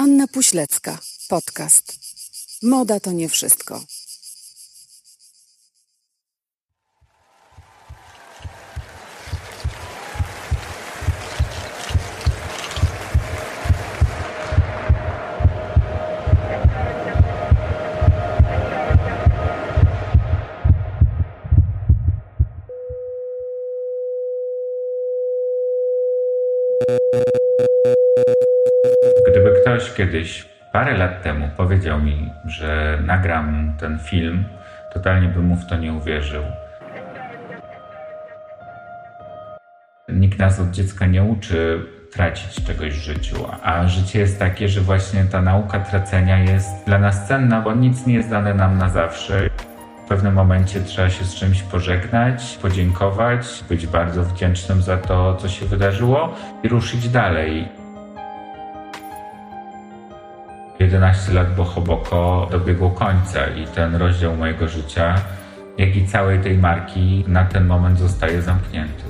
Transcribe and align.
Anna 0.00 0.26
Puślecka, 0.28 0.98
podcast. 1.28 1.98
Moda 2.62 3.00
to 3.00 3.12
nie 3.12 3.28
wszystko. 3.28 3.80
Kiedyś, 29.98 30.48
parę 30.72 30.96
lat 30.96 31.22
temu, 31.22 31.48
powiedział 31.56 32.00
mi, 32.00 32.30
że 32.46 32.98
nagram 33.06 33.72
ten 33.80 33.98
film, 33.98 34.44
totalnie 34.94 35.28
bym 35.28 35.44
mu 35.44 35.56
w 35.56 35.66
to 35.66 35.76
nie 35.76 35.92
uwierzył. 35.92 36.42
Nikt 40.08 40.38
nas 40.38 40.60
od 40.60 40.70
dziecka 40.70 41.06
nie 41.06 41.22
uczy 41.22 41.86
tracić 42.12 42.64
czegoś 42.64 42.92
w 42.92 43.02
życiu, 43.02 43.36
a 43.62 43.88
życie 43.88 44.18
jest 44.18 44.38
takie, 44.38 44.68
że 44.68 44.80
właśnie 44.80 45.24
ta 45.24 45.42
nauka 45.42 45.80
tracenia 45.80 46.38
jest 46.38 46.68
dla 46.86 46.98
nas 46.98 47.28
cenna, 47.28 47.60
bo 47.60 47.74
nic 47.74 48.06
nie 48.06 48.14
jest 48.14 48.30
dane 48.30 48.54
nam 48.54 48.78
na 48.78 48.88
zawsze. 48.88 49.50
W 50.04 50.08
pewnym 50.08 50.34
momencie 50.34 50.80
trzeba 50.80 51.10
się 51.10 51.24
z 51.24 51.34
czymś 51.34 51.62
pożegnać, 51.62 52.58
podziękować, 52.62 53.64
być 53.68 53.86
bardzo 53.86 54.24
wdzięcznym 54.24 54.82
za 54.82 54.96
to, 54.96 55.36
co 55.36 55.48
się 55.48 55.66
wydarzyło 55.66 56.34
i 56.62 56.68
ruszyć 56.68 57.08
dalej. 57.08 57.77
11 60.88 61.32
lat 61.32 61.56
Bohoboko 61.56 62.48
dobiegło 62.50 62.90
końca 62.90 63.46
i 63.46 63.66
ten 63.66 63.96
rozdział 63.96 64.36
mojego 64.36 64.68
życia, 64.68 65.14
jak 65.78 65.96
i 65.96 66.06
całej 66.06 66.40
tej 66.40 66.58
marki 66.58 67.24
na 67.26 67.44
ten 67.44 67.66
moment 67.66 67.98
zostaje 67.98 68.42
zamknięty. 68.42 69.04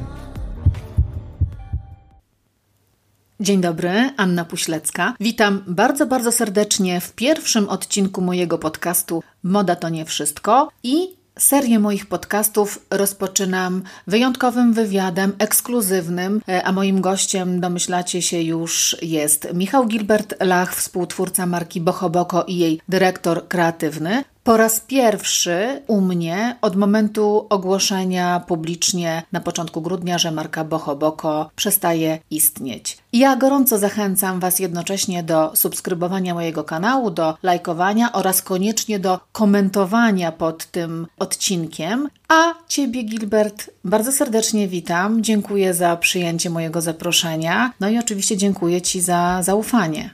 Dzień 3.41 3.61
dobry, 3.61 4.11
Anna 4.17 4.45
Puślecka. 4.45 5.15
Witam 5.21 5.63
bardzo, 5.67 6.07
bardzo 6.07 6.33
serdecznie 6.33 7.01
w 7.01 7.13
pierwszym 7.13 7.69
odcinku 7.69 8.21
mojego 8.21 8.59
podcastu 8.59 9.23
Moda 9.43 9.77
to 9.77 9.89
nie 9.89 10.05
wszystko 10.05 10.69
i 10.83 11.18
Serię 11.39 11.79
moich 11.79 12.07
podcastów 12.07 12.87
rozpoczynam 12.91 13.83
wyjątkowym 14.07 14.73
wywiadem, 14.73 15.33
ekskluzywnym, 15.39 16.41
e, 16.49 16.65
a 16.65 16.73
moim 16.73 17.01
gościem, 17.01 17.61
domyślacie 17.61 18.23
się 18.23 18.43
już, 18.43 18.97
jest 19.03 19.49
Michał 19.55 19.87
Gilbert 19.87 20.35
Lach, 20.41 20.77
współtwórca 20.77 21.47
marki 21.47 21.81
Bohoboko 21.81 22.45
i 22.45 22.57
jej 22.57 22.81
dyrektor 22.89 23.49
kreatywny. 23.49 24.25
Po 24.49 24.57
raz 24.57 24.81
pierwszy 24.81 25.83
u 25.87 26.01
mnie 26.01 26.57
od 26.61 26.77
momentu 26.77 27.47
ogłoszenia 27.51 28.41
publicznie 28.47 29.23
na 29.33 29.41
początku 29.41 29.81
grudnia, 29.81 30.19
że 30.19 30.31
marka 30.31 30.65
Bohoboko 30.65 31.51
przestaje 31.57 32.19
istnieć. 32.31 32.99
Ja 33.13 33.37
gorąco 33.37 33.79
zachęcam 33.79 34.41
Was 34.41 34.59
jednocześnie 34.59 35.23
do 35.23 35.57
subskrybowania 35.57 36.35
mojego 36.35 36.65
kanału, 36.65 37.11
do 37.11 37.37
lajkowania 37.43 38.13
oraz 38.13 38.43
koniecznie 38.43 38.99
do 38.99 39.21
komentowania 39.33 40.33
pod 40.33 40.67
tym 40.67 41.07
odcinkiem. 41.19 42.09
A 42.29 42.55
Ciebie, 42.69 43.03
Gilbert, 43.03 43.71
bardzo 43.85 44.13
serdecznie 44.13 44.69
witam. 44.69 45.23
Dziękuję 45.23 45.75
za 45.75 45.97
przyjęcie 45.97 46.51
mojego 46.51 46.81
zaproszenia. 46.81 47.73
No 47.81 47.89
i 47.89 47.99
oczywiście 47.99 48.37
dziękuję 48.37 48.83
Ci 48.83 49.01
za 49.01 49.43
zaufanie. 49.43 50.11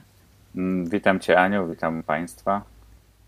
Mm, 0.56 0.88
witam 0.88 1.20
Cię, 1.20 1.40
Aniu, 1.40 1.68
witam 1.68 2.02
Państwa. 2.02 2.73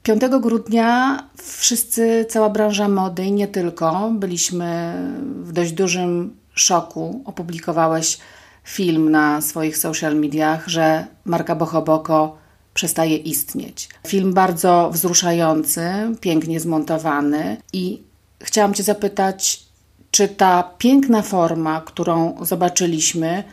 5 0.07 0.23
grudnia 0.41 1.23
wszyscy, 1.43 2.27
cała 2.29 2.51
branża 2.51 2.89
mody 2.89 3.25
i 3.25 3.33
nie 3.33 3.49
tylko, 3.49 4.11
byliśmy 4.15 4.95
w 5.43 5.53
dość 5.53 5.73
dużym 5.73 6.37
szoku. 6.55 7.23
Opublikowałeś 7.25 8.19
film 8.65 9.11
na 9.11 9.41
swoich 9.41 9.79
social 9.79 10.17
mediach, 10.17 10.69
że 10.69 11.07
marka 11.25 11.55
Bohoboko 11.55 12.37
przestaje 12.75 13.17
istnieć. 13.17 13.89
Film 14.07 14.35
bardzo 14.35 14.91
wzruszający, 14.93 15.91
pięknie 16.21 16.61
zmontowany 16.61 17.57
i 17.73 18.03
chciałam 18.41 18.75
Cię 18.75 18.83
zapytać, 18.83 19.63
czy 20.11 20.29
ta 20.29 20.71
piękna 20.79 21.23
forma, 21.23 21.81
którą 21.81 22.37
zobaczyliśmy, 22.45 23.45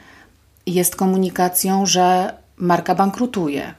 jest 0.66 0.96
komunikacją, 0.96 1.86
że 1.86 2.34
marka 2.58 2.96
bankrutuje? 2.96 3.74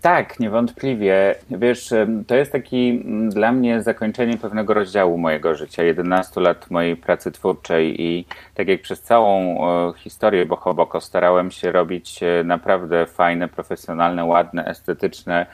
Tak, 0.00 0.40
niewątpliwie. 0.40 1.34
Wiesz, 1.50 1.94
to 2.26 2.34
jest 2.34 2.52
taki 2.52 3.02
mm, 3.04 3.30
dla 3.30 3.52
mnie 3.52 3.82
zakończenie 3.82 4.36
pewnego 4.36 4.74
rozdziału 4.74 5.18
mojego 5.18 5.54
życia, 5.54 5.82
11 5.82 6.40
lat 6.40 6.70
mojej 6.70 6.96
pracy 6.96 7.32
twórczej 7.32 8.02
i 8.02 8.24
tak 8.54 8.68
jak 8.68 8.82
przez 8.82 9.02
całą 9.02 9.58
historię 9.92 10.46
Bohoboko 10.46 11.00
starałem 11.00 11.50
się 11.50 11.72
robić 11.72 12.22
e, 12.22 12.44
naprawdę 12.44 13.06
fajne, 13.06 13.48
profesjonalne, 13.48 14.24
ładne, 14.24 14.64
estetyczne 14.66 15.46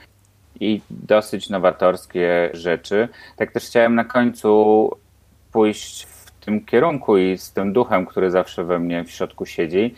i 0.61 0.81
dosyć 0.91 1.51
nowatorskie 1.51 2.51
rzeczy, 2.53 3.09
tak 3.37 3.53
też 3.53 3.65
chciałem 3.65 3.95
na 3.95 4.05
końcu 4.05 4.91
pójść 5.53 6.05
w 6.05 6.45
tym 6.45 6.65
kierunku 6.65 7.19
i 7.19 7.39
z 7.39 7.53
tym 7.53 7.73
duchem, 7.73 8.07
który 8.07 8.31
zawsze 8.31 8.65
we 8.65 8.79
mnie 8.79 9.05
w 9.05 9.11
środku 9.11 9.47
siedzi, 9.47 9.95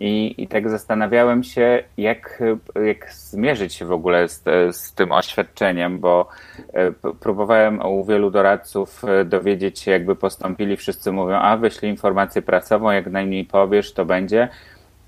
i, 0.00 0.34
I 0.38 0.48
tak 0.48 0.70
zastanawiałem 0.70 1.42
się, 1.42 1.82
jak, 1.96 2.42
jak 2.86 3.12
zmierzyć 3.12 3.74
się 3.74 3.84
w 3.84 3.92
ogóle 3.92 4.28
z, 4.28 4.42
z 4.76 4.94
tym 4.94 5.12
oświadczeniem, 5.12 5.98
bo 5.98 6.28
e, 6.72 6.92
próbowałem 7.20 7.86
u 7.86 8.04
wielu 8.04 8.30
doradców 8.30 9.04
e, 9.04 9.24
dowiedzieć 9.24 9.78
się, 9.78 9.90
jakby 9.90 10.16
postąpili. 10.16 10.76
Wszyscy 10.76 11.12
mówią, 11.12 11.36
a 11.36 11.56
wyślij 11.56 11.90
informację 11.90 12.42
pracową, 12.42 12.90
jak 12.90 13.06
najmniej 13.06 13.44
powiesz, 13.44 13.92
to 13.92 14.04
będzie. 14.04 14.48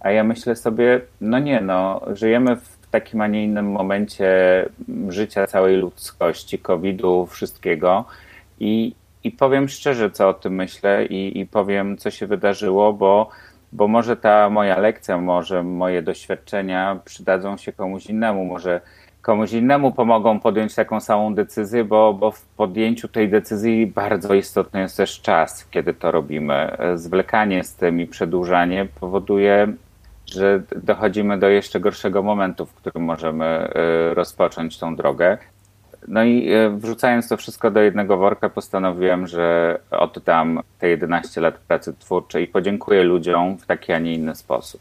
A 0.01 0.11
ja 0.11 0.25
myślę 0.25 0.57
sobie, 0.57 1.01
no 1.21 1.39
nie, 1.39 1.61
no, 1.61 2.01
żyjemy 2.13 2.57
w 2.57 2.79
takim, 2.91 3.21
a 3.21 3.27
nie 3.27 3.45
innym 3.45 3.71
momencie 3.71 4.31
życia 5.09 5.47
całej 5.47 5.77
ludzkości, 5.77 6.59
COVID-u, 6.59 7.27
wszystkiego. 7.27 8.05
I, 8.61 8.95
I 9.25 9.31
powiem 9.31 9.69
szczerze, 9.69 10.11
co 10.11 10.29
o 10.29 10.35
tym 10.35 10.55
myślę, 10.55 11.07
i, 11.07 11.41
i 11.41 11.47
powiem, 11.47 11.97
co 11.97 12.11
się 12.11 12.27
wydarzyło, 12.27 12.93
bo 12.93 13.31
bo 13.73 13.89
może 13.89 14.17
ta 14.17 14.51
moja 14.51 14.79
lekcja, 14.79 15.19
może 15.19 15.63
moje 15.63 16.03
doświadczenia 16.03 16.99
przydadzą 17.05 17.57
się 17.57 17.73
komuś 17.73 18.07
innemu, 18.07 18.45
może 18.45 18.81
komuś 19.23 19.53
innemu 19.53 19.93
pomogą 19.93 20.41
podjąć 20.41 20.75
taką 20.75 21.01
samą 21.01 21.35
decyzję, 21.35 21.85
bo, 21.85 22.15
bo 22.15 22.31
w 22.31 22.43
podjęciu 22.43 23.09
tej 23.09 23.29
decyzji 23.29 23.87
bardzo 23.87 24.35
istotny 24.35 24.81
jest 24.81 24.97
też 24.97 25.21
czas, 25.21 25.67
kiedy 25.71 25.95
to 25.95 26.11
robimy. 26.11 26.77
Zwlekanie 26.95 27.65
z 27.65 27.75
tym 27.75 28.01
i 28.01 28.07
przedłużanie 28.07 28.87
powoduje, 29.01 29.73
że 30.27 30.63
dochodzimy 30.77 31.39
do 31.39 31.49
jeszcze 31.49 31.81
gorszego 31.81 32.23
momentu, 32.23 32.67
w 32.67 32.75
którym 32.75 33.05
możemy 33.05 33.71
y, 34.11 34.15
rozpocząć 34.15 34.79
tą 34.79 34.97
drogę. 34.97 35.39
No 36.09 36.25
i 36.25 36.53
e, 36.53 36.71
wrzucając 36.71 37.29
to 37.29 37.37
wszystko 37.37 37.71
do 37.71 37.81
jednego 37.81 38.17
worka, 38.17 38.49
postanowiłem, 38.49 39.27
że 39.27 39.79
oddam 39.91 40.61
te 40.79 40.89
11 40.89 41.41
lat 41.41 41.59
pracy 41.59 41.95
twórczej 41.99 42.45
i 42.45 42.47
podziękuję 42.47 43.03
ludziom 43.03 43.59
w 43.59 43.67
taki, 43.67 43.93
a 43.93 43.99
nie 43.99 44.15
inny 44.15 44.35
sposób. 44.35 44.81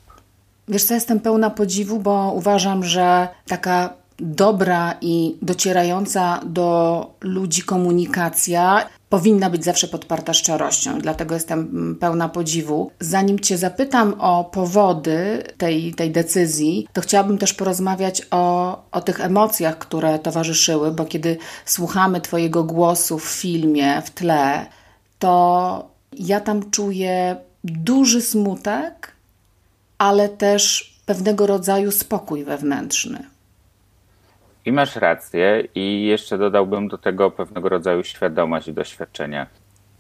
Wiesz 0.68 0.84
co, 0.84 0.94
jestem 0.94 1.20
pełna 1.20 1.50
podziwu, 1.50 2.00
bo 2.00 2.32
uważam, 2.36 2.84
że 2.84 3.28
taka 3.48 3.94
dobra 4.20 4.94
i 5.02 5.38
docierająca 5.42 6.40
do 6.46 7.06
ludzi 7.22 7.64
komunikacja 7.64 8.86
powinna 9.10 9.50
być 9.50 9.64
zawsze 9.64 9.88
podparta 9.88 10.34
szczerością. 10.34 11.00
Dlatego 11.00 11.34
jestem 11.36 11.96
pełna 12.00 12.30
podziwu. 12.30 12.92
Zanim 13.00 13.40
Cię 13.40 13.58
zapytam 13.58 14.16
o 14.20 14.44
powody 14.44 15.44
tej, 15.58 15.94
tej 15.94 16.12
decyzji, 16.12 16.88
to 16.94 17.02
chciałabym 17.02 17.38
też 17.38 17.54
porozmawiać 17.54 18.22
o, 18.32 18.84
o 18.92 19.02
tych 19.02 19.22
emocjach, 19.22 19.78
które 19.78 20.20
towarzyszyły, 20.20 20.92
bo 20.92 21.06
kiedy 21.06 21.38
słuchamy 21.66 22.22
Twojego 22.22 22.64
głosu 22.64 23.20
w 23.20 23.26
filmie, 23.26 24.02
w 24.06 24.10
tle, 24.10 24.66
to 25.20 25.90
ja 26.14 26.40
tam 26.40 26.72
czuję 26.72 27.36
duży 27.64 28.22
smutek, 28.22 29.12
ale 29.98 30.30
też 30.30 30.94
pewnego 31.06 31.48
rodzaju 31.48 31.92
spokój 31.92 32.44
wewnętrzny. 32.44 33.37
I 34.68 34.72
masz 34.72 34.96
rację, 34.96 35.64
i 35.76 36.06
jeszcze 36.06 36.38
dodałbym 36.38 36.88
do 36.88 36.98
tego 36.98 37.32
pewnego 37.32 37.70
rodzaju 37.70 38.04
świadomość 38.04 38.68
i 38.68 38.74
doświadczenia. 38.74 39.48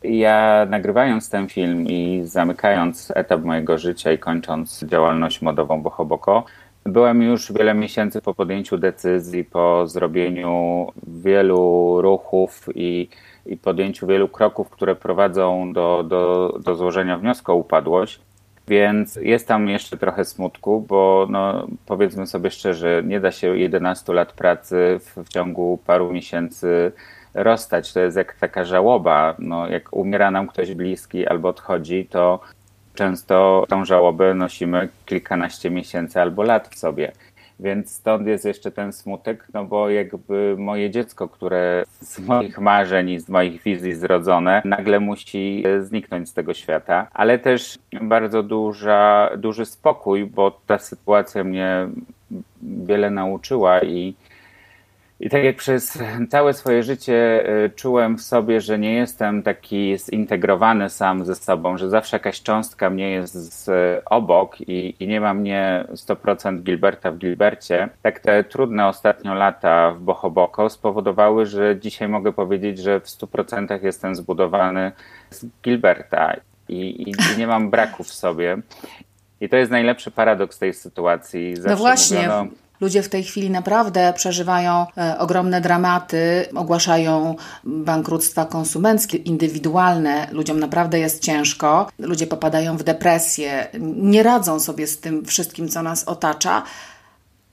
Ja 0.04 0.68
nagrywając 0.70 1.30
ten 1.30 1.48
film 1.48 1.86
i 1.86 2.22
zamykając 2.26 3.12
etap 3.16 3.44
mojego 3.44 3.78
życia 3.78 4.12
i 4.12 4.18
kończąc 4.18 4.84
działalność 4.84 5.42
modową 5.42 5.82
Bohoboko, 5.82 6.44
byłem 6.86 7.22
już 7.22 7.54
wiele 7.54 7.74
miesięcy 7.74 8.22
po 8.22 8.34
podjęciu 8.34 8.78
decyzji, 8.78 9.44
po 9.44 9.88
zrobieniu 9.88 10.88
wielu 11.08 12.02
ruchów 12.02 12.70
i, 12.76 13.10
i 13.46 13.58
podjęciu 13.58 14.08
wielu 14.08 14.28
kroków, 14.28 14.70
które 14.70 14.96
prowadzą 14.96 15.74
do, 15.74 16.04
do, 16.04 16.54
do 16.64 16.76
złożenia 16.76 17.18
wniosku 17.18 17.52
o 17.52 17.56
upadłość. 17.56 18.27
Więc 18.68 19.16
jest 19.16 19.48
tam 19.48 19.70
jeszcze 19.70 19.98
trochę 19.98 20.26
smutku, 20.26 20.86
bo 20.88 21.28
no, 21.30 21.68
powiedzmy 21.86 22.28
sobie 22.28 22.52
szczerze, 22.52 23.04
nie 23.06 23.20
da 23.20 23.32
się 23.32 23.58
11 23.58 24.14
lat 24.14 24.34
pracy 24.34 25.00
w, 25.00 25.24
w 25.24 25.30
ciągu 25.30 25.80
paru 25.86 26.14
miesięcy 26.14 26.92
rozstać. 27.34 27.94
To 27.94 28.00
jest 28.00 28.18
jak 28.18 28.34
taka 28.34 28.66
żałoba. 28.66 29.36
No, 29.40 29.68
jak 29.68 29.94
umiera 29.94 30.32
nam 30.32 30.48
ktoś 30.48 30.74
bliski 30.74 31.28
albo 31.28 31.50
odchodzi, 31.50 32.06
to 32.06 32.40
często 32.96 33.66
tą 33.70 33.86
żałobę 33.86 34.34
nosimy 34.34 34.90
kilkanaście 35.06 35.70
miesięcy 35.70 36.22
albo 36.22 36.44
lat 36.44 36.68
w 36.68 36.80
sobie. 36.80 37.12
Więc 37.60 37.92
stąd 37.92 38.28
jest 38.28 38.46
jeszcze 38.46 38.72
ten 38.72 38.94
smutek, 38.94 39.48
no 39.54 39.66
bo 39.66 39.90
jakby 39.90 40.56
moje 40.58 40.90
dziecko, 40.90 41.28
które 41.28 41.84
z 42.02 42.20
moich 42.20 42.60
marzeń 42.60 43.10
i 43.10 43.20
z 43.20 43.30
moich 43.30 43.62
wizji 43.64 43.94
zrodzone, 43.94 44.62
nagle 44.66 45.00
musi 45.00 45.64
zniknąć 45.82 46.30
z 46.30 46.34
tego 46.34 46.54
świata, 46.54 47.08
ale 47.14 47.40
też 47.40 47.80
bardzo 48.02 48.44
duża, 48.44 49.30
duży 49.38 49.66
spokój, 49.66 50.26
bo 50.26 50.60
ta 50.68 50.80
sytuacja 50.80 51.44
mnie 51.44 51.88
wiele 52.62 53.10
nauczyła 53.10 53.82
i 53.82 54.16
i 55.20 55.30
tak 55.30 55.44
jak 55.44 55.56
przez 55.56 56.00
całe 56.30 56.54
swoje 56.54 56.84
życie 56.84 57.46
y, 57.66 57.70
czułem 57.70 58.18
w 58.18 58.22
sobie, 58.22 58.62
że 58.62 58.80
nie 58.80 58.94
jestem 58.94 59.44
taki 59.44 59.98
zintegrowany 59.98 60.90
sam 60.90 61.26
ze 61.26 61.36
sobą, 61.36 61.78
że 61.78 61.90
zawsze 61.90 62.16
jakaś 62.16 62.42
cząstka 62.42 62.90
mnie 62.90 63.12
jest 63.12 63.34
z, 63.34 63.70
obok 64.06 64.62
i, 64.62 64.96
i 65.00 65.08
nie 65.08 65.22
ma 65.22 65.34
mnie 65.34 65.86
100% 65.92 66.62
Gilberta 66.62 67.12
w 67.12 67.18
Gilbercie, 67.18 67.90
tak 68.02 68.20
te 68.20 68.44
trudne 68.44 68.88
ostatnio 68.88 69.34
lata 69.34 69.92
w 69.92 70.00
Bohoboko 70.00 70.70
spowodowały, 70.70 71.46
że 71.46 71.80
dzisiaj 71.80 72.08
mogę 72.08 72.34
powiedzieć, 72.34 72.78
że 72.78 73.00
w 73.00 73.06
100% 73.06 73.84
jestem 73.84 74.16
zbudowany 74.16 74.92
z 75.30 75.46
Gilberta 75.64 76.36
i, 76.70 76.76
i, 76.80 77.10
i 77.10 77.38
nie 77.38 77.48
mam 77.48 77.70
braku 77.70 78.04
w 78.04 78.14
sobie. 78.14 78.58
I 79.42 79.50
to 79.50 79.56
jest 79.56 79.72
najlepszy 79.72 80.12
paradoks 80.12 80.60
tej 80.60 80.74
sytuacji. 80.74 81.56
Zawsze 81.56 81.70
no 81.70 81.78
właśnie. 81.78 82.18
Mówiono, 82.18 82.48
Ludzie 82.82 83.04
w 83.04 83.10
tej 83.10 83.24
chwili 83.24 83.50
naprawdę 83.50 84.14
przeżywają 84.14 84.86
e, 84.98 85.20
ogromne 85.20 85.62
dramaty, 85.62 86.46
ogłaszają 86.56 87.36
bankructwa 87.64 88.46
konsumenckie, 88.46 89.18
indywidualne. 89.18 90.28
Ludziom 90.32 90.60
naprawdę 90.60 91.00
jest 91.00 91.24
ciężko. 91.24 91.90
Ludzie 92.00 92.28
popadają 92.28 92.78
w 92.78 92.84
depresję, 92.84 93.68
nie 93.96 94.24
radzą 94.24 94.60
sobie 94.60 94.88
z 94.88 95.00
tym 95.00 95.26
wszystkim, 95.26 95.70
co 95.70 95.82
nas 95.84 96.04
otacza. 96.04 96.64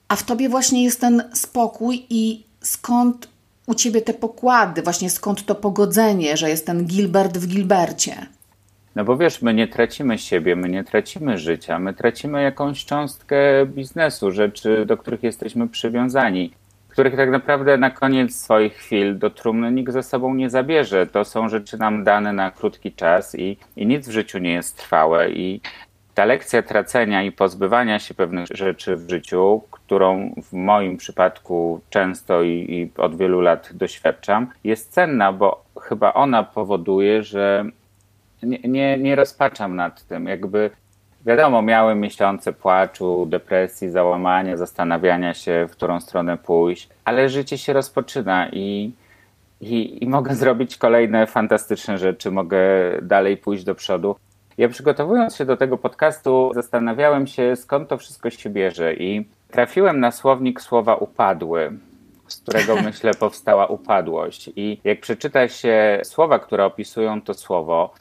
A 0.07 0.15
w 0.15 0.23
tobie 0.23 0.49
właśnie 0.49 0.83
jest 0.83 1.01
ten 1.01 1.29
spokój 1.33 2.05
i 2.09 2.43
skąd 2.61 3.27
u 3.67 3.75
ciebie 3.75 4.01
te 4.01 4.13
pokłady, 4.13 4.81
właśnie 4.81 5.09
skąd 5.09 5.45
to 5.45 5.55
pogodzenie, 5.55 6.37
że 6.37 6.49
jest 6.49 6.65
ten 6.65 6.85
Gilbert 6.85 7.37
w 7.37 7.47
Gilbercie? 7.47 8.25
No 8.95 9.03
bo 9.03 9.17
wiesz, 9.17 9.41
my 9.41 9.53
nie 9.53 9.67
tracimy 9.67 10.17
siebie, 10.17 10.55
my 10.55 10.69
nie 10.69 10.83
tracimy 10.83 11.37
życia, 11.37 11.79
my 11.79 11.93
tracimy 11.93 12.43
jakąś 12.43 12.85
cząstkę 12.85 13.65
biznesu, 13.65 14.31
rzeczy, 14.31 14.85
do 14.85 14.97
których 14.97 15.23
jesteśmy 15.23 15.67
przywiązani, 15.67 16.51
których 16.89 17.15
tak 17.15 17.29
naprawdę 17.29 17.77
na 17.77 17.89
koniec 17.91 18.35
swoich 18.35 18.73
chwil 18.73 19.17
do 19.17 19.29
trumny 19.29 19.71
nikt 19.71 19.93
ze 19.93 20.03
sobą 20.03 20.33
nie 20.33 20.49
zabierze. 20.49 21.07
To 21.07 21.25
są 21.25 21.49
rzeczy 21.49 21.77
nam 21.77 22.03
dane 22.03 22.33
na 22.33 22.51
krótki 22.51 22.91
czas 22.91 23.35
i, 23.35 23.57
i 23.75 23.85
nic 23.85 24.07
w 24.07 24.11
życiu 24.11 24.37
nie 24.39 24.53
jest 24.53 24.77
trwałe. 24.77 25.29
I 25.29 25.61
ta 26.13 26.25
lekcja 26.25 26.63
tracenia 26.63 27.23
i 27.23 27.31
pozbywania 27.31 27.99
się 27.99 28.13
pewnych 28.13 28.47
rzeczy 28.51 28.95
w 28.95 29.09
życiu, 29.09 29.61
którą 29.71 30.33
w 30.43 30.53
moim 30.53 30.97
przypadku 30.97 31.81
często 31.89 32.43
i, 32.43 32.49
i 32.49 33.01
od 33.01 33.17
wielu 33.17 33.41
lat 33.41 33.69
doświadczam, 33.73 34.47
jest 34.63 34.91
cenna, 34.91 35.33
bo 35.33 35.63
chyba 35.81 36.13
ona 36.13 36.43
powoduje, 36.43 37.23
że 37.23 37.65
nie, 38.45 38.59
nie, 38.59 38.97
nie 38.97 39.15
rozpaczam 39.15 39.75
nad 39.75 40.03
tym. 40.07 40.27
Jakby 40.27 40.69
wiadomo, 41.25 41.61
miałem 41.61 41.99
miesiące 41.99 42.53
płaczu, 42.53 43.25
depresji, 43.29 43.89
załamania, 43.89 44.57
zastanawiania 44.57 45.33
się, 45.33 45.67
w 45.69 45.71
którą 45.71 45.99
stronę 45.99 46.37
pójść, 46.37 46.89
ale 47.05 47.29
życie 47.29 47.57
się 47.57 47.73
rozpoczyna 47.73 48.49
i, 48.49 48.93
i, 49.61 50.03
i 50.03 50.07
mogę 50.07 50.35
zrobić 50.41 50.77
kolejne 50.77 51.27
fantastyczne 51.27 51.97
rzeczy, 51.97 52.31
mogę 52.31 52.59
dalej 53.01 53.37
pójść 53.37 53.63
do 53.63 53.75
przodu. 53.75 54.15
Ja 54.57 54.69
przygotowując 54.69 55.35
się 55.35 55.45
do 55.45 55.57
tego 55.57 55.77
podcastu, 55.77 56.51
zastanawiałem 56.53 57.27
się, 57.27 57.55
skąd 57.55 57.89
to 57.89 57.97
wszystko 57.97 58.29
się 58.29 58.49
bierze, 58.49 58.93
i 58.93 59.27
trafiłem 59.51 59.99
na 59.99 60.11
słownik 60.11 60.61
słowa 60.61 60.95
upadły 60.95 61.71
z 62.27 62.37
którego 62.37 62.75
myślę 62.81 63.13
powstała 63.13 63.67
upadłość. 63.67 64.49
I 64.55 64.77
jak 64.83 64.99
przeczyta 64.99 65.47
się 65.47 66.01
słowa, 66.03 66.39
które 66.39 66.65
opisują 66.65 67.21
to 67.21 67.33
słowo, 67.33 67.93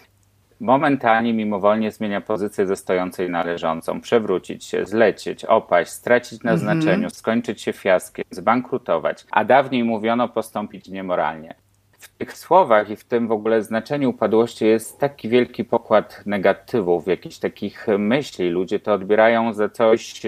momentalnie, 0.64 1.34
mimowolnie 1.34 1.90
zmienia 1.90 2.20
pozycję 2.20 2.66
ze 2.66 2.76
stojącej 2.76 3.30
na 3.30 3.44
leżącą, 3.44 4.00
przewrócić 4.00 4.64
się, 4.64 4.86
zlecieć, 4.86 5.44
opaść, 5.44 5.90
stracić 5.90 6.42
na 6.42 6.52
mhm. 6.52 6.80
znaczeniu, 6.80 7.10
skończyć 7.10 7.62
się 7.62 7.72
fiaskiem, 7.72 8.24
zbankrutować, 8.30 9.26
a 9.30 9.44
dawniej 9.44 9.84
mówiono 9.84 10.28
postąpić 10.28 10.88
niemoralnie. 10.88 11.54
W 11.92 12.08
tych 12.08 12.36
słowach 12.36 12.90
i 12.90 12.96
w 12.96 13.04
tym 13.04 13.28
w 13.28 13.32
ogóle 13.32 13.62
znaczeniu 13.62 14.10
upadłości 14.10 14.66
jest 14.66 14.98
taki 14.98 15.28
wielki 15.28 15.64
pokład 15.64 16.22
negatywów, 16.26 17.06
jakichś 17.06 17.38
takich 17.38 17.86
myśli. 17.98 18.50
Ludzie 18.50 18.80
to 18.80 18.92
odbierają 18.92 19.52
za 19.52 19.68
coś 19.68 20.22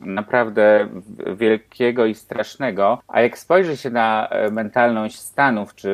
naprawdę 0.00 0.88
wielkiego 1.36 2.06
i 2.06 2.14
strasznego. 2.14 2.98
A 3.08 3.20
jak 3.20 3.38
spojrzy 3.38 3.76
się 3.76 3.90
na 3.90 4.28
e, 4.28 4.50
mentalność 4.50 5.18
Stanów 5.18 5.74
czy 5.74 5.90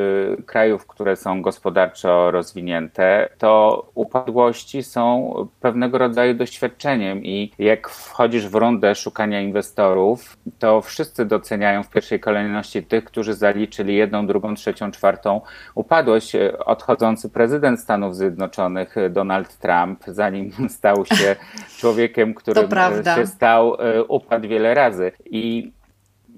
krajów, 0.46 0.86
które 0.86 1.16
są 1.16 1.42
gospodarczo 1.42 2.30
rozwinięte, 2.30 3.28
to 3.38 3.86
upadłości 3.94 4.82
są 4.82 5.34
pewnego 5.60 5.98
rodzaju 5.98 6.34
doświadczeniem 6.34 7.24
i 7.24 7.52
jak 7.58 7.88
wchodzisz 7.88 8.48
w 8.48 8.54
rundę 8.54 8.94
szukania 8.94 9.40
inwestorów, 9.40 10.36
to 10.58 10.80
wszyscy 10.80 11.24
doceniają 11.24 11.82
w 11.82 11.90
pierwszej 11.90 12.20
kolejności 12.20 12.82
tych, 12.82 13.04
którzy 13.04 13.34
zaliczyli 13.34 13.96
jedną, 13.96 14.26
drugą, 14.26 14.54
trzecią, 14.54 14.90
czwartą 14.90 15.40
upadłość. 15.74 16.34
E, 16.34 16.58
odchodzący 16.58 17.30
prezydent 17.30 17.80
Stanów 17.80 18.16
Zjednoczonych 18.16 18.96
e, 18.96 19.10
Donald 19.10 19.58
Trump, 19.58 20.04
zanim 20.06 20.52
stał 20.68 21.06
się 21.06 21.36
człowiekiem, 21.78 22.34
którym 22.34 22.68
się 23.16 23.26
stał, 23.26 23.76
upadł 24.04 24.48
wiele 24.48 24.75
razy. 24.75 25.12
I 25.25 25.72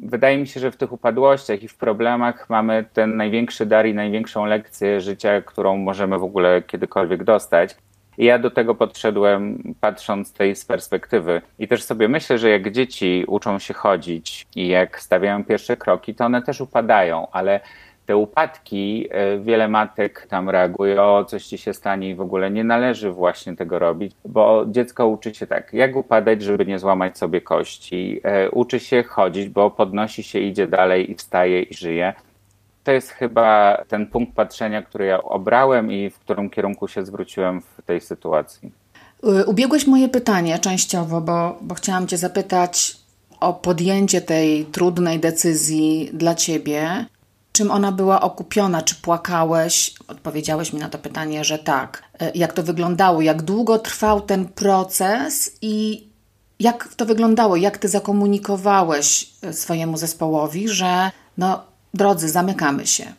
wydaje 0.03 0.39
mi 0.39 0.47
się, 0.47 0.61
że 0.61 0.71
w 0.71 0.77
tych 0.77 0.93
upadłościach 0.93 1.63
i 1.63 1.69
w 1.69 1.77
problemach 1.77 2.51
mamy 2.51 2.85
ten 2.93 3.17
największy 3.17 3.67
dar 3.67 3.87
i 3.87 3.95
największą 3.95 4.47
lekcję 4.47 5.01
życia, 5.01 5.43
którą 5.43 5.77
możemy 5.77 6.19
w 6.19 6.25
ogóle 6.25 6.63
kiedykolwiek 6.63 7.25
dostać. 7.25 7.77
I 8.19 8.25
ja 8.25 8.39
do 8.39 8.51
tego 8.51 8.75
podszedłem 8.75 9.75
patrząc 9.81 10.33
tej 10.33 10.57
z 10.57 10.65
perspektywy. 10.65 11.43
I 11.59 11.69
też 11.69 11.83
sobie 11.83 12.09
myślę, 12.09 12.39
że 12.39 12.51
jak 12.51 12.73
dzieci 12.73 13.25
uczą 13.27 13.59
się 13.59 13.75
chodzić 13.75 14.47
i 14.57 14.69
jak 14.69 15.01
stawiają 15.01 15.45
pierwsze 15.45 15.77
kroki, 15.77 16.15
to 16.15 16.25
one 16.25 16.43
też 16.43 16.61
upadają, 16.61 17.27
ale 17.33 17.61
te 18.09 18.17
upadki, 18.17 19.09
e, 19.11 19.39
wiele 19.39 19.69
matek 19.69 20.27
tam 20.31 20.51
reaguje, 20.51 21.03
o 21.03 21.25
coś 21.25 21.45
ci 21.45 21.59
się 21.59 21.75
stanie 21.75 22.11
i 22.11 22.15
w 22.15 22.21
ogóle 22.21 22.51
nie 22.51 22.65
należy 22.65 23.13
właśnie 23.13 23.57
tego 23.57 23.79
robić, 23.79 24.13
bo 24.25 24.65
dziecko 24.67 25.09
uczy 25.09 25.35
się 25.35 25.47
tak, 25.47 25.73
jak 25.73 25.97
upadać, 25.97 26.43
żeby 26.43 26.67
nie 26.67 26.79
złamać 26.79 27.19
sobie 27.19 27.41
kości, 27.41 28.21
e, 28.25 28.51
uczy 28.51 28.81
się 28.81 29.03
chodzić, 29.03 29.49
bo 29.49 29.71
podnosi 29.71 30.23
się, 30.23 30.39
idzie 30.39 30.67
dalej 30.67 31.11
i 31.11 31.15
wstaje 31.15 31.63
i 31.63 31.75
żyje. 31.75 32.13
To 32.85 32.93
jest 32.93 33.11
chyba 33.11 33.79
ten 33.89 34.07
punkt 34.07 34.35
patrzenia, 34.35 34.83
który 34.83 35.07
ja 35.07 35.23
obrałem 35.23 35.93
i 35.93 36.11
w 36.11 36.19
którym 36.19 36.51
kierunku 36.51 36.89
się 36.89 37.05
zwróciłem 37.05 37.61
w 37.61 37.83
tej 37.83 38.01
sytuacji. 38.01 38.73
Y, 39.25 39.45
ubiegłeś 39.47 39.87
moje 39.87 40.09
pytanie 40.09 40.59
częściowo, 40.59 41.21
bo, 41.21 41.59
bo 41.61 41.75
chciałam 41.75 42.07
Cię 42.07 42.17
zapytać 42.17 42.97
o 43.41 43.53
podjęcie 43.53 44.21
tej 44.21 44.65
trudnej 44.65 45.19
decyzji 45.19 46.11
dla 46.13 46.35
Ciebie 46.35 47.07
czym 47.59 47.71
ona 47.71 47.93
była 47.93 48.21
okupiona? 48.21 48.83
Czy 48.83 48.95
płakałeś? 48.95 49.95
Odpowiedziałeś 50.09 50.73
mi 50.73 50.81
na 50.81 50.89
to 50.89 50.99
pytanie, 50.99 51.45
że 51.45 51.59
tak. 51.59 52.03
E, 52.21 52.31
jak 52.35 52.53
to 52.53 52.63
wyglądało? 52.63 53.23
Jak 53.23 53.43
długo 53.43 53.79
trwał 53.79 54.21
ten 54.21 54.49
proces 54.49 55.51
i 55.63 56.09
jak 56.61 56.95
to 56.95 57.07
wyglądało? 57.07 57.57
Jak 57.57 57.79
ty 57.79 57.89
zakomunikowałeś 57.89 59.31
e, 59.43 59.53
swojemu 59.53 59.97
zespołowi, 59.97 60.69
że 60.69 61.11
no, 61.39 61.65
drodzy, 61.95 62.29
zamykamy 62.29 62.87
się? 62.87 63.13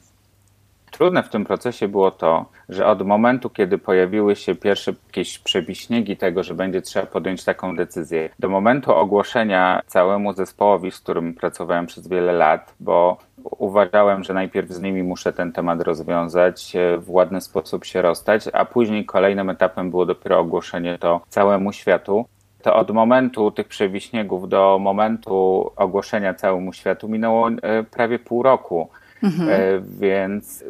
Trudne 0.99 1.23
w 1.23 1.29
tym 1.29 1.45
procesie 1.45 1.87
było 1.87 2.11
to, 2.11 2.45
że 2.69 2.87
od 2.87 3.01
momentu, 3.01 3.49
kiedy 3.49 3.77
pojawiły 3.77 4.35
się 4.35 4.55
pierwsze 4.55 4.93
jakieś 5.07 5.39
przebiśniegi 5.39 6.17
tego, 6.17 6.43
że 6.43 6.53
będzie 6.53 6.81
trzeba 6.81 7.05
podjąć 7.05 7.43
taką 7.43 7.75
decyzję, 7.75 8.29
do 8.39 8.49
momentu 8.49 8.93
ogłoszenia 8.93 9.81
całemu 9.87 10.33
zespołowi, 10.33 10.91
z 10.91 10.99
którym 10.99 11.33
pracowałem 11.33 11.85
przez 11.85 12.07
wiele 12.07 12.33
lat, 12.33 12.73
bo 12.79 13.17
uważałem, 13.43 14.23
że 14.23 14.33
najpierw 14.33 14.69
z 14.69 14.81
nimi 14.81 15.03
muszę 15.03 15.33
ten 15.33 15.51
temat 15.51 15.81
rozwiązać, 15.81 16.75
e, 16.75 16.97
w 16.97 17.11
ładny 17.11 17.41
sposób 17.41 17.85
się 17.85 18.01
rozstać, 18.01 18.43
a 18.53 18.65
później 18.65 19.05
kolejnym 19.05 19.49
etapem 19.49 19.89
było 19.89 20.05
dopiero 20.05 20.39
ogłoszenie 20.39 20.97
to 20.97 21.21
całemu 21.29 21.73
światu 21.73 22.25
to 22.61 22.75
od 22.75 22.91
momentu 22.91 23.51
tych 23.51 23.67
przewiśniegów 23.67 24.49
do 24.49 24.77
momentu 24.81 25.71
ogłoszenia 25.75 26.33
całemu 26.33 26.73
światu 26.73 27.09
minęło 27.09 27.49
e, 27.49 27.83
prawie 27.83 28.19
pół 28.19 28.43
roku. 28.43 28.89
Mhm. 29.23 29.49
E, 29.49 29.55
więc 29.99 30.63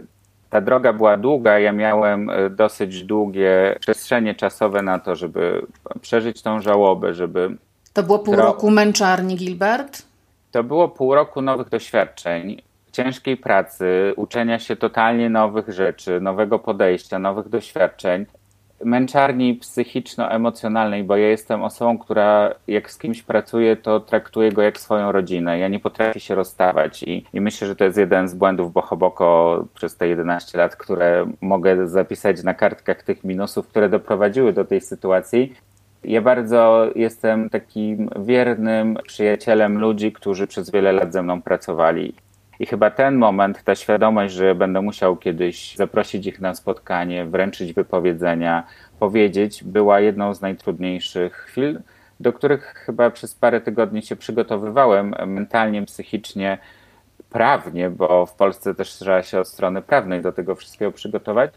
ta 0.49 0.61
droga 0.61 0.93
była 0.93 1.17
długa, 1.17 1.59
ja 1.59 1.71
miałem 1.71 2.29
e, 2.29 2.49
dosyć 2.49 3.03
długie 3.03 3.75
przestrzenie 3.79 4.35
czasowe 4.35 4.81
na 4.81 4.99
to, 4.99 5.15
żeby 5.15 5.65
przeżyć 6.01 6.41
tą 6.41 6.61
żałobę, 6.61 7.13
żeby. 7.13 7.57
To 7.93 8.03
było 8.03 8.19
pół 8.19 8.35
roku 8.35 8.71
męczarni, 8.71 9.35
Gilbert? 9.35 10.01
To 10.51 10.63
było 10.63 10.87
pół 10.87 11.15
roku 11.15 11.41
nowych 11.41 11.69
doświadczeń, 11.69 12.61
ciężkiej 12.91 13.37
pracy, 13.37 14.13
uczenia 14.15 14.59
się 14.59 14.75
totalnie 14.75 15.29
nowych 15.29 15.69
rzeczy, 15.69 16.21
nowego 16.21 16.59
podejścia, 16.59 17.19
nowych 17.19 17.49
doświadczeń 17.49 18.25
męczarni 18.85 19.55
psychiczno-emocjonalnej, 19.55 21.03
bo 21.03 21.17
ja 21.17 21.27
jestem 21.27 21.63
osobą, 21.63 21.97
która 21.97 22.55
jak 22.67 22.91
z 22.91 22.97
kimś 22.97 23.23
pracuje, 23.23 23.75
to 23.75 23.99
traktuje 23.99 24.51
go 24.51 24.61
jak 24.61 24.79
swoją 24.79 25.11
rodzinę. 25.11 25.59
Ja 25.59 25.67
nie 25.67 25.79
potrafię 25.79 26.19
się 26.19 26.35
rozstawać 26.35 27.03
i, 27.03 27.25
i 27.33 27.41
myślę, 27.41 27.67
że 27.67 27.75
to 27.75 27.83
jest 27.83 27.97
jeden 27.97 28.27
z 28.27 28.33
błędów 28.33 28.73
Bohoboko 28.73 29.65
przez 29.73 29.97
te 29.97 30.07
11 30.07 30.57
lat, 30.57 30.75
które 30.75 31.31
mogę 31.41 31.87
zapisać 31.87 32.43
na 32.43 32.53
kartkach 32.53 33.03
tych 33.03 33.23
minusów, 33.23 33.67
które 33.67 33.89
doprowadziły 33.89 34.53
do 34.53 34.65
tej 34.65 34.81
sytuacji. 34.81 35.53
Ja 36.03 36.21
bardzo 36.21 36.87
jestem 36.95 37.49
takim 37.49 38.09
wiernym 38.19 38.97
przyjacielem 39.07 39.77
ludzi, 39.77 40.11
którzy 40.11 40.47
przez 40.47 40.71
wiele 40.71 40.91
lat 40.91 41.13
ze 41.13 41.23
mną 41.23 41.41
pracowali. 41.41 42.13
I 42.59 42.65
chyba 42.65 42.91
ten 42.91 43.15
moment, 43.15 43.63
ta 43.63 43.75
świadomość, 43.75 44.33
że 44.33 44.55
będę 44.55 44.81
musiał 44.81 45.17
kiedyś 45.17 45.75
zaprosić 45.75 46.27
ich 46.27 46.39
na 46.41 46.55
spotkanie, 46.55 47.25
wręczyć 47.25 47.73
wypowiedzenia, 47.73 48.63
powiedzieć, 48.99 49.63
była 49.63 49.99
jedną 49.99 50.33
z 50.33 50.41
najtrudniejszych 50.41 51.33
chwil, 51.35 51.79
do 52.19 52.33
których 52.33 52.63
chyba 52.63 53.09
przez 53.09 53.35
parę 53.35 53.61
tygodni 53.61 54.01
się 54.01 54.15
przygotowywałem 54.15 55.15
mentalnie, 55.27 55.85
psychicznie, 55.85 56.57
prawnie, 57.29 57.89
bo 57.89 58.25
w 58.25 58.33
Polsce 58.33 58.75
też 58.75 58.89
trzeba 58.89 59.23
się 59.23 59.39
od 59.39 59.47
strony 59.47 59.81
prawnej 59.81 60.21
do 60.21 60.31
tego 60.31 60.55
wszystkiego 60.55 60.91
przygotować. 60.91 61.51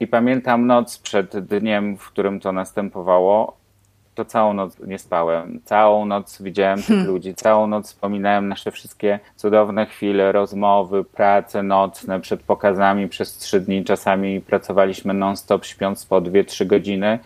I 0.00 0.06
pamiętam 0.06 0.66
noc 0.66 0.98
przed 0.98 1.38
dniem, 1.38 1.96
w 1.96 2.06
którym 2.06 2.40
to 2.40 2.52
następowało, 2.52 3.56
to 4.16 4.24
całą 4.24 4.52
noc 4.52 4.78
nie 4.78 4.98
spałem. 4.98 5.60
Całą 5.64 6.06
noc 6.06 6.42
widziałem 6.42 6.78
tych 6.78 6.86
hmm. 6.86 7.06
ludzi, 7.06 7.34
całą 7.34 7.66
noc 7.66 7.86
wspominałem 7.86 8.48
nasze 8.48 8.70
wszystkie 8.70 9.18
cudowne 9.36 9.86
chwile, 9.86 10.32
rozmowy, 10.32 11.04
prace 11.04 11.62
nocne 11.62 12.20
przed 12.20 12.42
pokazami 12.42 13.08
przez 13.08 13.36
trzy 13.36 13.60
dni. 13.60 13.84
Czasami 13.84 14.40
pracowaliśmy 14.40 15.14
non-stop, 15.14 15.64
śpiąc 15.64 16.06
po 16.06 16.20
dwie, 16.20 16.44
trzy 16.44 16.66
godziny. 16.66 17.18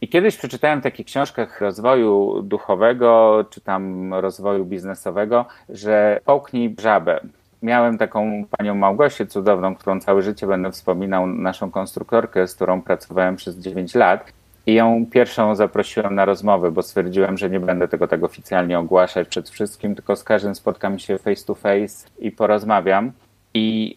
I 0.00 0.08
kiedyś 0.08 0.36
przeczytałem 0.36 0.80
w 0.80 0.82
takich 0.82 1.06
książkach 1.06 1.60
rozwoju 1.60 2.42
duchowego, 2.42 3.44
czy 3.50 3.60
tam 3.60 4.14
rozwoju 4.14 4.64
biznesowego, 4.64 5.44
że 5.68 6.20
połknij 6.24 6.74
żabę. 6.78 7.20
Miałem 7.62 7.98
taką 7.98 8.44
panią 8.58 8.74
Małgosię 8.74 9.26
cudowną, 9.26 9.74
którą 9.74 10.00
całe 10.00 10.22
życie 10.22 10.46
będę 10.46 10.72
wspominał, 10.72 11.26
naszą 11.26 11.70
konstruktorkę, 11.70 12.46
z 12.46 12.54
którą 12.54 12.82
pracowałem 12.82 13.36
przez 13.36 13.56
9 13.56 13.94
lat. 13.94 14.32
I 14.66 14.74
ją 14.74 15.06
pierwszą 15.10 15.54
zaprosiłem 15.54 16.14
na 16.14 16.24
rozmowę, 16.24 16.70
bo 16.70 16.82
stwierdziłem, 16.82 17.38
że 17.38 17.50
nie 17.50 17.60
będę 17.60 17.88
tego 17.88 18.08
tak 18.08 18.24
oficjalnie 18.24 18.78
ogłaszać 18.78 19.28
przed 19.28 19.50
wszystkim, 19.50 19.94
tylko 19.94 20.16
z 20.16 20.24
każdym 20.24 20.54
spotkam 20.54 20.98
się 20.98 21.18
face 21.18 21.44
to 21.46 21.54
face 21.54 22.08
i 22.18 22.30
porozmawiam. 22.30 23.12
I 23.54 23.96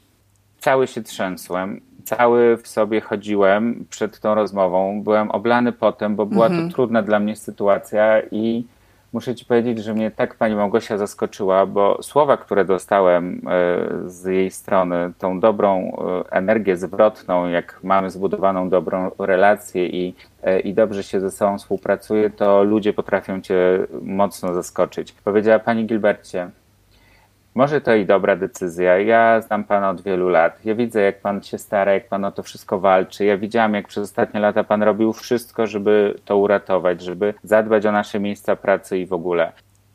cały 0.59 0.87
się 0.87 1.03
trzęsłem, 1.03 1.81
cały 2.03 2.57
w 2.57 2.67
sobie 2.67 3.01
chodziłem 3.01 3.85
przed 3.89 4.19
tą 4.19 4.35
rozmową. 4.35 5.01
Byłem 5.03 5.31
oblany 5.31 5.71
potem, 5.71 6.15
bo 6.15 6.25
była 6.25 6.45
mhm. 6.45 6.69
to 6.69 6.75
trudna 6.75 7.01
dla 7.01 7.19
mnie 7.19 7.35
sytuacja 7.35 8.21
i 8.31 8.65
muszę 9.15 9.35
ci 9.35 9.45
powiedzieć, 9.45 9.83
że 9.83 9.93
mnie 9.93 10.11
tak 10.11 10.35
pani 10.35 10.55
Małgosia 10.55 10.97
zaskoczyła, 10.97 11.65
bo 11.65 12.03
słowa, 12.03 12.37
które 12.37 12.65
dostałem 12.65 13.41
e, 13.47 14.09
z 14.09 14.25
jej 14.25 14.51
strony, 14.51 15.13
tą 15.17 15.39
dobrą 15.39 15.97
e, 16.27 16.31
energię 16.31 16.77
zwrotną, 16.77 17.47
jak 17.47 17.79
mamy 17.83 18.09
zbudowaną 18.09 18.69
dobrą 18.69 19.11
relację 19.19 19.87
i, 19.87 20.15
e, 20.43 20.59
i 20.59 20.73
dobrze 20.73 21.03
się 21.03 21.19
ze 21.19 21.31
sobą 21.31 21.57
współpracuje, 21.57 22.29
to 22.29 22.63
ludzie 22.63 22.93
potrafią 22.93 23.41
cię 23.41 23.55
mocno 24.01 24.53
zaskoczyć. 24.53 25.11
Powiedziała 25.11 25.59
pani 25.59 25.85
Gilbercie, 25.85 26.49
może 27.55 27.81
to 27.81 27.95
i 27.95 28.05
dobra 28.05 28.35
decyzja. 28.35 28.99
Ja 28.99 29.41
znam 29.41 29.63
pana 29.63 29.89
od 29.89 30.01
wielu 30.01 30.29
lat. 30.29 30.65
Ja 30.65 30.75
widzę, 30.75 31.01
jak 31.01 31.21
pan 31.21 31.43
się 31.43 31.57
stara, 31.57 31.93
jak 31.93 32.07
pan 32.07 32.25
o 32.25 32.31
to 32.31 32.43
wszystko 32.43 32.79
walczy. 32.79 33.25
Ja 33.25 33.37
widziałam, 33.37 33.73
jak 33.73 33.87
przez 33.87 34.03
ostatnie 34.03 34.39
lata 34.39 34.63
pan 34.63 34.83
robił 34.83 35.13
wszystko, 35.13 35.67
żeby 35.67 36.15
to 36.25 36.37
uratować, 36.37 37.01
żeby 37.01 37.33
zadbać 37.43 37.85
o 37.85 37.91
nasze 37.91 38.19
miejsca 38.19 38.55
pracy 38.55 38.97
i 38.97 39.05
w 39.05 39.13
ogóle. 39.13 39.51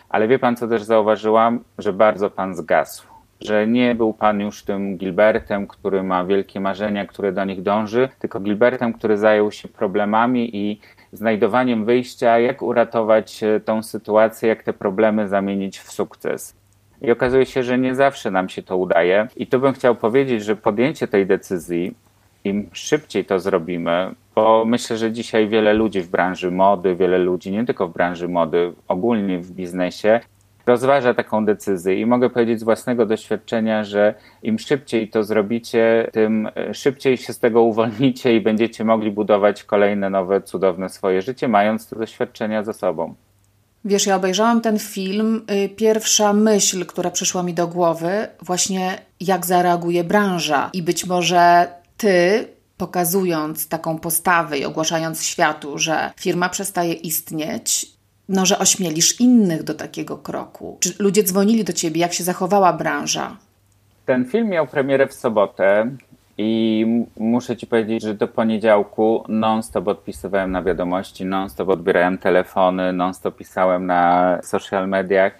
Ale 0.09 0.29
wie 0.29 0.38
pan, 0.38 0.57
co 0.57 0.69
też 0.69 0.83
zauważyłam? 0.83 1.61
Że 1.79 1.93
bardzo 1.93 2.31
pan 2.31 2.55
zgasł. 2.55 3.07
Że 3.40 3.67
nie 3.67 3.95
był 3.95 4.12
pan 4.12 4.40
już 4.40 4.62
tym 4.62 4.97
Gilbertem, 4.97 5.67
który 5.67 6.02
ma 6.02 6.25
wielkie 6.25 6.61
marzenia, 6.61 7.07
który 7.07 7.33
do 7.33 7.45
nich 7.45 7.62
dąży, 7.62 8.09
tylko 8.19 8.40
Gilbertem, 8.40 8.93
który 8.93 9.19
zajął 9.19 9.52
się 9.52 9.69
problemami 9.69 10.57
i 10.57 10.81
znajdowaniem 11.12 11.85
wyjścia, 11.85 12.38
jak 12.38 12.62
uratować 12.62 13.43
e, 13.43 13.61
tą 13.61 13.83
sytuację, 13.83 14.49
jak 14.49 14.62
te 14.62 14.73
problemy 14.73 15.29
zamienić 15.29 15.79
w 15.79 15.93
sukces. 15.93 16.60
I 17.02 17.11
okazuje 17.11 17.47
się, 17.47 17.62
że 17.62 17.78
nie 17.78 17.95
zawsze 17.95 18.30
nam 18.30 18.49
się 18.49 18.62
to 18.62 18.76
udaje. 18.76 19.28
I 19.37 19.47
tu 19.47 19.61
bym 19.61 19.73
chciał 19.73 19.95
powiedzieć, 19.95 20.45
że 20.45 20.57
podjęcie 20.57 21.09
tej 21.09 21.26
decyzji, 21.26 21.95
im 22.45 22.71
szybciej 22.73 23.25
to 23.25 23.40
zrobimy, 23.40 24.14
bo 24.35 24.64
myślę, 24.66 24.97
że 24.97 25.12
dzisiaj 25.12 25.49
wiele 25.49 25.73
ludzi 25.73 26.00
w 26.00 26.11
branży 26.11 26.50
mody, 26.50 26.97
wiele 26.97 27.19
ludzi 27.19 27.52
nie 27.52 27.66
tylko 27.66 27.88
w 27.88 27.92
branży 27.92 28.28
mody, 28.28 28.73
ogólnie 28.88 29.38
w 29.38 29.52
biznesie, 29.52 30.21
rozważa 30.66 31.14
taką 31.14 31.45
decyzję 31.45 32.00
i 32.00 32.07
mogę 32.07 32.30
powiedzieć 32.30 32.61
z 32.61 32.62
własnego 32.62 33.07
doświadczenia, 33.07 33.85
że 33.85 34.14
im 34.42 34.59
szybciej 34.59 35.09
to 35.09 35.25
zrobicie, 35.25 36.09
tym 36.12 36.49
szybciej 36.73 37.16
się 37.16 37.33
z 37.33 37.38
tego 37.38 37.62
uwolnicie 37.62 38.37
i 38.37 38.40
będziecie 38.40 38.85
mogli 38.85 39.11
budować 39.11 39.64
kolejne 39.64 40.11
nowe, 40.11 40.42
cudowne 40.42 40.88
swoje 40.88 41.23
życie, 41.23 41.49
mając 41.49 41.88
te 41.88 41.97
doświadczenia 41.97 42.62
za 42.62 42.73
sobą. 42.73 43.14
Wiesz, 43.84 44.06
ja 44.06 44.16
obejrzałam 44.16 44.60
ten 44.60 44.78
film. 44.78 45.46
Y, 45.64 45.68
pierwsza 45.68 46.32
myśl, 46.32 46.87
która 46.87 47.10
przyszła 47.10 47.42
mi 47.42 47.54
do 47.54 47.68
głowy, 47.68 48.28
właśnie 48.42 48.99
jak 49.20 49.46
zareaguje 49.46 50.04
branża. 50.04 50.70
I 50.72 50.82
być 50.82 51.06
może 51.06 51.68
ty, 51.96 52.49
pokazując 52.76 53.68
taką 53.68 53.99
postawę 53.99 54.58
i 54.58 54.64
ogłaszając 54.64 55.25
światu, 55.25 55.78
że 55.78 56.12
firma 56.20 56.49
przestaje 56.49 56.92
istnieć, 56.92 57.87
no, 58.28 58.46
że 58.46 58.58
ośmielisz 58.58 59.20
innych 59.20 59.62
do 59.62 59.75
takiego 59.75 60.18
kroku. 60.18 60.76
Czy 60.80 60.94
ludzie 60.99 61.22
dzwonili 61.22 61.64
do 61.64 61.72
ciebie, 61.72 62.00
jak 62.00 62.12
się 62.12 62.25
zachowała 62.25 62.72
branża? 62.72 63.37
Ten 64.06 64.25
film 64.25 64.49
miał 64.49 64.66
premierę 64.66 65.06
w 65.06 65.14
sobotę. 65.14 65.90
I 66.42 66.87
muszę 67.18 67.56
ci 67.56 67.66
powiedzieć, 67.66 68.02
że 68.02 68.14
do 68.14 68.28
poniedziałku 68.28 69.25
non-stop 69.28 69.88
odpisywałem 69.88 70.52
na 70.52 70.62
wiadomości, 70.62 71.25
non-stop 71.25 71.68
odbierałem 71.68 72.18
telefony, 72.18 72.92
non-stop 72.92 73.37
pisałem 73.37 73.87
na 73.87 74.38
social 74.42 74.88
mediach. 74.88 75.38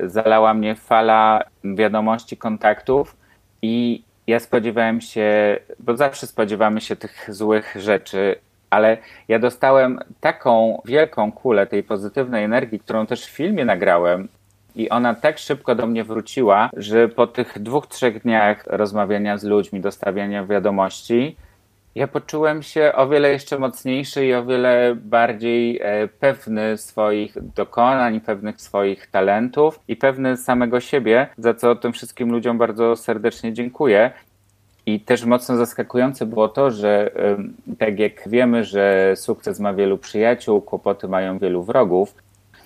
Zalała 0.00 0.54
mnie 0.54 0.74
fala 0.74 1.44
wiadomości, 1.64 2.36
kontaktów 2.36 3.16
i 3.62 4.02
ja 4.26 4.40
spodziewałem 4.40 5.00
się, 5.00 5.58
bo 5.78 5.96
zawsze 5.96 6.26
spodziewamy 6.26 6.80
się 6.80 6.96
tych 6.96 7.26
złych 7.28 7.76
rzeczy, 7.78 8.36
ale 8.70 8.98
ja 9.28 9.38
dostałem 9.38 9.98
taką 10.20 10.82
wielką 10.84 11.32
kulę 11.32 11.66
tej 11.66 11.82
pozytywnej 11.82 12.44
energii, 12.44 12.80
którą 12.80 13.06
też 13.06 13.26
w 13.26 13.30
filmie 13.30 13.64
nagrałem, 13.64 14.28
i 14.76 14.88
ona 14.88 15.14
tak 15.14 15.38
szybko 15.38 15.74
do 15.74 15.86
mnie 15.86 16.04
wróciła, 16.04 16.70
że 16.76 17.08
po 17.08 17.26
tych 17.26 17.62
dwóch, 17.62 17.86
trzech 17.86 18.22
dniach 18.22 18.64
rozmawiania 18.66 19.38
z 19.38 19.44
ludźmi, 19.44 19.80
dostawiania 19.80 20.46
wiadomości, 20.46 21.36
ja 21.94 22.08
poczułem 22.08 22.62
się 22.62 22.92
o 22.94 23.08
wiele 23.08 23.32
jeszcze 23.32 23.58
mocniejszy 23.58 24.26
i 24.26 24.34
o 24.34 24.44
wiele 24.44 24.96
bardziej 24.96 25.80
e, 25.82 26.08
pewny 26.08 26.78
swoich 26.78 27.36
dokonań, 27.54 28.20
pewnych 28.20 28.60
swoich 28.60 29.06
talentów 29.06 29.80
i 29.88 29.96
pewny 29.96 30.36
samego 30.36 30.80
siebie, 30.80 31.26
za 31.38 31.54
co 31.54 31.76
tym 31.76 31.92
wszystkim 31.92 32.32
ludziom 32.32 32.58
bardzo 32.58 32.96
serdecznie 32.96 33.52
dziękuję. 33.52 34.10
I 34.86 35.00
też 35.00 35.24
mocno 35.24 35.56
zaskakujące 35.56 36.26
było 36.26 36.48
to, 36.48 36.70
że 36.70 37.10
tak 37.78 37.98
jak 37.98 38.28
wiemy, 38.28 38.64
że 38.64 39.14
sukces 39.16 39.60
ma 39.60 39.74
wielu 39.74 39.98
przyjaciół, 39.98 40.60
kłopoty 40.60 41.08
mają 41.08 41.38
wielu 41.38 41.62
wrogów, 41.62 42.14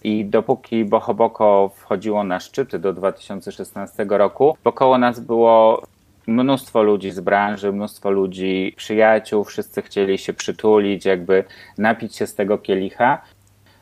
i 0.05 0.25
dopóki 0.25 0.85
Bohoboko 0.85 1.71
wchodziło 1.75 2.25
na 2.25 2.40
szczyty 2.40 2.78
do 2.78 2.93
2016 2.93 4.07
roku, 4.09 4.57
wokoło 4.64 4.99
nas 4.99 5.21
było 5.21 5.83
mnóstwo 6.26 6.83
ludzi 6.83 7.11
z 7.11 7.21
branży, 7.21 7.73
mnóstwo 7.73 8.11
ludzi, 8.11 8.75
przyjaciół, 8.76 9.45
wszyscy 9.45 9.83
chcieli 9.83 10.19
się 10.19 10.33
przytulić, 10.33 11.05
jakby 11.05 11.45
napić 11.78 12.17
się 12.17 12.26
z 12.26 12.35
tego 12.35 12.59
kielicha. 12.59 13.23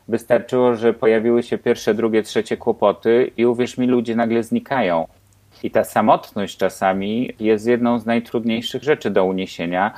Wystarczyło, 0.07 0.75
że 0.75 0.93
pojawiły 0.93 1.43
się 1.43 1.57
pierwsze, 1.57 1.93
drugie, 1.93 2.23
trzecie 2.23 2.57
kłopoty 2.57 3.31
i 3.37 3.45
uwierz 3.45 3.77
mi, 3.77 3.87
ludzie 3.87 4.15
nagle 4.15 4.43
znikają. 4.43 5.07
I 5.63 5.71
ta 5.71 5.83
samotność 5.83 6.57
czasami 6.57 7.33
jest 7.39 7.67
jedną 7.67 7.99
z 7.99 8.05
najtrudniejszych 8.05 8.83
rzeczy 8.83 9.09
do 9.09 9.25
uniesienia, 9.25 9.93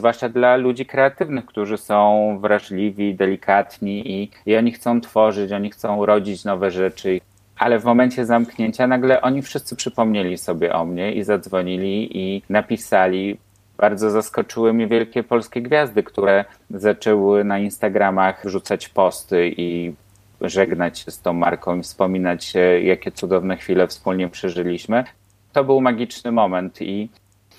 zwłaszcza 0.00 0.28
dla 0.28 0.56
ludzi 0.56 0.86
kreatywnych, 0.86 1.46
którzy 1.46 1.76
są 1.78 2.38
wrażliwi, 2.42 3.14
delikatni 3.14 4.12
i, 4.12 4.30
i 4.46 4.56
oni 4.56 4.72
chcą 4.72 5.00
tworzyć, 5.00 5.52
oni 5.52 5.70
chcą 5.70 6.06
rodzić 6.06 6.44
nowe 6.44 6.70
rzeczy. 6.70 7.20
ale 7.60 7.78
w 7.78 7.84
momencie 7.84 8.26
zamknięcia 8.26 8.86
nagle 8.86 9.20
oni 9.20 9.42
wszyscy 9.42 9.76
przypomnieli 9.76 10.38
sobie 10.38 10.72
o 10.72 10.84
mnie 10.84 11.12
i 11.12 11.22
zadzwonili 11.22 12.18
i 12.18 12.42
napisali. 12.48 13.38
Bardzo 13.76 14.10
zaskoczyły 14.10 14.72
mnie 14.72 14.86
wielkie 14.86 15.22
polskie 15.22 15.62
gwiazdy, 15.62 16.02
które 16.02 16.44
zaczęły 16.70 17.44
na 17.44 17.58
Instagramach 17.58 18.42
rzucać 18.44 18.88
posty 18.88 19.54
i 19.56 19.92
żegnać 20.40 20.98
się 20.98 21.10
z 21.10 21.20
tą 21.20 21.32
marką 21.32 21.78
i 21.78 21.82
wspominać, 21.82 22.52
jakie 22.82 23.12
cudowne 23.12 23.56
chwile 23.56 23.86
wspólnie 23.86 24.28
przeżyliśmy. 24.28 25.04
To 25.52 25.64
był 25.64 25.80
magiczny 25.80 26.32
moment 26.32 26.82
i, 26.82 27.08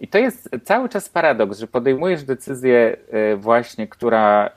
i 0.01 0.07
to 0.07 0.17
jest 0.17 0.49
cały 0.63 0.89
czas 0.89 1.09
paradoks, 1.09 1.59
że 1.59 1.67
podejmujesz 1.67 2.23
decyzję 2.23 2.97
e, 3.11 3.35
właśnie, 3.35 3.87
która 3.87 4.49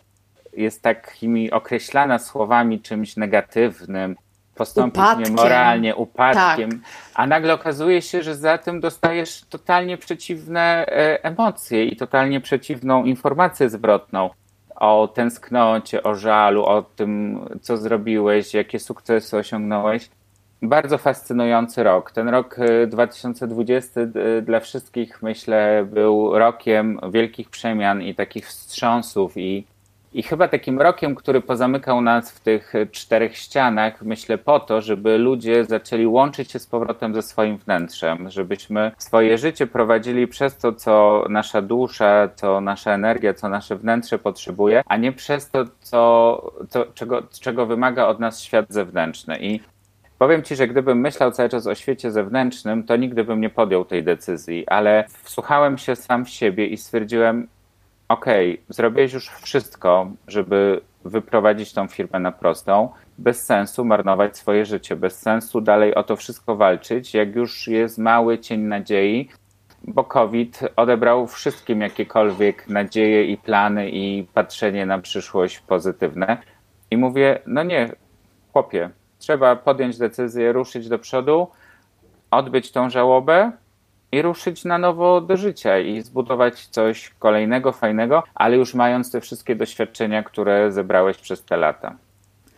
jest 0.52 0.82
takimi 0.82 1.50
określana 1.50 2.18
słowami 2.18 2.80
czymś 2.80 3.16
negatywnym, 3.16 4.16
postąpić 4.54 5.02
upadkiem. 5.02 5.24
niemoralnie, 5.24 5.96
upadkiem, 5.96 6.70
tak. 6.70 6.80
a 7.14 7.26
nagle 7.26 7.54
okazuje 7.54 8.02
się, 8.02 8.22
że 8.22 8.36
za 8.36 8.58
tym 8.58 8.80
dostajesz 8.80 9.44
totalnie 9.50 9.98
przeciwne 9.98 10.86
e, 10.86 11.24
emocje 11.24 11.84
i 11.84 11.96
totalnie 11.96 12.40
przeciwną 12.40 13.04
informację 13.04 13.70
zwrotną 13.70 14.30
o 14.76 15.08
tęsknocie, 15.08 16.02
o 16.02 16.14
żalu, 16.14 16.64
o 16.64 16.82
tym, 16.82 17.40
co 17.62 17.76
zrobiłeś, 17.76 18.54
jakie 18.54 18.78
sukcesy 18.78 19.36
osiągnąłeś. 19.36 20.10
Bardzo 20.64 20.98
fascynujący 20.98 21.82
rok. 21.82 22.10
Ten 22.10 22.28
rok 22.28 22.56
2020 22.86 24.00
e, 24.00 24.42
dla 24.42 24.60
wszystkich, 24.60 25.22
myślę, 25.22 25.86
był 25.90 26.38
rokiem 26.38 27.00
wielkich 27.12 27.50
przemian 27.50 28.02
i 28.02 28.14
takich 28.14 28.46
wstrząsów 28.46 29.36
i 29.36 29.66
i 30.14 30.22
chyba 30.22 30.48
takim 30.48 30.80
rokiem, 30.80 31.14
który 31.14 31.40
pozamykał 31.40 32.00
nas 32.00 32.32
w 32.32 32.40
tych 32.40 32.72
czterech 32.90 33.36
ścianach, 33.36 34.02
myślę 34.02 34.38
po 34.38 34.60
to, 34.60 34.80
żeby 34.80 35.18
ludzie 35.18 35.64
zaczęli 35.64 36.06
łączyć 36.06 36.52
się 36.52 36.58
z 36.58 36.66
powrotem 36.66 37.14
ze 37.14 37.22
swoim 37.22 37.56
wnętrzem, 37.56 38.30
żebyśmy 38.30 38.92
swoje 38.98 39.38
życie 39.38 39.66
prowadzili 39.66 40.26
przez 40.26 40.56
to, 40.56 40.72
co 40.72 41.24
nasza 41.28 41.62
dusza, 41.62 42.28
co 42.34 42.60
nasza 42.60 42.92
energia, 42.92 43.34
co 43.34 43.48
nasze 43.48 43.76
wnętrze 43.76 44.18
potrzebuje, 44.18 44.82
a 44.86 44.96
nie 44.96 45.12
przez 45.12 45.50
to, 45.50 45.64
co, 45.80 46.52
co, 46.68 46.86
czego, 46.94 47.22
czego 47.40 47.66
wymaga 47.66 48.06
od 48.06 48.20
nas 48.20 48.42
świat 48.42 48.66
zewnętrzny. 48.68 49.38
I 49.40 49.60
Powiem 50.24 50.42
Ci, 50.42 50.56
że 50.56 50.68
gdybym 50.68 51.00
myślał 51.00 51.32
cały 51.32 51.48
czas 51.48 51.66
o 51.66 51.74
świecie 51.74 52.10
zewnętrznym, 52.10 52.84
to 52.84 52.96
nigdy 52.96 53.24
bym 53.24 53.40
nie 53.40 53.50
podjął 53.50 53.84
tej 53.84 54.02
decyzji, 54.02 54.68
ale 54.68 55.04
wsłuchałem 55.22 55.78
się 55.78 55.96
sam 55.96 56.24
w 56.24 56.28
siebie 56.28 56.66
i 56.66 56.76
stwierdziłem, 56.76 57.48
okej, 58.08 58.52
okay, 58.52 58.64
zrobiłeś 58.68 59.12
już 59.12 59.28
wszystko, 59.28 60.10
żeby 60.28 60.80
wyprowadzić 61.04 61.72
tą 61.72 61.88
firmę 61.88 62.20
na 62.20 62.32
prostą, 62.32 62.88
bez 63.18 63.44
sensu 63.44 63.84
marnować 63.84 64.36
swoje 64.36 64.64
życie, 64.64 64.96
bez 64.96 65.18
sensu 65.18 65.60
dalej 65.60 65.94
o 65.94 66.02
to 66.02 66.16
wszystko 66.16 66.56
walczyć, 66.56 67.14
jak 67.14 67.36
już 67.36 67.68
jest 67.68 67.98
mały 67.98 68.38
cień 68.38 68.60
nadziei, 68.60 69.28
bo 69.82 70.04
COVID 70.04 70.60
odebrał 70.76 71.26
wszystkim 71.26 71.80
jakiekolwiek 71.80 72.68
nadzieje 72.68 73.24
i 73.24 73.36
plany 73.36 73.90
i 73.90 74.26
patrzenie 74.34 74.86
na 74.86 74.98
przyszłość 74.98 75.60
pozytywne. 75.60 76.36
I 76.90 76.96
mówię, 76.96 77.38
no 77.46 77.62
nie, 77.62 77.92
chłopie, 78.52 78.90
trzeba 79.24 79.56
podjąć 79.56 79.98
decyzję, 79.98 80.52
ruszyć 80.52 80.88
do 80.88 80.98
przodu, 80.98 81.48
odbyć 82.30 82.72
tą 82.72 82.90
żałobę, 82.90 83.52
i 84.14 84.22
ruszyć 84.22 84.64
na 84.64 84.78
nowo 84.78 85.20
do 85.20 85.36
życia 85.36 85.78
i 85.78 86.02
zbudować 86.02 86.66
coś 86.66 87.10
kolejnego, 87.18 87.72
fajnego, 87.72 88.22
ale 88.34 88.56
już 88.56 88.74
mając 88.74 89.10
te 89.10 89.20
wszystkie 89.20 89.56
doświadczenia, 89.56 90.22
które 90.22 90.72
zebrałeś 90.72 91.16
przez 91.16 91.42
te 91.42 91.56
lata. 91.56 91.96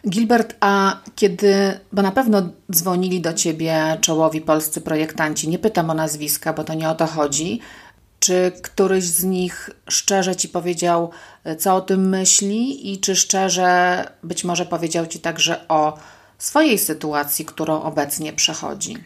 Gilbert, 0.08 0.56
a 0.60 0.96
kiedy, 1.16 1.80
bo 1.92 2.02
na 2.02 2.12
pewno 2.12 2.42
dzwonili 2.72 3.20
do 3.20 3.32
ciebie 3.32 3.98
czołowi 4.00 4.40
polscy 4.40 4.80
projektanci, 4.80 5.48
nie 5.48 5.58
pytam 5.58 5.90
o 5.90 5.94
nazwiska, 5.94 6.52
bo 6.52 6.64
to 6.64 6.74
nie 6.74 6.88
o 6.90 6.94
to 6.94 7.06
chodzi. 7.06 7.60
Czy 8.18 8.52
któryś 8.62 9.04
z 9.04 9.24
nich 9.24 9.70
szczerze 9.88 10.36
ci 10.36 10.48
powiedział, 10.48 11.10
co 11.58 11.74
o 11.74 11.80
tym 11.80 12.08
myśli, 12.08 12.92
i 12.92 13.00
czy 13.00 13.16
szczerze 13.16 14.04
być 14.22 14.44
może 14.44 14.66
powiedział 14.66 15.06
ci 15.06 15.20
także 15.20 15.68
o 15.68 15.98
swojej 16.38 16.78
sytuacji, 16.78 17.44
którą 17.44 17.82
obecnie 17.82 18.32
przechodzi? 18.32 18.96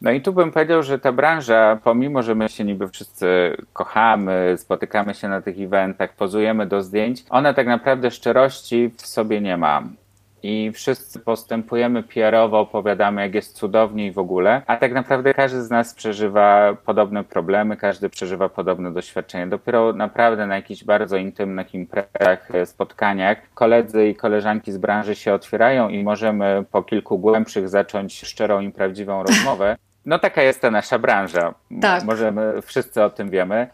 No 0.00 0.10
i 0.10 0.22
tu 0.22 0.32
bym 0.32 0.52
powiedział, 0.52 0.82
że 0.82 0.98
ta 0.98 1.12
branża, 1.12 1.78
pomimo 1.84 2.22
że 2.22 2.34
my 2.34 2.48
się 2.48 2.64
niby 2.64 2.88
wszyscy 2.88 3.56
kochamy, 3.72 4.56
spotykamy 4.58 5.14
się 5.14 5.28
na 5.28 5.42
tych 5.42 5.60
eventach, 5.60 6.16
pozujemy 6.16 6.66
do 6.66 6.82
zdjęć, 6.82 7.24
ona 7.30 7.54
tak 7.54 7.66
naprawdę 7.66 8.10
szczerości 8.10 8.90
w 8.96 9.06
sobie 9.06 9.40
nie 9.40 9.56
ma 9.56 9.82
i 10.42 10.72
wszyscy 10.72 11.20
postępujemy 11.20 12.02
PR-owo, 12.02 12.60
opowiadamy, 12.60 13.22
jak 13.22 13.34
jest 13.34 13.56
cudownie 13.56 14.06
i 14.06 14.12
w 14.12 14.18
ogóle, 14.18 14.62
a 14.66 14.76
tak 14.76 14.92
naprawdę 14.92 15.34
każdy 15.34 15.62
z 15.62 15.70
nas 15.70 15.94
przeżywa 15.94 16.76
podobne 16.86 17.24
problemy, 17.24 17.76
każdy 17.76 18.08
przeżywa 18.08 18.48
podobne 18.48 18.92
doświadczenie. 18.92 19.46
Dopiero 19.46 19.92
naprawdę 19.92 20.46
na 20.46 20.56
jakichś 20.56 20.84
bardzo 20.84 21.16
intymnych 21.16 21.74
imprezach, 21.74 22.48
spotkaniach 22.64 23.38
koledzy 23.54 24.08
i 24.08 24.14
koleżanki 24.14 24.72
z 24.72 24.78
branży 24.78 25.14
się 25.14 25.34
otwierają 25.34 25.88
i 25.88 26.04
możemy 26.04 26.64
po 26.70 26.82
kilku 26.82 27.18
głębszych 27.18 27.68
zacząć 27.68 28.20
szczerą 28.20 28.60
i 28.60 28.70
prawdziwą 28.70 29.22
rozmowę. 29.22 29.76
No 30.06 30.18
taka 30.18 30.42
jest 30.42 30.60
ta 30.60 30.70
nasza 30.70 30.98
branża. 30.98 31.54
Tak. 31.80 32.04
Możemy, 32.04 32.62
wszyscy 32.62 33.02
o 33.02 33.10
tym 33.10 33.30
wiemy. 33.30 33.66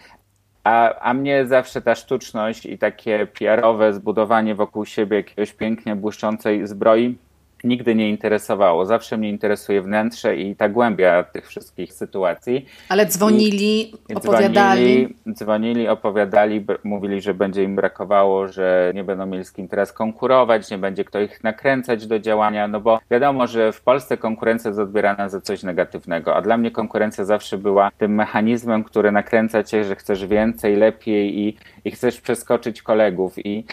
A, 0.64 0.94
a 0.98 1.14
mnie 1.14 1.46
zawsze 1.46 1.80
ta 1.82 1.94
sztuczność 1.94 2.66
i 2.66 2.78
takie 2.78 3.26
PR-owe 3.26 3.92
zbudowanie 3.92 4.54
wokół 4.54 4.84
siebie 4.84 5.16
jakiegoś 5.16 5.52
pięknie 5.52 5.96
błyszczącej 5.96 6.66
zbroi 6.66 7.18
nigdy 7.64 7.94
nie 7.94 8.10
interesowało. 8.10 8.86
Zawsze 8.86 9.16
mnie 9.16 9.30
interesuje 9.30 9.82
wnętrze 9.82 10.36
i 10.36 10.56
ta 10.56 10.68
głębia 10.68 11.22
tych 11.22 11.48
wszystkich 11.48 11.92
sytuacji. 11.92 12.66
Ale 12.88 13.06
dzwonili, 13.06 13.92
I 14.08 14.14
opowiadali. 14.14 14.84
Dzwonili, 14.84 15.34
dzwonili, 15.34 15.88
opowiadali, 15.88 16.66
mówili, 16.84 17.20
że 17.20 17.34
będzie 17.34 17.62
im 17.62 17.76
brakowało, 17.76 18.48
że 18.48 18.92
nie 18.94 19.04
będą 19.04 19.26
mieli 19.26 19.44
z 19.44 19.52
kim 19.52 19.68
teraz 19.68 19.92
konkurować, 19.92 20.70
nie 20.70 20.78
będzie 20.78 21.04
kto 21.04 21.20
ich 21.20 21.44
nakręcać 21.44 22.06
do 22.06 22.18
działania, 22.18 22.68
no 22.68 22.80
bo 22.80 23.00
wiadomo, 23.10 23.46
że 23.46 23.72
w 23.72 23.82
Polsce 23.82 24.16
konkurencja 24.16 24.68
jest 24.68 24.80
odbierana 24.80 25.28
za 25.28 25.40
coś 25.40 25.62
negatywnego, 25.62 26.36
a 26.36 26.42
dla 26.42 26.56
mnie 26.56 26.70
konkurencja 26.70 27.24
zawsze 27.24 27.58
była 27.58 27.90
tym 27.98 28.14
mechanizmem, 28.14 28.84
który 28.84 29.12
nakręca 29.12 29.62
cię, 29.62 29.84
że 29.84 29.96
chcesz 29.96 30.26
więcej, 30.26 30.76
lepiej 30.76 31.38
i, 31.38 31.56
i 31.84 31.90
chcesz 31.90 32.20
przeskoczyć 32.20 32.82
kolegów 32.82 33.46
i 33.46 33.64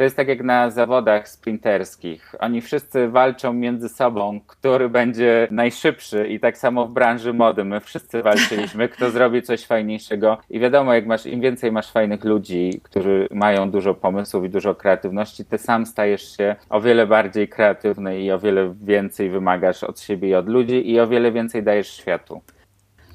to 0.00 0.04
jest 0.04 0.16
tak 0.16 0.28
jak 0.28 0.42
na 0.42 0.70
zawodach 0.70 1.28
sprinterskich. 1.28 2.34
Oni 2.38 2.60
wszyscy 2.60 3.08
walczą 3.08 3.52
między 3.52 3.88
sobą, 3.88 4.40
który 4.46 4.88
będzie 4.88 5.48
najszybszy 5.50 6.28
i 6.28 6.40
tak 6.40 6.58
samo 6.58 6.86
w 6.86 6.92
branży 6.92 7.32
mody. 7.32 7.64
My 7.64 7.80
wszyscy 7.80 8.22
walczyliśmy, 8.22 8.88
kto 8.88 9.10
zrobi 9.10 9.42
coś 9.42 9.66
fajniejszego. 9.66 10.38
I 10.50 10.60
wiadomo, 10.60 10.94
jak 10.94 11.06
masz, 11.06 11.26
im 11.26 11.40
więcej 11.40 11.72
masz 11.72 11.92
fajnych 11.92 12.24
ludzi, 12.24 12.80
którzy 12.82 13.28
mają 13.30 13.70
dużo 13.70 13.94
pomysłów 13.94 14.44
i 14.44 14.48
dużo 14.48 14.74
kreatywności, 14.74 15.44
ty 15.44 15.58
sam 15.58 15.86
stajesz 15.86 16.36
się 16.36 16.56
o 16.68 16.80
wiele 16.80 17.06
bardziej 17.06 17.48
kreatywny 17.48 18.20
i 18.20 18.32
o 18.32 18.38
wiele 18.38 18.74
więcej 18.82 19.30
wymagasz 19.30 19.84
od 19.84 20.00
siebie 20.00 20.28
i 20.28 20.34
od 20.34 20.48
ludzi 20.48 20.90
i 20.90 21.00
o 21.00 21.08
wiele 21.08 21.32
więcej 21.32 21.62
dajesz 21.62 21.92
światu. 21.92 22.40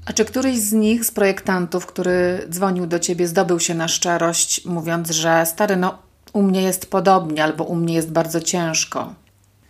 A 0.06 0.14
czy 0.14 0.26
któryś 0.26 0.58
z 0.58 0.74
nich, 0.74 1.06
z 1.06 1.12
projektantów, 1.12 1.86
który 1.86 2.40
dzwonił 2.50 2.88
do 2.88 3.00
ciebie, 3.00 3.28
zdobył 3.28 3.60
się 3.60 3.76
na 3.76 3.88
szczerość, 3.88 4.66
mówiąc, 4.66 5.12
że 5.12 5.46
stary, 5.46 5.76
no 5.76 6.06
u 6.36 6.42
mnie 6.42 6.62
jest 6.62 6.92
podobnie 6.92 7.44
albo 7.44 7.64
u 7.64 7.76
mnie 7.76 7.94
jest 7.94 8.14
bardzo 8.14 8.42
ciężko. 8.42 9.14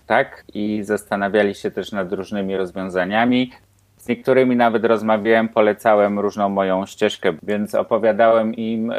Tak, 0.07 0.43
i 0.53 0.83
zastanawiali 0.83 1.55
się 1.55 1.71
też 1.71 1.91
nad 1.91 2.13
różnymi 2.13 2.57
rozwiązaniami. 2.57 3.51
Z 3.97 4.07
niektórymi 4.07 4.55
nawet 4.55 4.85
rozmawiałem, 4.85 5.49
polecałem 5.49 6.19
różną 6.19 6.49
moją 6.49 6.85
ścieżkę, 6.85 7.33
więc 7.43 7.75
opowiadałem 7.75 8.53
im, 8.53 8.91
e, 8.91 8.95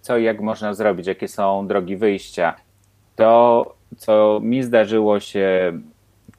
co 0.00 0.18
i 0.18 0.24
jak 0.24 0.40
można 0.40 0.74
zrobić, 0.74 1.06
jakie 1.06 1.28
są 1.28 1.66
drogi 1.66 1.96
wyjścia. 1.96 2.54
To, 3.16 3.74
co 3.96 4.40
mi 4.42 4.62
zdarzyło 4.62 5.20
się 5.20 5.72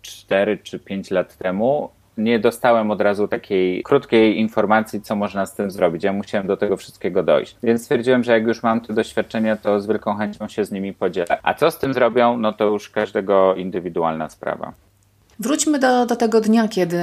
4 0.02 0.58
czy 0.58 0.80
5 0.80 1.12
lat 1.12 1.38
temu, 1.38 1.90
nie 2.20 2.40
dostałem 2.40 2.92
od 2.92 3.02
razu 3.02 3.28
takiej 3.28 3.84
krótkiej 3.84 4.40
informacji, 4.40 5.02
co 5.02 5.16
można 5.16 5.46
z 5.46 5.56
tym 5.56 5.72
zrobić. 5.72 6.04
Ja 6.04 6.14
musiałem 6.14 6.48
do 6.48 6.58
tego 6.58 6.78
wszystkiego 6.78 7.24
dojść. 7.24 7.56
Więc 7.64 7.82
stwierdziłem, 7.82 8.24
że 8.24 8.32
jak 8.32 8.48
już 8.48 8.64
mam 8.64 8.82
te 8.82 8.94
doświadczenia, 8.94 9.56
to 9.56 9.80
z 9.80 9.88
wielką 9.88 10.16
chęcią 10.16 10.48
się 10.48 10.66
z 10.66 10.72
nimi 10.72 10.94
podzielę. 10.94 11.40
A 11.44 11.54
co 11.54 11.72
z 11.72 11.80
tym 11.80 11.94
zrobią, 11.94 12.38
no 12.38 12.54
to 12.54 12.66
już 12.66 12.90
każdego 12.90 13.56
indywidualna 13.56 14.30
sprawa. 14.30 14.74
Wróćmy 15.40 15.80
do, 15.80 16.06
do 16.06 16.16
tego 16.16 16.42
dnia, 16.42 16.68
kiedy 16.68 17.00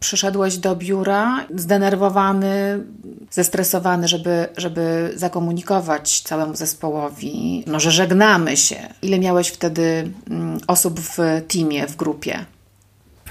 przyszedłeś 0.00 0.56
do 0.56 0.76
biura, 0.76 1.46
zdenerwowany, 1.54 2.84
zestresowany, 3.30 4.08
żeby, 4.08 4.46
żeby 4.56 5.12
zakomunikować 5.14 6.20
całemu 6.20 6.54
zespołowi, 6.54 7.64
no, 7.66 7.80
że 7.80 7.90
żegnamy 7.90 8.56
się. 8.56 8.76
Ile 9.02 9.18
miałeś 9.18 9.48
wtedy 9.48 10.10
mm, 10.30 10.58
osób 10.66 11.00
w 11.00 11.18
teamie, 11.48 11.86
w 11.86 11.96
grupie? 11.96 12.44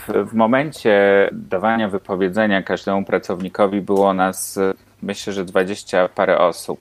W 0.09 0.33
momencie 0.33 1.29
dawania 1.31 1.89
wypowiedzenia 1.89 2.63
każdemu 2.63 3.05
pracownikowi 3.05 3.81
było 3.81 4.13
nas, 4.13 4.59
myślę, 5.01 5.33
że 5.33 5.45
dwadzieścia 5.45 6.09
parę 6.15 6.37
osób. 6.37 6.79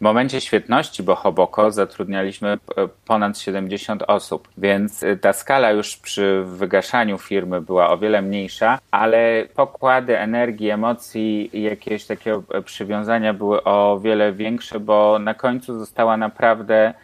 momencie 0.00 0.40
świetności 0.40 1.02
Bohoboko 1.02 1.70
zatrudnialiśmy 1.70 2.58
ponad 3.06 3.38
70 3.38 4.02
osób, 4.02 4.48
więc 4.58 5.04
ta 5.20 5.32
skala 5.32 5.70
już 5.70 5.96
przy 5.96 6.42
wygaszaniu 6.46 7.18
firmy 7.18 7.60
była 7.60 7.90
o 7.90 7.98
wiele 7.98 8.22
mniejsza, 8.22 8.78
ale 8.90 9.44
pokłady 9.54 10.18
energii, 10.18 10.70
emocji 10.70 11.58
i 11.58 11.62
jakiegoś 11.62 12.04
takiego 12.04 12.42
przywiązania 12.64 13.34
były 13.34 13.64
o 13.64 14.00
wiele 14.02 14.32
większe, 14.32 14.80
bo 14.80 15.18
na 15.18 15.34
końcu 15.34 15.78
została 15.78 16.16
naprawdę 16.16 16.94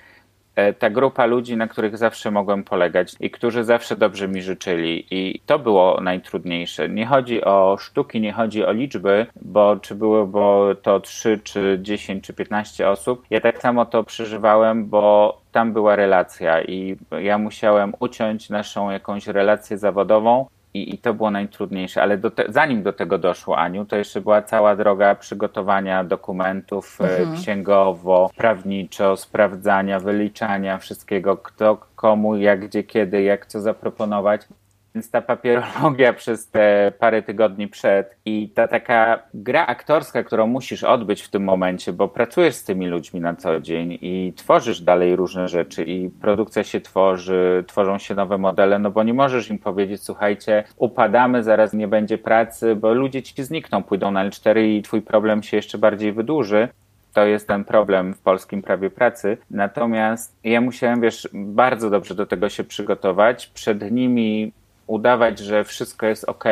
ta 0.79 0.91
grupa 0.91 1.27
ludzi, 1.27 1.57
na 1.57 1.69
których 1.69 1.99
zawsze 1.99 2.31
mogłem 2.31 2.65
polegać 2.65 3.15
i 3.21 3.31
którzy 3.31 3.65
zawsze 3.65 3.97
dobrze 3.97 4.29
mi 4.29 4.43
życzyli. 4.43 5.07
I 5.11 5.41
to 5.47 5.59
było 5.59 6.01
najtrudniejsze. 6.01 6.89
Nie 6.89 7.07
chodzi 7.07 7.45
o 7.45 7.77
sztuki, 7.81 8.21
nie 8.21 8.33
chodzi 8.33 8.65
o 8.65 8.73
liczby, 8.73 9.27
bo 9.43 9.77
czy 9.77 9.95
było 9.95 10.27
bo 10.27 10.75
to 10.83 11.01
3, 11.01 11.41
czy 11.45 11.79
10, 11.83 12.25
czy 12.25 12.35
15 12.35 12.89
osób. 12.89 13.23
Ja 13.31 13.41
tak 13.41 13.63
samo 13.63 13.87
to 13.87 14.05
przeżywałem, 14.05 14.87
bo 14.87 15.41
tam 15.53 15.73
była 15.73 15.97
relacja 15.97 16.63
i 16.63 16.97
ja 17.21 17.39
musiałem 17.39 17.93
uciąć 18.01 18.51
naszą 18.51 18.91
jakąś 18.91 19.27
relację 19.27 19.79
zawodową 19.79 20.47
i, 20.75 20.95
I 20.95 20.99
to 20.99 21.15
było 21.15 21.31
najtrudniejsze, 21.31 22.03
ale 22.03 22.19
do 22.19 22.31
te, 22.31 22.45
zanim 22.49 22.83
do 22.83 22.93
tego 22.93 23.19
doszło, 23.19 23.59
Aniu, 23.59 23.85
to 23.85 23.97
jeszcze 23.97 24.21
była 24.21 24.43
cała 24.43 24.77
droga 24.77 25.15
przygotowania 25.15 26.05
dokumentów 26.05 27.01
e, 27.01 27.19
mhm. 27.19 27.37
księgowo, 27.37 28.31
prawniczo, 28.37 29.17
sprawdzania, 29.17 30.01
wyliczania 30.01 30.79
wszystkiego, 30.79 31.37
kto 31.37 31.79
komu, 31.97 32.37
jak, 32.37 32.67
gdzie, 32.67 32.83
kiedy, 32.85 33.23
jak 33.23 33.47
co 33.47 33.61
zaproponować. 33.61 34.49
Więc 34.95 35.11
ta 35.11 35.23
papierologia 35.23 36.13
przez 36.23 36.49
te 36.49 36.93
parę 36.99 37.23
tygodni 37.23 37.69
przed 37.69 38.17
i 38.25 38.49
ta 38.55 38.69
taka 38.69 39.23
gra 39.35 39.67
aktorska, 39.67 40.23
którą 40.23 40.47
musisz 40.47 40.85
odbyć 40.85 41.23
w 41.23 41.29
tym 41.29 41.45
momencie, 41.45 41.93
bo 41.93 42.09
pracujesz 42.09 42.55
z 42.55 42.65
tymi 42.65 42.87
ludźmi 42.87 43.21
na 43.21 43.35
co 43.35 43.61
dzień 43.61 43.99
i 44.01 44.33
tworzysz 44.37 44.81
dalej 44.81 45.17
różne 45.17 45.49
rzeczy 45.49 45.85
i 45.85 46.11
produkcja 46.11 46.65
się 46.65 46.81
tworzy, 46.81 47.65
tworzą 47.67 47.99
się 47.99 48.15
nowe 48.15 48.39
modele, 48.39 48.79
no 48.79 48.91
bo 48.91 49.03
nie 49.03 49.15
możesz 49.15 49.51
im 49.51 49.59
powiedzieć, 49.59 50.03
słuchajcie, 50.03 50.65
upadamy, 50.77 51.43
zaraz 51.43 51.73
nie 51.73 51.89
będzie 51.89 52.19
pracy, 52.19 52.77
bo 52.77 52.95
ludzie 52.95 53.23
ci 53.23 53.45
znikną, 53.45 53.83
pójdą 53.83 54.11
na 54.11 54.29
L4 54.29 54.65
i 54.65 54.83
twój 54.83 55.03
problem 55.03 55.43
się 55.43 55.57
jeszcze 55.57 55.79
bardziej 55.79 56.13
wydłuży. 56.13 56.69
To 57.13 57.27
jest 57.27 57.49
ten 57.49 57.65
problem 57.65 58.15
w 58.15 58.19
polskim 58.19 58.63
prawie 58.63 58.91
pracy. 58.91 59.37
Natomiast 59.51 60.37
ja 60.45 60.61
musiałem, 60.61 61.01
wiesz, 61.01 61.29
bardzo 61.33 61.91
dobrze 61.91 62.15
do 62.15 62.27
tego 62.27 62.49
się 62.49 62.65
przygotować. 62.65 63.47
Przed 63.47 63.91
nimi 63.91 64.53
udawać, 64.91 65.39
że 65.39 65.65
wszystko 65.65 66.07
jest 66.07 66.25
ok, 66.25 66.45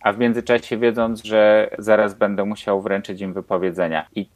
a 0.00 0.12
w 0.12 0.18
międzyczasie 0.18 0.76
wiedząc, 0.76 1.24
że 1.24 1.70
zaraz 1.78 2.14
będę 2.14 2.44
musiał 2.44 2.82
wręczyć 2.82 3.20
im 3.20 3.32
wypowiedzenia. 3.32 4.06
I 4.14 4.28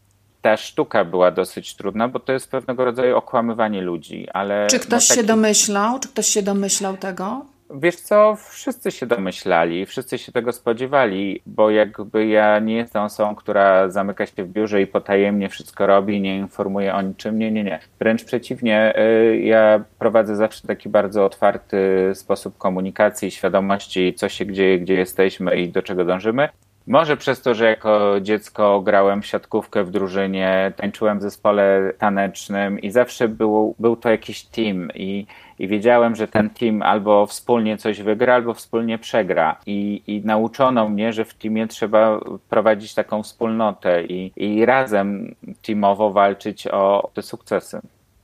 ta 0.42 0.57
sztuka 0.57 1.05
była 1.05 1.31
dosyć 1.31 1.76
trudna, 1.76 2.09
bo 2.09 2.20
to 2.20 2.33
jest 2.33 2.50
pewnego 2.50 2.85
rodzaju 2.85 3.16
okłamywanie 3.16 3.83
ludzi, 3.83 4.28
ale... 4.33 4.66
Czy 4.70 4.78
ktoś 4.78 5.09
no, 5.09 5.09
taki... 5.09 5.20
się 5.20 5.26
domyślał? 5.26 5.98
Czy 5.98 6.09
ktoś 6.09 6.26
się 6.26 6.42
domyślał 6.42 6.96
tego? 6.96 7.44
Wiesz 7.75 7.97
co, 7.97 8.37
wszyscy 8.37 8.91
się 8.91 9.07
domyślali, 9.07 9.87
wszyscy 9.87 10.19
się 10.19 10.33
tego 10.33 10.53
spodziewali, 10.53 11.43
bo 11.47 11.71
jakby 11.71 12.27
ja 12.27 12.59
nie 12.59 12.77
jestem 12.77 13.03
osobą, 13.03 13.35
która 13.35 13.89
zamyka 13.89 14.27
się 14.27 14.45
w 14.45 14.49
biurze 14.49 14.83
i 14.83 14.87
potajemnie 14.87 15.49
wszystko 15.49 15.87
robi, 15.87 16.21
nie 16.21 16.37
informuje 16.37 16.95
o 16.95 17.03
niczym. 17.03 17.39
Nie, 17.39 17.53
nie, 17.53 17.65
nie. 17.65 17.79
Wręcz 17.99 18.25
przeciwnie, 18.25 18.95
y, 18.99 19.41
ja 19.41 19.85
prowadzę 19.99 20.37
zawsze 20.37 20.69
taki 20.69 20.89
bardzo 20.89 21.25
otwarty 21.25 22.11
sposób 22.15 22.59
komunikacji, 22.59 23.31
świadomości, 23.31 24.15
co 24.15 24.29
się 24.29 24.53
dzieje, 24.53 24.79
gdzie 24.79 24.95
jesteśmy 24.95 25.57
i 25.61 25.69
do 25.69 25.83
czego 25.83 26.05
dążymy. 26.05 26.49
Może 26.87 27.16
przez 27.16 27.42
to, 27.42 27.55
że 27.55 27.64
jako 27.64 28.21
dziecko 28.21 28.81
grałem 28.81 29.23
w 29.23 29.27
siatkówkę 29.27 29.85
w 29.85 29.90
drużynie, 29.90 30.73
tańczyłem 30.77 31.18
w 31.18 31.23
zespole 31.23 31.92
tanecznym 31.99 32.79
i 32.79 32.90
zawsze 32.90 33.29
był, 33.29 33.75
był 33.79 33.97
to 33.97 34.09
jakiś 34.09 34.45
team 34.45 34.88
i, 34.95 35.27
i 35.59 35.68
wiedziałem, 35.68 36.16
że 36.16 36.29
ten 36.29 36.51
team 36.51 36.83
albo 36.83 37.27
wspólnie 37.27 37.79
coś 37.79 38.03
wygra, 38.03 38.35
albo 38.35 38.55
wspólnie 38.55 38.99
przegra. 38.99 39.61
I, 39.66 40.03
i 40.07 40.23
nauczono 40.25 40.88
mnie, 40.88 41.12
że 41.12 41.25
w 41.25 41.35
teamie 41.35 41.66
trzeba 41.66 42.21
prowadzić 42.49 42.95
taką 42.95 43.23
wspólnotę 43.23 44.05
i, 44.05 44.33
i 44.37 44.66
razem 44.66 45.35
teamowo 45.62 46.11
walczyć 46.11 46.66
o 46.66 47.11
te 47.14 47.23
sukcesy. 47.23 47.81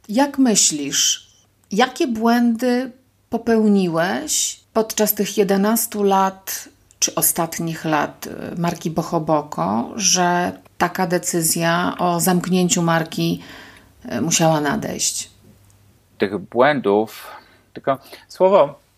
Jak 0.08 0.38
myślisz, 0.38 1.28
jakie 1.72 2.06
błędy 2.06 2.90
popełniłeś 3.30 4.60
podczas 4.72 5.14
tych 5.14 5.38
11 5.38 6.04
lat 6.04 6.68
czy 6.98 7.14
ostatnich 7.14 7.84
lat 7.84 8.26
y, 8.26 8.60
marki 8.60 8.90
Bohoboko, 8.90 9.90
że 9.96 10.52
taka 10.78 11.06
decyzja 11.06 11.94
o 11.98 12.20
zamknięciu 12.20 12.82
marki 12.82 13.42
y, 14.12 14.20
musiała 14.20 14.60
nadejść? 14.60 15.30
Tych 16.18 16.38
błędów, 16.38 17.26
tylko 17.72 17.98
słowo 18.28 18.88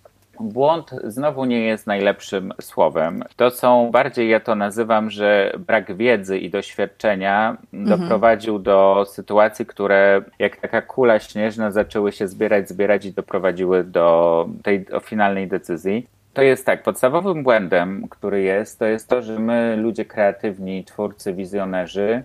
błąd 0.41 0.91
znowu 1.05 1.45
nie 1.45 1.61
jest 1.61 1.87
najlepszym 1.87 2.53
słowem. 2.61 3.25
To 3.37 3.51
są 3.51 3.91
bardziej, 3.91 4.29
ja 4.29 4.41
to 4.41 4.55
nazywam, 4.55 5.11
że 5.11 5.53
brak 5.59 5.97
wiedzy 5.97 6.39
i 6.39 6.51
doświadczenia 6.51 7.57
mhm. 7.75 8.01
doprowadził 8.01 8.59
do 8.59 9.07
sytuacji, 9.09 9.67
które 9.67 10.23
jak 10.39 10.57
taka 10.57 10.83
kula 10.83 11.19
śnieżna 11.19 11.71
zaczęły 11.71 12.13
się 12.13 12.29
zbierać, 12.29 12.69
zbierać 12.69 13.05
i 13.05 13.13
doprowadziły 13.13 13.85
do 13.85 14.49
tej 14.63 14.87
finalnej 15.03 15.49
decyzji. 15.49 16.07
To 16.35 16.43
jest 16.43 16.67
tak, 16.67 16.83
podstawowym 16.83 17.43
błędem, 17.43 18.09
który 18.09 18.43
jest, 18.43 18.79
to 18.79 18.85
jest 18.85 19.09
to, 19.09 19.23
że 19.23 19.39
my, 19.39 19.77
ludzie 19.77 20.05
kreatywni, 20.05 20.85
twórcy, 20.85 21.35
wizjonerzy, 21.35 22.23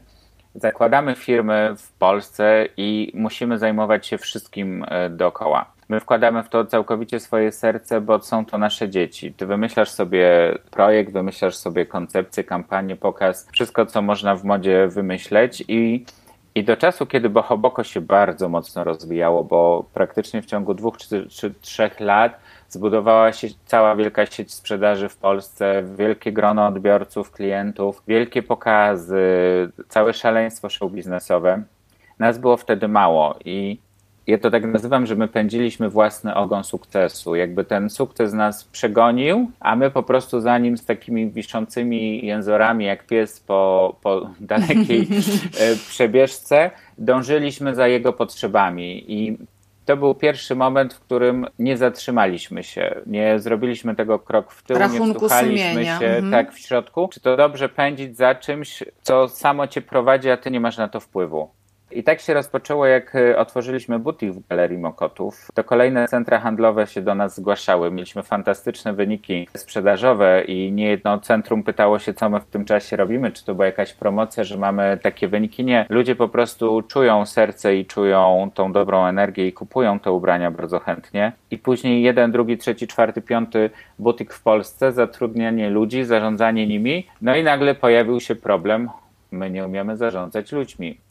zakładamy 0.56 1.16
firmy 1.16 1.74
w 1.78 1.92
Polsce 1.92 2.66
i 2.78 3.12
musimy 3.16 3.58
zajmować 3.58 4.08
się 4.08 4.18
wszystkim 4.18 4.86
e, 4.88 5.10
dookoła. 5.10 5.66
My 5.90 6.00
wkładamy 6.00 6.44
w 6.44 6.50
to 6.50 6.66
całkowicie 6.66 7.20
swoje 7.20 7.52
serce, 7.52 8.02
bo 8.02 8.22
są 8.22 8.46
to 8.46 8.58
nasze 8.58 8.90
dzieci. 8.90 9.34
Ty 9.34 9.46
wymyślasz 9.46 9.90
sobie 9.90 10.58
projekt, 10.72 11.14
wymyślasz 11.14 11.56
sobie 11.56 11.86
koncepcję, 11.86 12.44
kampanię, 12.44 12.96
pokaz, 12.96 13.48
wszystko, 13.52 13.86
co 13.86 14.02
można 14.02 14.36
w 14.36 14.44
modzie 14.44 14.88
wymyśleć 14.88 15.64
i 15.68 16.06
i 16.56 16.64
do 16.64 16.78
czasu, 16.78 17.06
kiedy 17.06 17.30
Bohoboko 17.30 17.84
się 17.84 18.02
bardzo 18.02 18.50
mocno 18.50 18.84
rozwijało, 18.84 19.44
bo 19.44 19.86
praktycznie 19.94 20.42
w 20.42 20.46
ciągu 20.46 20.74
dwóch 20.74 20.98
czy, 20.98 21.28
czy 21.30 21.54
trzech 21.54 22.00
lat 22.00 22.40
zbudowała 22.76 23.34
się 23.34 23.48
cała 23.66 23.96
wielka 23.96 24.26
sieć 24.26 24.54
sprzedaży 24.54 25.10
w 25.10 25.18
Polsce, 25.18 25.84
wielkie 25.98 26.32
grono 26.32 26.68
odbiorców, 26.68 27.32
klientów, 27.32 28.04
wielkie 28.08 28.44
pokazy, 28.44 29.24
całe 29.90 30.14
szaleństwo 30.14 30.70
show 30.70 30.92
biznesowe. 30.92 31.64
Nas 32.20 32.38
było 32.38 32.58
wtedy 32.58 32.88
mało 32.88 33.36
i 33.46 33.78
ja 34.28 34.38
to 34.38 34.52
tak 34.52 34.66
nazywam, 34.66 35.06
że 35.06 35.16
my 35.16 35.28
pędziliśmy 35.28 35.90
własny 35.90 36.36
ogon 36.36 36.64
sukcesu. 36.64 37.36
Jakby 37.36 37.64
ten 37.64 37.90
sukces 37.90 38.34
nas 38.34 38.64
przegonił, 38.64 39.52
a 39.60 39.76
my 39.76 39.92
po 39.92 40.04
prostu 40.04 40.42
za 40.42 40.58
nim 40.58 40.78
z 40.78 40.86
takimi 40.86 41.32
wiszącymi 41.32 42.26
jęzorami, 42.26 42.86
jak 42.86 43.06
pies 43.06 43.40
po, 43.40 43.96
po 44.04 44.30
dalekiej 44.40 45.02
e, 45.60 45.76
przebieżce, 45.76 46.72
dążyliśmy 46.98 47.76
za 47.76 47.88
jego 47.88 48.14
potrzebami. 48.14 49.06
I 49.08 49.38
to 49.86 49.98
był 49.98 50.16
pierwszy 50.16 50.56
moment, 50.56 50.94
w 50.94 51.00
którym 51.00 51.48
nie 51.60 51.78
zatrzymaliśmy 51.78 52.64
się, 52.64 53.02
nie 53.06 53.40
zrobiliśmy 53.40 53.96
tego 53.96 54.20
krok 54.20 54.52
w 54.52 54.64
tył, 54.64 54.78
Rachunku 54.78 55.06
nie 55.06 55.14
wsłuchaliśmy 55.14 55.74
sumienia. 55.74 56.00
się 56.00 56.06
mhm. 56.06 56.32
tak 56.32 56.54
w 56.54 56.60
środku. 56.60 57.10
Czy 57.14 57.20
to 57.20 57.38
dobrze 57.38 57.70
pędzić 57.70 58.18
za 58.18 58.36
czymś, 58.36 58.84
co 59.02 59.28
samo 59.28 59.68
cię 59.68 59.82
prowadzi, 59.82 60.30
a 60.30 60.38
ty 60.38 60.52
nie 60.52 60.60
masz 60.60 60.78
na 60.78 60.88
to 60.88 61.00
wpływu? 61.00 61.50
I 61.92 62.04
tak 62.04 62.20
się 62.20 62.34
rozpoczęło, 62.34 62.86
jak 62.86 63.16
e, 63.16 63.38
otworzyliśmy 63.38 64.00
butik 64.00 64.32
w 64.32 64.48
Galerii 64.48 64.78
Mokotów. 64.78 65.48
To 65.54 65.64
kolejne 65.64 66.08
centra 66.08 66.40
handlowe 66.40 66.88
się 66.88 67.02
do 67.02 67.16
nas 67.16 67.36
zgłaszały. 67.36 67.92
Mieliśmy 67.92 68.24
fantastyczne 68.24 68.94
wyniki 68.94 69.48
sprzedażowe 69.58 70.44
i 70.44 70.72
niejedno 70.72 71.20
centrum 71.20 71.64
pytało 71.64 72.00
się, 72.00 72.14
co 72.14 72.30
my 72.30 72.40
w 72.40 72.46
tym 72.46 72.66
czasie 72.66 72.96
robimy, 72.96 73.32
czy 73.32 73.46
to 73.46 73.56
była 73.56 73.66
jakaś 73.66 73.94
promocja, 73.94 74.44
że 74.44 74.58
mamy 74.58 75.00
takie 75.02 75.28
wyniki. 75.28 75.66
Nie. 75.66 75.86
Ludzie 75.90 76.16
po 76.16 76.30
prostu 76.30 76.82
czują 76.82 77.26
serce 77.26 77.76
i 77.76 77.86
czują 77.86 78.52
tą 78.54 78.72
dobrą 78.72 79.06
energię 79.06 79.48
i 79.48 79.54
kupują 79.54 80.00
te 80.00 80.12
ubrania 80.12 80.52
bardzo 80.52 80.80
chętnie. 80.80 81.32
I 81.52 81.58
później 81.58 82.04
jeden, 82.04 82.32
drugi, 82.32 82.58
trzeci, 82.58 82.88
czwarty, 82.88 83.22
piąty 83.22 83.70
butik 84.00 84.34
w 84.34 84.44
Polsce, 84.44 84.92
zatrudnianie 84.92 85.70
ludzi, 85.70 86.04
zarządzanie 86.04 86.68
nimi. 86.68 87.08
No 87.22 87.36
i 87.36 87.44
nagle 87.44 87.76
pojawił 87.76 88.20
się 88.20 88.36
problem. 88.36 88.90
My 89.32 89.50
nie 89.50 89.66
umiemy 89.66 89.98
zarządzać 89.98 90.52
ludźmi 90.52 91.05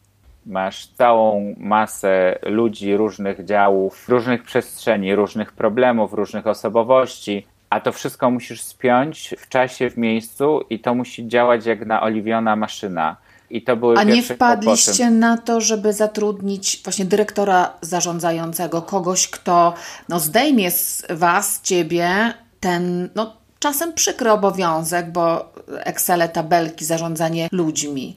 masz 0.47 0.87
całą 0.87 1.55
masę 1.59 2.39
ludzi, 2.43 2.97
różnych 2.97 3.45
działów, 3.45 4.09
różnych 4.09 4.43
przestrzeni, 4.43 5.15
różnych 5.15 5.53
problemów, 5.53 6.13
różnych 6.13 6.47
osobowości, 6.47 7.47
a 7.71 7.81
to 7.81 7.93
wszystko 7.93 8.31
musisz 8.31 8.63
spiąć 8.63 9.35
w 9.39 9.49
czasie, 9.49 9.91
w 9.91 9.97
miejscu 9.97 10.61
i 10.71 10.81
to 10.81 10.95
musi 10.95 11.29
działać 11.29 11.67
jak 11.67 11.87
naoliwiona 11.87 12.57
maszyna. 12.57 13.17
I 13.51 13.63
to 13.63 13.77
były 13.77 13.97
A 13.99 14.03
nie 14.03 14.23
wpadliście 14.23 14.93
kłopoty. 14.93 15.11
na 15.11 15.39
to, 15.39 15.61
żeby 15.61 15.93
zatrudnić 15.93 16.81
właśnie 16.85 17.05
dyrektora 17.05 17.73
zarządzającego, 17.81 18.83
kogoś, 18.83 19.29
kto 19.29 19.75
no, 20.09 20.21
zdejmie 20.21 20.71
z 20.71 21.07
Was, 21.11 21.61
Ciebie, 21.63 22.35
ten 22.61 23.09
no, 23.15 23.37
czasem 23.59 23.93
przykry 23.93 24.31
obowiązek, 24.31 25.13
bo 25.13 25.53
Excel, 25.85 26.29
tabelki, 26.29 26.85
zarządzanie 26.85 27.49
ludźmi. 27.53 28.17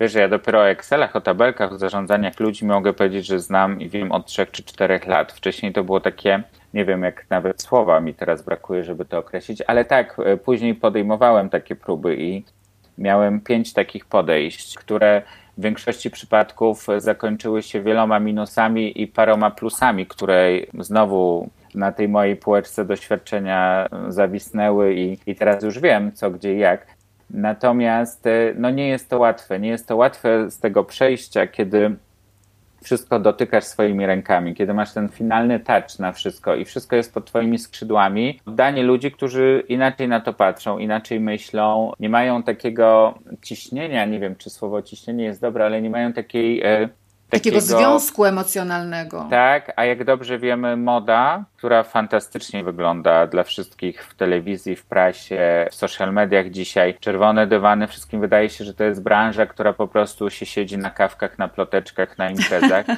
Wiesz, 0.00 0.14
ja 0.14 0.28
dopiero 0.28 0.58
o 0.58 0.68
Excelach, 0.68 1.16
o 1.16 1.20
tabelkach, 1.20 1.72
o 1.72 1.78
zarządzaniach 1.78 2.40
ludźmi 2.40 2.68
mogę 2.68 2.92
powiedzieć, 2.92 3.26
że 3.26 3.40
znam 3.40 3.80
i 3.80 3.88
wiem 3.88 4.12
od 4.12 4.26
trzech 4.26 4.50
czy 4.50 4.62
czterech 4.62 5.06
lat. 5.06 5.32
Wcześniej 5.32 5.72
to 5.72 5.84
było 5.84 6.00
takie, 6.00 6.42
nie 6.74 6.84
wiem 6.84 7.02
jak 7.02 7.26
nawet 7.30 7.62
słowa 7.62 8.00
mi 8.00 8.14
teraz 8.14 8.42
brakuje, 8.42 8.84
żeby 8.84 9.04
to 9.04 9.18
określić, 9.18 9.62
ale 9.66 9.84
tak, 9.84 10.16
e, 10.24 10.36
później 10.36 10.74
podejmowałem 10.74 11.48
takie 11.48 11.76
próby 11.76 12.16
i 12.16 12.44
miałem 12.98 13.40
pięć 13.40 13.72
takich 13.72 14.04
podejść, 14.04 14.74
które 14.74 15.22
w 15.58 15.62
większości 15.62 16.10
przypadków 16.10 16.86
zakończyły 16.98 17.62
się 17.62 17.82
wieloma 17.82 18.20
minusami 18.20 19.02
i 19.02 19.06
paroma 19.06 19.50
plusami, 19.50 20.06
które 20.06 20.48
znowu 20.78 21.48
na 21.74 21.92
tej 21.92 22.08
mojej 22.08 22.36
półeczce 22.36 22.84
doświadczenia 22.84 23.88
zawisnęły 24.08 24.94
i, 24.94 25.18
i 25.26 25.34
teraz 25.34 25.62
już 25.62 25.78
wiem 25.78 26.12
co, 26.12 26.30
gdzie 26.30 26.54
jak. 26.54 26.97
Natomiast 27.30 28.26
e, 28.26 28.54
no 28.56 28.70
nie 28.70 28.88
jest 28.88 29.08
to 29.08 29.18
łatwe. 29.18 29.60
Nie 29.60 29.68
jest 29.68 29.88
to 29.88 29.96
łatwe 29.96 30.50
z 30.50 30.58
tego 30.58 30.84
przejścia, 30.84 31.46
kiedy 31.46 31.96
wszystko 32.82 33.20
dotykasz 33.20 33.64
swoimi 33.64 34.06
rękami, 34.06 34.54
kiedy 34.54 34.74
masz 34.74 34.92
ten 34.92 35.08
finalny 35.08 35.60
touch 35.60 35.98
na 35.98 36.12
wszystko 36.12 36.54
i 36.54 36.64
wszystko 36.64 36.96
jest 36.96 37.14
pod 37.14 37.26
twoimi 37.26 37.58
skrzydłami, 37.58 38.40
oddanie 38.46 38.82
ludzi, 38.82 39.12
którzy 39.12 39.64
inaczej 39.68 40.08
na 40.08 40.20
to 40.20 40.32
patrzą, 40.32 40.78
inaczej 40.78 41.20
myślą, 41.20 41.92
nie 42.00 42.08
mają 42.08 42.42
takiego 42.42 43.18
ciśnienia, 43.42 44.04
nie 44.04 44.20
wiem 44.20 44.36
czy 44.36 44.50
słowo 44.50 44.82
ciśnienie 44.82 45.24
jest 45.24 45.40
dobre, 45.40 45.64
ale 45.64 45.82
nie 45.82 45.90
mają 45.90 46.12
takiej 46.12 46.62
Takiego, 47.30 47.60
związku 47.60 48.24
emocjonalnego. 48.24 49.26
Tak, 49.30 49.72
a 49.76 49.84
jak 49.84 50.04
dobrze 50.04 50.38
wiemy, 50.38 50.76
moda, 50.76 51.44
która 51.56 51.82
fantastycznie 51.82 52.64
wygląda 52.64 53.26
dla 53.26 53.42
wszystkich 53.42 54.04
w 54.04 54.14
telewizji, 54.14 54.76
w 54.76 54.84
prasie, 54.84 55.66
w 55.70 55.74
social 55.74 56.12
mediach 56.12 56.50
dzisiaj, 56.50 56.96
czerwone 57.00 57.46
dywany, 57.46 57.86
wszystkim 57.86 58.20
wydaje 58.20 58.50
się, 58.50 58.64
że 58.64 58.74
to 58.74 58.84
jest 58.84 59.02
branża, 59.02 59.46
która 59.46 59.72
po 59.72 59.88
prostu 59.88 60.30
się 60.30 60.46
siedzi 60.46 60.78
na 60.78 60.90
kawkach, 60.90 61.38
na 61.38 61.48
ploteczkach, 61.48 62.18
na 62.18 62.30
imprezach. 62.30 62.86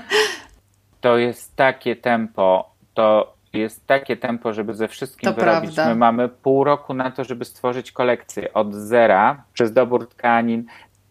To 1.01 1.19
jest 1.19 1.57
takie 1.57 1.97
tempo, 1.97 2.71
to 2.95 3.35
jest 3.53 3.87
takie 3.87 4.17
tempo, 4.17 4.53
żeby 4.53 4.75
ze 4.75 4.89
wszystkim 4.89 5.35
to 5.35 5.41
wyrobić. 5.41 5.75
Prawda. 5.75 5.95
My 5.95 5.99
mamy 5.99 6.29
pół 6.29 6.65
roku 6.65 6.95
na 6.95 7.11
to, 7.11 7.25
żeby 7.25 7.45
stworzyć 7.45 7.93
kolekcję 7.93 8.53
od 8.55 8.75
zera 8.75 9.45
przez 9.53 9.73
dobór 9.73 10.09
tkanin, 10.09 10.67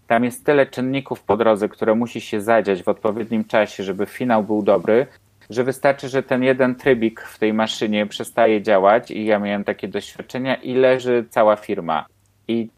tam 0.10 0.24
jest 0.24 0.46
tyle 0.46 0.66
czynników 0.66 1.24
po 1.24 1.38
drodze, 1.38 1.70
które 1.70 1.96
musi 1.96 2.22
się 2.22 2.42
zadziać 2.42 2.84
w 2.84 2.88
odpowiednim 2.88 3.46
czasie, 3.46 3.84
żeby 3.84 4.06
finał 4.06 4.44
był 4.44 4.62
dobry, 4.62 5.08
że 5.50 5.64
wystarczy, 5.64 6.10
że 6.10 6.24
ten 6.24 6.44
jeden 6.44 6.76
trybik 6.76 7.22
w 7.22 7.40
tej 7.40 7.54
maszynie 7.54 8.06
przestaje 8.06 8.62
działać 8.62 9.12
i 9.12 9.26
ja 9.26 9.40
miałem 9.40 9.64
takie 9.64 9.88
doświadczenia 9.88 10.56
i 10.56 10.74
leży 10.74 11.26
cała 11.30 11.56
firma. 11.56 12.06
I 12.48 12.70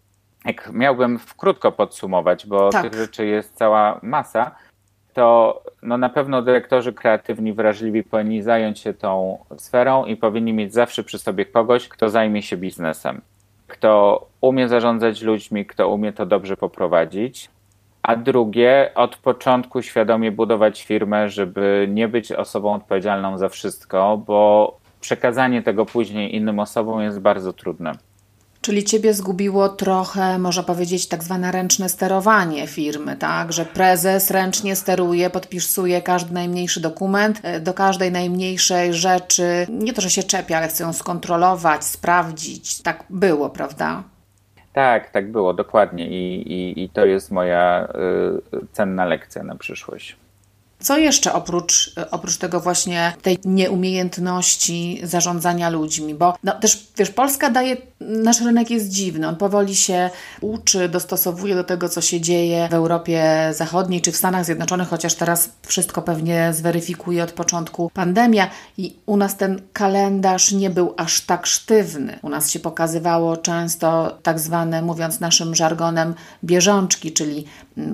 jak 0.45 0.69
miałbym 0.73 1.19
krótko 1.37 1.71
podsumować, 1.71 2.47
bo 2.47 2.69
tak. 2.69 2.83
tych 2.83 2.93
rzeczy 2.93 3.25
jest 3.25 3.55
cała 3.55 3.99
masa, 4.03 4.55
to 5.13 5.61
no 5.81 5.97
na 5.97 6.09
pewno 6.09 6.41
dyrektorzy 6.41 6.93
kreatywni, 6.93 7.53
wrażliwi 7.53 8.03
powinni 8.03 8.41
zająć 8.41 8.79
się 8.79 8.93
tą 8.93 9.37
sferą 9.57 10.05
i 10.05 10.15
powinni 10.15 10.53
mieć 10.53 10.73
zawsze 10.73 11.03
przy 11.03 11.19
sobie 11.19 11.45
kogoś, 11.45 11.87
kto 11.87 12.09
zajmie 12.09 12.41
się 12.41 12.57
biznesem 12.57 13.21
kto 13.71 14.25
umie 14.41 14.67
zarządzać 14.67 15.21
ludźmi, 15.21 15.65
kto 15.65 15.89
umie 15.89 16.13
to 16.13 16.25
dobrze 16.25 16.57
poprowadzić. 16.57 17.49
A 18.03 18.15
drugie, 18.15 18.91
od 18.95 19.17
początku 19.17 19.81
świadomie 19.81 20.31
budować 20.31 20.83
firmę, 20.83 21.29
żeby 21.29 21.87
nie 21.91 22.07
być 22.07 22.31
osobą 22.31 22.73
odpowiedzialną 22.73 23.37
za 23.37 23.49
wszystko, 23.49 24.17
bo 24.17 24.77
przekazanie 25.01 25.61
tego 25.61 25.85
później 25.85 26.35
innym 26.35 26.59
osobom 26.59 27.01
jest 27.01 27.19
bardzo 27.19 27.53
trudne. 27.53 27.91
Czyli 28.61 28.83
ciebie 28.83 29.13
zgubiło 29.13 29.69
trochę, 29.69 30.39
można 30.39 30.63
powiedzieć, 30.63 31.07
tak 31.07 31.23
zwane 31.23 31.51
ręczne 31.51 31.89
sterowanie 31.89 32.67
firmy, 32.67 33.15
tak? 33.15 33.53
Że 33.53 33.65
prezes 33.65 34.31
ręcznie 34.31 34.75
steruje, 34.75 35.29
podpisuje 35.29 36.01
każdy 36.01 36.33
najmniejszy 36.33 36.81
dokument, 36.81 37.39
e, 37.43 37.59
do 37.59 37.73
każdej 37.73 38.11
najmniejszej 38.11 38.93
rzeczy. 38.93 39.67
Nie 39.69 39.93
to, 39.93 40.01
że 40.01 40.09
się 40.09 40.23
czepia, 40.23 40.57
ale 40.57 40.67
chce 40.67 40.83
ją 40.83 40.93
skontrolować, 40.93 41.83
sprawdzić. 41.83 42.81
Tak 42.81 43.03
było, 43.09 43.49
prawda? 43.49 44.03
Tak, 44.73 45.09
tak 45.09 45.31
było, 45.31 45.53
dokładnie. 45.53 46.07
I, 46.07 46.53
i, 46.53 46.83
i 46.83 46.89
to 46.89 47.05
jest 47.05 47.31
moja 47.31 47.87
y, 48.53 48.67
cenna 48.71 49.05
lekcja 49.05 49.43
na 49.43 49.55
przyszłość. 49.55 50.15
Co 50.81 50.97
jeszcze 50.97 51.33
oprócz, 51.33 51.91
oprócz 52.11 52.37
tego 52.37 52.59
właśnie 52.59 53.13
tej 53.21 53.37
nieumiejętności 53.45 55.01
zarządzania 55.03 55.69
ludźmi? 55.69 56.15
Bo 56.15 56.35
no, 56.43 56.51
też, 56.51 56.87
wiesz, 56.97 57.09
Polska 57.09 57.49
daje, 57.49 57.77
nasz 57.99 58.41
rynek 58.41 58.69
jest 58.69 58.89
dziwny, 58.89 59.27
on 59.27 59.35
powoli 59.35 59.75
się 59.75 60.09
uczy, 60.41 60.89
dostosowuje 60.89 61.55
do 61.55 61.63
tego, 61.63 61.89
co 61.89 62.01
się 62.01 62.21
dzieje 62.21 62.67
w 62.71 62.73
Europie 62.73 63.51
Zachodniej 63.53 64.01
czy 64.01 64.11
w 64.11 64.17
Stanach 64.17 64.45
Zjednoczonych, 64.45 64.87
chociaż 64.87 65.15
teraz 65.15 65.49
wszystko 65.67 66.01
pewnie 66.01 66.53
zweryfikuje 66.53 67.23
od 67.23 67.31
początku 67.31 67.91
pandemia 67.93 68.49
i 68.77 68.95
u 69.05 69.17
nas 69.17 69.37
ten 69.37 69.61
kalendarz 69.73 70.51
nie 70.51 70.69
był 70.69 70.93
aż 70.97 71.21
tak 71.21 71.45
sztywny. 71.45 72.19
U 72.21 72.29
nas 72.29 72.51
się 72.51 72.59
pokazywało 72.59 73.37
często 73.37 74.17
tak 74.23 74.39
zwane, 74.39 74.81
mówiąc 74.81 75.19
naszym 75.19 75.55
żargonem, 75.55 76.15
bieżączki, 76.43 77.11
czyli 77.11 77.45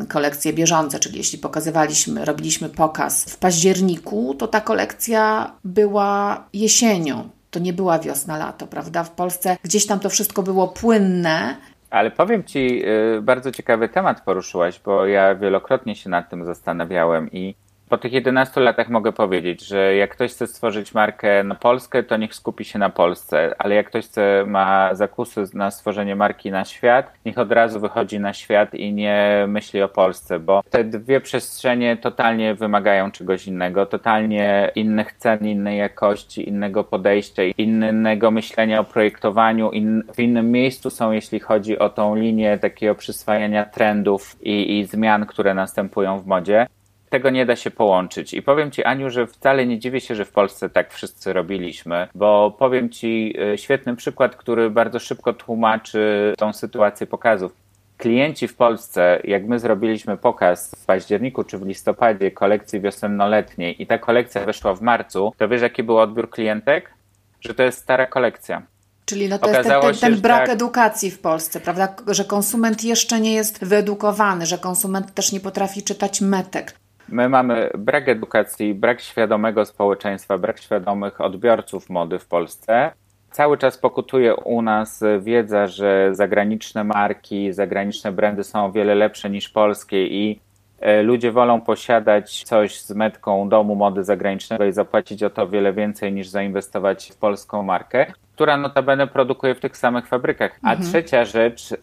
kolekcje 0.10 0.54
bieżące, 0.54 1.00
czyli 1.00 1.18
jeśli 1.18 1.40
pokazywaliśmy, 1.40 2.26
robiliśmy 2.26 2.70
pokaz 2.70 3.26
w 3.26 3.38
październiku, 3.38 4.36
to 4.36 4.48
ta 4.48 4.62
kolekcja 4.62 5.52
była 5.64 6.44
jesienią. 6.54 7.30
To 7.52 7.60
nie 7.60 7.74
była 7.74 8.00
wiosna, 8.00 8.38
lato, 8.38 8.68
prawda? 8.68 9.04
W 9.04 9.12
Polsce 9.12 9.58
gdzieś 9.64 9.86
tam 9.88 10.00
to 10.00 10.10
wszystko 10.10 10.44
było 10.44 10.68
płynne. 10.68 11.58
Ale 11.90 12.12
powiem 12.12 12.44
Ci, 12.44 12.84
y, 13.18 13.22
bardzo 13.22 13.52
ciekawy 13.52 13.90
temat 13.90 14.22
poruszyłaś, 14.22 14.82
bo 14.86 15.06
ja 15.06 15.36
wielokrotnie 15.36 15.96
się 15.96 16.10
nad 16.10 16.30
tym 16.30 16.46
zastanawiałem 16.46 17.32
i 17.32 17.56
po 17.90 17.98
tych 17.98 18.14
11 18.14 18.62
latach 18.62 18.90
mogę 18.90 19.12
powiedzieć, 19.12 19.68
że 19.68 19.96
jak 19.96 20.12
ktoś 20.12 20.32
chce 20.32 20.48
stworzyć 20.48 20.94
markę 20.94 21.44
na 21.44 21.56
Polskę, 21.56 22.04
to 22.04 22.18
niech 22.18 22.36
skupi 22.36 22.66
się 22.66 22.80
na 22.80 22.90
Polsce, 22.90 23.56
ale 23.58 23.76
jak 23.76 23.88
ktoś 23.88 24.06
chce, 24.06 24.44
ma 24.48 24.96
zakusy 24.96 25.44
na 25.54 25.72
stworzenie 25.72 26.16
marki 26.16 26.52
na 26.52 26.66
świat, 26.66 27.14
niech 27.26 27.38
od 27.38 27.52
razu 27.52 27.80
wychodzi 27.80 28.20
na 28.20 28.34
świat 28.34 28.74
i 28.74 28.94
nie 28.94 29.46
myśli 29.48 29.82
o 29.82 29.88
Polsce, 29.88 30.40
bo 30.40 30.64
te 30.70 30.84
dwie 30.84 31.22
przestrzenie 31.22 31.98
totalnie 31.98 32.56
wymagają 32.56 33.12
czegoś 33.12 33.48
innego, 33.48 33.86
totalnie 33.86 34.72
innych 34.76 35.14
cen, 35.14 35.48
innej 35.48 35.78
jakości, 35.78 36.50
innego 36.50 36.84
podejścia, 36.84 37.44
innego 37.58 38.32
myślenia 38.32 38.80
o 38.80 38.84
projektowaniu, 38.84 39.72
in, 39.72 40.04
w 40.16 40.20
innym 40.20 40.52
miejscu 40.52 40.90
są, 40.90 41.12
jeśli 41.12 41.40
chodzi 41.40 41.80
o 41.80 41.90
tą 41.90 42.16
linię 42.16 42.58
takiego 42.58 42.96
przyswajania 42.96 43.66
trendów 43.66 44.38
i, 44.42 44.80
i 44.80 44.86
zmian, 44.86 45.26
które 45.26 45.54
następują 45.54 46.20
w 46.20 46.28
modzie 46.28 46.68
tego 47.10 47.30
nie 47.30 47.46
da 47.46 47.56
się 47.56 47.72
połączyć. 47.72 48.34
I 48.34 48.42
powiem 48.42 48.72
Ci, 48.72 48.84
Aniu, 48.84 49.10
że 49.10 49.28
wcale 49.28 49.66
nie 49.66 49.80
dziwię 49.80 50.02
się, 50.02 50.16
że 50.16 50.26
w 50.26 50.32
Polsce 50.32 50.70
tak 50.70 50.94
wszyscy 50.94 51.34
robiliśmy, 51.34 52.08
bo 52.16 52.56
powiem 52.60 52.90
Ci 52.90 53.36
e, 53.54 53.58
świetny 53.58 53.96
przykład, 53.96 54.36
który 54.36 54.70
bardzo 54.70 55.00
szybko 55.00 55.34
tłumaczy 55.34 56.34
tą 56.38 56.54
sytuację 56.54 57.08
pokazów. 57.08 57.52
Klienci 57.98 58.48
w 58.48 58.56
Polsce, 58.56 59.20
jak 59.24 59.48
my 59.48 59.60
zrobiliśmy 59.60 60.18
pokaz 60.18 60.76
w 60.78 60.86
październiku 60.86 61.44
czy 61.44 61.58
w 61.58 61.66
listopadzie 61.66 62.32
kolekcji 62.32 62.82
wiosennoletniej 62.82 63.82
i 63.82 63.88
ta 63.88 63.98
kolekcja 63.98 64.46
weszła 64.46 64.74
w 64.74 64.82
marcu, 64.82 65.34
to 65.38 65.48
wiesz, 65.48 65.62
jaki 65.62 65.84
był 65.84 65.98
odbiór 65.98 66.30
klientek? 66.30 66.94
Że 67.42 67.54
to 67.54 67.64
jest 67.64 67.80
stara 67.80 68.06
kolekcja. 68.06 68.62
Czyli 69.06 69.30
no 69.30 69.40
to 69.40 69.48
Okazało 69.48 69.88
jest 69.88 70.02
ten, 70.02 70.10
ten, 70.10 70.14
ten 70.14 70.22
brak 70.22 70.46
tak... 70.46 70.50
edukacji 70.50 71.12
w 71.12 71.20
Polsce, 71.20 71.60
prawda? 71.60 71.96
Że 72.08 72.26
konsument 72.26 72.84
jeszcze 72.84 73.20
nie 73.20 73.34
jest 73.34 73.66
wyedukowany, 73.66 74.46
że 74.46 74.58
konsument 74.58 75.14
też 75.14 75.32
nie 75.32 75.40
potrafi 75.40 75.84
czytać 75.84 76.22
metek. 76.22 76.74
My 77.10 77.30
mamy 77.30 77.70
brak 77.78 78.10
edukacji, 78.10 78.74
brak 78.74 79.02
świadomego 79.02 79.66
społeczeństwa, 79.66 80.38
brak 80.38 80.60
świadomych 80.60 81.22
odbiorców 81.22 81.90
mody 81.90 82.20
w 82.20 82.26
Polsce. 82.26 82.92
Cały 83.32 83.58
czas 83.58 83.78
pokutuje 83.78 84.36
u 84.36 84.62
nas 84.62 85.04
wiedza, 85.20 85.68
że 85.68 86.10
zagraniczne 86.12 86.84
marki, 86.84 87.54
zagraniczne 87.54 88.12
brandy 88.12 88.44
są 88.44 88.66
o 88.66 88.72
wiele 88.72 88.96
lepsze 88.96 89.30
niż 89.30 89.50
polskie 89.50 90.08
i 90.08 90.40
e, 90.80 91.04
ludzie 91.04 91.32
wolą 91.32 91.62
posiadać 91.62 92.44
coś 92.44 92.82
z 92.82 92.92
metką 92.92 93.50
domu 93.50 93.76
mody 93.76 94.04
zagranicznego 94.04 94.66
i 94.66 94.72
zapłacić 94.72 95.24
o 95.24 95.30
to 95.30 95.48
wiele 95.48 95.74
więcej 95.74 96.14
niż 96.14 96.28
zainwestować 96.28 97.12
w 97.12 97.18
polską 97.18 97.64
markę, 97.64 98.06
która 98.36 98.58
notabene 98.58 99.08
produkuje 99.08 99.56
w 99.56 99.60
tych 99.60 99.78
samych 99.78 100.08
fabrykach. 100.08 100.60
A 100.64 100.72
mhm. 100.72 100.90
trzecia 100.90 101.26
rzecz, 101.26 101.74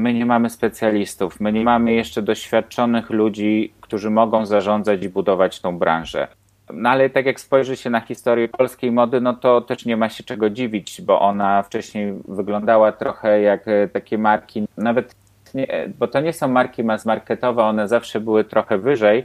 my 0.00 0.14
nie 0.14 0.26
mamy 0.26 0.50
specjalistów, 0.50 1.40
my 1.40 1.52
nie 1.52 1.64
mamy 1.64 1.92
jeszcze 1.92 2.22
doświadczonych 2.22 3.10
ludzi, 3.10 3.72
którzy 3.80 4.10
mogą 4.10 4.46
zarządzać 4.46 5.02
i 5.02 5.08
budować 5.08 5.60
tą 5.60 5.78
branżę. 5.78 6.28
No 6.72 6.90
ale 6.90 7.10
tak 7.10 7.26
jak 7.26 7.40
spojrzy 7.40 7.76
się 7.76 7.90
na 7.90 8.00
historię 8.00 8.48
polskiej 8.48 8.92
mody, 8.92 9.20
no 9.20 9.34
to 9.34 9.60
też 9.60 9.86
nie 9.86 9.96
ma 9.96 10.08
się 10.08 10.24
czego 10.24 10.50
dziwić, 10.50 11.02
bo 11.02 11.20
ona 11.20 11.62
wcześniej 11.62 12.14
wyglądała 12.28 12.92
trochę 12.92 13.40
jak 13.40 13.68
e, 13.68 13.88
takie 13.88 14.18
marki, 14.18 14.66
nawet 14.76 15.14
nie, 15.54 15.68
e, 15.68 15.88
bo 15.88 16.08
to 16.08 16.20
nie 16.20 16.32
są 16.32 16.48
marki 16.48 16.84
mass 16.84 17.06
marketowe, 17.06 17.62
one 17.62 17.88
zawsze 17.88 18.20
były 18.20 18.44
trochę 18.44 18.78
wyżej, 18.78 19.24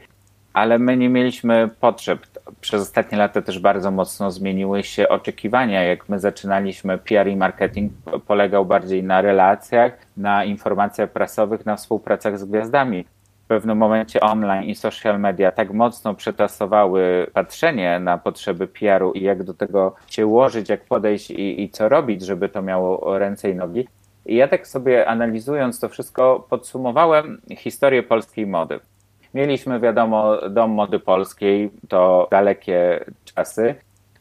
ale 0.54 0.80
my 0.80 0.98
nie 0.98 1.10
mieliśmy 1.10 1.70
potrzeb. 1.80 2.20
Przez 2.62 2.82
ostatnie 2.82 3.18
lata 3.18 3.42
też 3.42 3.60
bardzo 3.60 3.92
mocno 3.92 4.32
zmieniły 4.32 4.84
się 4.84 5.10
oczekiwania. 5.10 5.84
Jak 5.84 6.10
my 6.10 6.20
zaczynaliśmy, 6.20 6.98
PR 6.98 7.28
i 7.28 7.36
marketing 7.36 7.94
polegał 8.28 8.66
bardziej 8.66 9.04
na 9.04 9.22
relacjach, 9.22 9.98
na 10.18 10.46
informacjach 10.46 11.12
prasowych, 11.12 11.66
na 11.66 11.76
współpracach 11.76 12.40
z 12.40 12.46
gwiazdami. 12.46 13.06
w 13.46 13.48
pewnym 13.48 13.78
momencie 13.78 14.22
online 14.22 14.64
i 14.64 14.76
social 14.76 15.20
media 15.20 15.52
tak 15.52 15.74
mocno 15.74 16.14
przetasowały 16.14 17.28
patrzenie 17.34 18.00
na 18.00 18.18
potrzeby 18.18 18.68
PR-u 18.68 19.12
i 19.12 19.22
jak 19.22 19.44
do 19.44 19.54
tego 19.54 19.96
się 20.08 20.28
ułożyć, 20.28 20.70
jak 20.70 20.86
podejść 20.86 21.32
i, 21.32 21.64
i 21.64 21.70
co 21.70 21.90
robić, 21.90 22.22
żeby 22.26 22.50
to 22.50 22.62
miało 22.62 23.20
ręce 23.20 23.50
i 23.50 23.56
nogi. 23.56 23.88
I 24.26 24.36
ja 24.36 24.48
tak 24.48 24.68
sobie 24.68 25.08
analizując 25.08 25.80
to 25.80 25.90
wszystko, 25.90 26.46
podsumowałem 26.50 27.42
historię 27.58 28.04
polskiej 28.04 28.48
mody. 28.48 28.80
Mieliśmy, 29.36 29.80
wiadomo, 29.80 30.38
dom 30.50 30.72
mody 30.72 31.00
polskiej, 31.00 31.72
to 31.90 32.28
dalekie 32.32 33.06
czasy. 33.26 33.76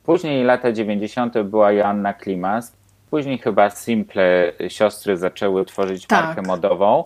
Później 0.05 0.45
lata 0.45 0.73
90. 0.73 1.39
była 1.43 1.73
Joanna 1.73 2.13
Klimas. 2.13 2.77
Później 3.11 3.39
chyba 3.39 3.71
Simple 3.71 4.53
siostry 4.69 5.17
zaczęły 5.17 5.65
tworzyć 5.65 6.07
Tak. 6.07 6.25
markę 6.25 6.43
modową. 6.43 7.05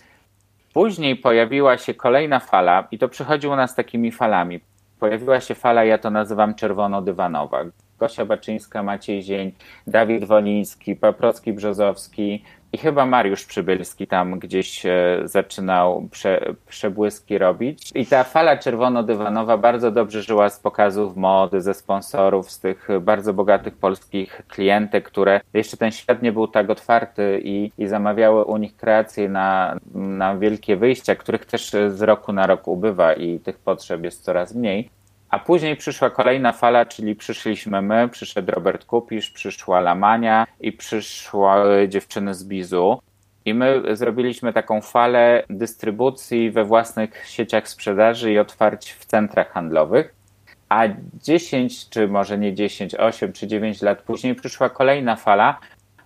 Później 0.73 1.15
pojawiła 1.15 1.77
się 1.77 1.93
kolejna 1.93 2.39
fala 2.39 2.87
i 2.91 2.97
to 2.97 3.09
przychodzi 3.09 3.47
u 3.47 3.55
nas 3.55 3.75
takimi 3.75 4.11
falami. 4.11 4.59
Pojawiła 4.99 5.39
się 5.39 5.55
fala, 5.55 5.83
ja 5.83 5.97
to 5.97 6.09
nazywam 6.09 6.53
czerwono-dywanowa. 6.55 7.65
Gosia 7.99 8.25
Baczyńska, 8.25 8.83
Maciej 8.83 9.21
Zień, 9.23 9.51
Dawid 9.87 10.25
Woliński, 10.25 10.95
Paprocki 10.95 11.53
Brzozowski 11.53 12.43
i 12.73 12.77
chyba 12.77 13.05
Mariusz 13.05 13.45
Przybylski 13.45 14.07
tam 14.07 14.39
gdzieś 14.39 14.85
e, 14.85 15.21
zaczynał 15.23 16.07
prze, 16.11 16.53
przebłyski 16.67 17.37
robić. 17.37 17.91
I 17.95 18.05
ta 18.05 18.23
fala 18.23 18.57
czerwono-dywanowa 18.57 19.57
bardzo 19.57 19.91
dobrze 19.91 20.21
żyła 20.21 20.49
z 20.49 20.59
pokazów 20.59 21.17
mody, 21.17 21.61
ze 21.61 21.73
sponsorów, 21.73 22.51
z 22.51 22.59
tych 22.59 22.87
bardzo 23.01 23.33
bogatych 23.33 23.77
polskich 23.77 24.41
klientek, 24.47 25.05
które 25.05 25.41
jeszcze 25.53 25.77
ten 25.77 25.91
świat 25.91 26.21
nie 26.21 26.31
był 26.31 26.47
tak 26.47 26.69
otwarty 26.69 27.41
i, 27.43 27.71
i 27.77 27.87
zamawiały 27.87 28.45
u 28.45 28.57
nich 28.57 28.75
kreacje 28.75 29.29
na, 29.29 29.77
na 29.95 30.37
wielkie 30.37 30.77
wyjścia, 30.77 31.15
których 31.15 31.45
też 31.45 31.71
z 31.89 32.01
roku 32.01 32.33
na 32.33 32.47
rok 32.47 32.67
ubywa 32.67 33.13
i 33.13 33.39
tych 33.39 33.57
potrzeb 33.57 34.03
jest 34.03 34.23
coraz 34.23 34.55
mniej. 34.55 34.89
A 35.29 35.39
później 35.39 35.75
przyszła 35.75 36.09
kolejna 36.09 36.51
fala, 36.51 36.85
czyli 36.85 37.15
przyszliśmy 37.15 37.81
my, 37.81 38.09
przyszedł 38.09 38.51
Robert 38.51 38.85
Kupisz, 38.85 39.29
przyszła 39.29 39.79
Lamania 39.79 40.47
i 40.59 40.71
przyszły 40.71 41.87
dziewczyny 41.87 42.33
z 42.33 42.43
Bizu. 42.43 43.01
I 43.45 43.53
my 43.53 43.95
zrobiliśmy 43.95 44.53
taką 44.53 44.81
falę 44.81 45.43
dystrybucji 45.49 46.51
we 46.51 46.65
własnych 46.65 47.27
sieciach 47.27 47.67
sprzedaży 47.67 48.31
i 48.31 48.39
otwarć 48.39 48.91
w 48.91 49.05
centrach 49.05 49.51
handlowych. 49.51 50.13
A 50.69 50.83
10, 51.23 51.89
czy 51.89 52.07
może 52.07 52.37
nie 52.37 52.53
10, 52.53 52.95
8 52.95 53.33
czy 53.33 53.47
9 53.47 53.81
lat 53.81 54.01
później 54.01 54.35
przyszła 54.35 54.69
kolejna 54.69 55.15
fala 55.15 55.59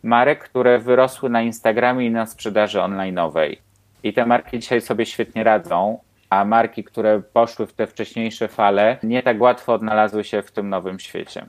marek, 0.04 0.44
które 0.44 0.80
wyrosły 0.80 1.30
na 1.30 1.42
Instagramie 1.42 2.06
i 2.06 2.12
na 2.12 2.26
sprzedaży 2.26 2.80
online'owej. 2.80 3.58
I 4.04 4.14
te 4.14 4.26
marki 4.26 4.60
dzisiaj 4.60 4.82
sobie 4.82 5.06
świetnie 5.06 5.44
radzą, 5.44 6.00
a 6.34 6.46
marki, 6.46 6.84
które 6.84 7.22
poszły 7.22 7.68
w 7.68 7.74
te 7.74 7.88
wcześniejsze 7.88 8.48
fale, 8.48 8.98
nie 9.04 9.24
tak 9.24 9.42
łatwo 9.42 9.74
odnalazły 9.74 10.24
się 10.24 10.42
w 10.42 10.52
tym 10.52 10.70
nowym 10.70 11.00
świecie. 11.00 11.46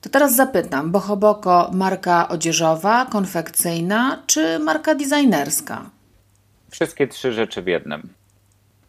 To 0.00 0.10
teraz 0.10 0.34
zapytam, 0.36 0.90
Bohoboko 0.90 1.70
marka 1.72 2.28
odzieżowa, 2.28 3.06
konfekcyjna 3.06 4.22
czy 4.26 4.58
marka 4.58 4.94
designerska? 4.94 5.90
Wszystkie 6.70 7.06
trzy 7.08 7.32
rzeczy 7.32 7.62
w 7.62 7.66
jednym. 7.66 8.08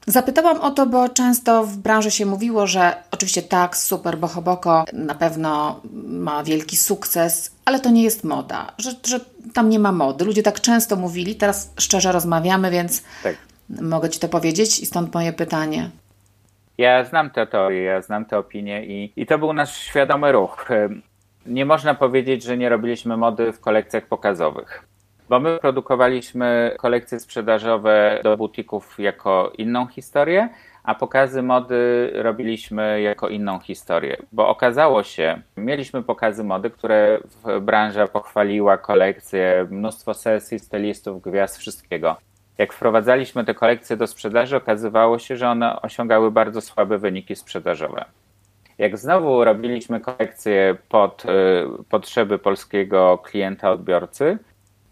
Zapytałam 0.07 0.61
o 0.61 0.71
to, 0.71 0.85
bo 0.85 1.09
często 1.09 1.63
w 1.63 1.77
branży 1.77 2.11
się 2.11 2.25
mówiło, 2.25 2.67
że 2.67 2.95
oczywiście 3.11 3.41
tak, 3.41 3.77
super, 3.77 4.17
Bohoboko 4.17 4.85
na 4.93 5.15
pewno 5.15 5.81
ma 6.07 6.43
wielki 6.43 6.77
sukces, 6.77 7.51
ale 7.65 7.79
to 7.79 7.89
nie 7.89 8.03
jest 8.03 8.23
moda, 8.23 8.71
że, 8.77 8.91
że 9.07 9.19
tam 9.53 9.69
nie 9.69 9.79
ma 9.79 9.91
mody. 9.91 10.25
Ludzie 10.25 10.43
tak 10.43 10.61
często 10.61 10.95
mówili, 10.95 11.35
teraz 11.35 11.71
szczerze 11.79 12.11
rozmawiamy, 12.11 12.71
więc 12.71 13.03
Tak. 13.23 13.35
Mogę 13.69 14.09
Ci 14.09 14.19
to 14.19 14.27
powiedzieć 14.29 14.79
i 14.79 14.85
stąd 14.85 15.13
moje 15.13 15.33
pytanie. 15.33 15.89
Ja 16.77 17.03
znam 17.03 17.29
te 17.29 17.47
teorie, 17.47 17.83
ja 17.83 18.01
znam 18.01 18.25
te 18.25 18.37
opinie 18.37 18.85
i, 18.85 19.13
i 19.15 19.25
to 19.25 19.37
był 19.37 19.53
nasz 19.53 19.77
świadomy 19.77 20.31
ruch. 20.31 20.67
Nie 21.45 21.65
można 21.65 21.95
powiedzieć, 21.95 22.43
że 22.43 22.57
nie 22.57 22.69
robiliśmy 22.69 23.17
mody 23.17 23.53
w 23.53 23.59
kolekcjach 23.59 24.05
pokazowych. 24.05 24.87
Bo 25.29 25.39
my 25.39 25.57
produkowaliśmy 25.61 26.75
kolekcje 26.77 27.19
sprzedażowe 27.19 28.19
do 28.23 28.37
butików 28.37 28.99
jako 28.99 29.51
inną 29.57 29.87
historię, 29.87 30.49
a 30.83 30.95
pokazy 30.95 31.43
mody 31.43 32.11
robiliśmy 32.13 33.01
jako 33.01 33.29
inną 33.29 33.59
historię. 33.59 34.17
Bo 34.31 34.47
okazało 34.47 35.03
się, 35.03 35.41
mieliśmy 35.57 36.03
pokazy 36.03 36.43
mody, 36.43 36.69
które 36.69 37.19
branża 37.61 38.07
pochwaliła, 38.07 38.77
kolekcje, 38.77 39.67
mnóstwo 39.69 40.13
sesji, 40.13 40.59
stylistów, 40.59 41.21
gwiazd, 41.21 41.57
wszystkiego. 41.57 42.17
Jak 42.57 42.73
wprowadzaliśmy 42.73 43.45
te 43.45 43.53
kolekcje 43.53 43.97
do 43.97 44.07
sprzedaży, 44.07 44.55
okazywało 44.55 45.19
się, 45.19 45.37
że 45.37 45.49
one 45.49 45.81
osiągały 45.81 46.31
bardzo 46.31 46.61
słabe 46.61 46.97
wyniki 46.97 47.35
sprzedażowe. 47.35 48.05
Jak 48.77 48.97
znowu 48.97 49.43
robiliśmy 49.43 49.99
kolekcje 49.99 50.75
pod 50.89 51.25
y, 51.25 51.29
potrzeby 51.89 52.39
polskiego 52.39 53.17
klienta, 53.17 53.71
odbiorcy, 53.71 54.37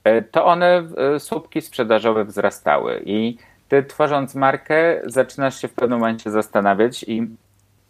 y, 0.07 0.23
to 0.31 0.45
one, 0.45 0.87
y, 1.15 1.19
słupki 1.19 1.61
sprzedażowe 1.61 2.25
wzrastały. 2.25 3.01
I 3.05 3.37
ty 3.67 3.83
tworząc 3.83 4.35
markę, 4.35 5.01
zaczynasz 5.05 5.61
się 5.61 5.67
w 5.67 5.73
pewnym 5.73 5.99
momencie 5.99 6.31
zastanawiać 6.31 7.03
i 7.03 7.27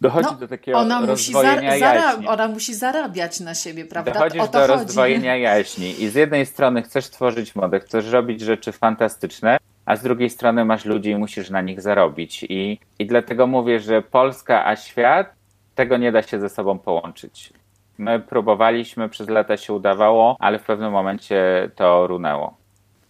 dochodzi 0.02 0.28
No, 0.32 0.36
do 0.38 0.48
takiego 0.48 0.78
Ona 0.78 1.00
musi, 1.00 1.08
rozdwojenia 1.32 1.78
zara- 1.78 1.94
jaźni. 1.94 2.28
ona 2.28 2.48
musi 2.48 2.74
zarabiać 2.74 3.40
na 3.40 3.54
siebie, 3.54 3.84
prawda? 3.84 4.12
Dochodzisz 4.12 4.48
do 4.48 4.58
chodzi. 4.58 4.72
rozdwojenia 4.72 5.36
jaźni 5.36 6.02
i 6.02 6.08
z 6.08 6.14
jednej 6.14 6.46
strony 6.46 6.82
chcesz 6.82 7.10
tworzyć 7.10 7.54
modę, 7.56 7.80
chcesz 7.80 8.10
robić 8.10 8.40
rzeczy 8.40 8.72
fantastyczne, 8.72 9.58
a 9.86 9.96
z 9.96 10.02
drugiej 10.02 10.30
strony 10.30 10.64
masz 10.64 10.84
ludzi 10.84 11.10
i 11.10 11.16
musisz 11.16 11.50
na 11.50 11.60
nich 11.60 11.80
zarobić. 11.80 12.42
I, 12.48 12.78
I 12.98 13.06
dlatego 13.06 13.46
mówię, 13.46 13.80
że 13.80 14.02
Polska 14.02 14.66
a 14.66 14.76
świat, 14.76 15.32
tego 15.74 15.96
nie 15.96 16.12
da 16.12 16.22
się 16.22 16.40
ze 16.40 16.48
sobą 16.48 16.78
połączyć. 16.78 17.52
My 17.98 18.20
próbowaliśmy, 18.20 19.08
przez 19.08 19.28
lata 19.28 19.56
się 19.56 19.72
udawało, 19.72 20.36
ale 20.40 20.58
w 20.58 20.62
pewnym 20.62 20.92
momencie 20.92 21.70
to 21.76 22.06
runęło. 22.06 22.56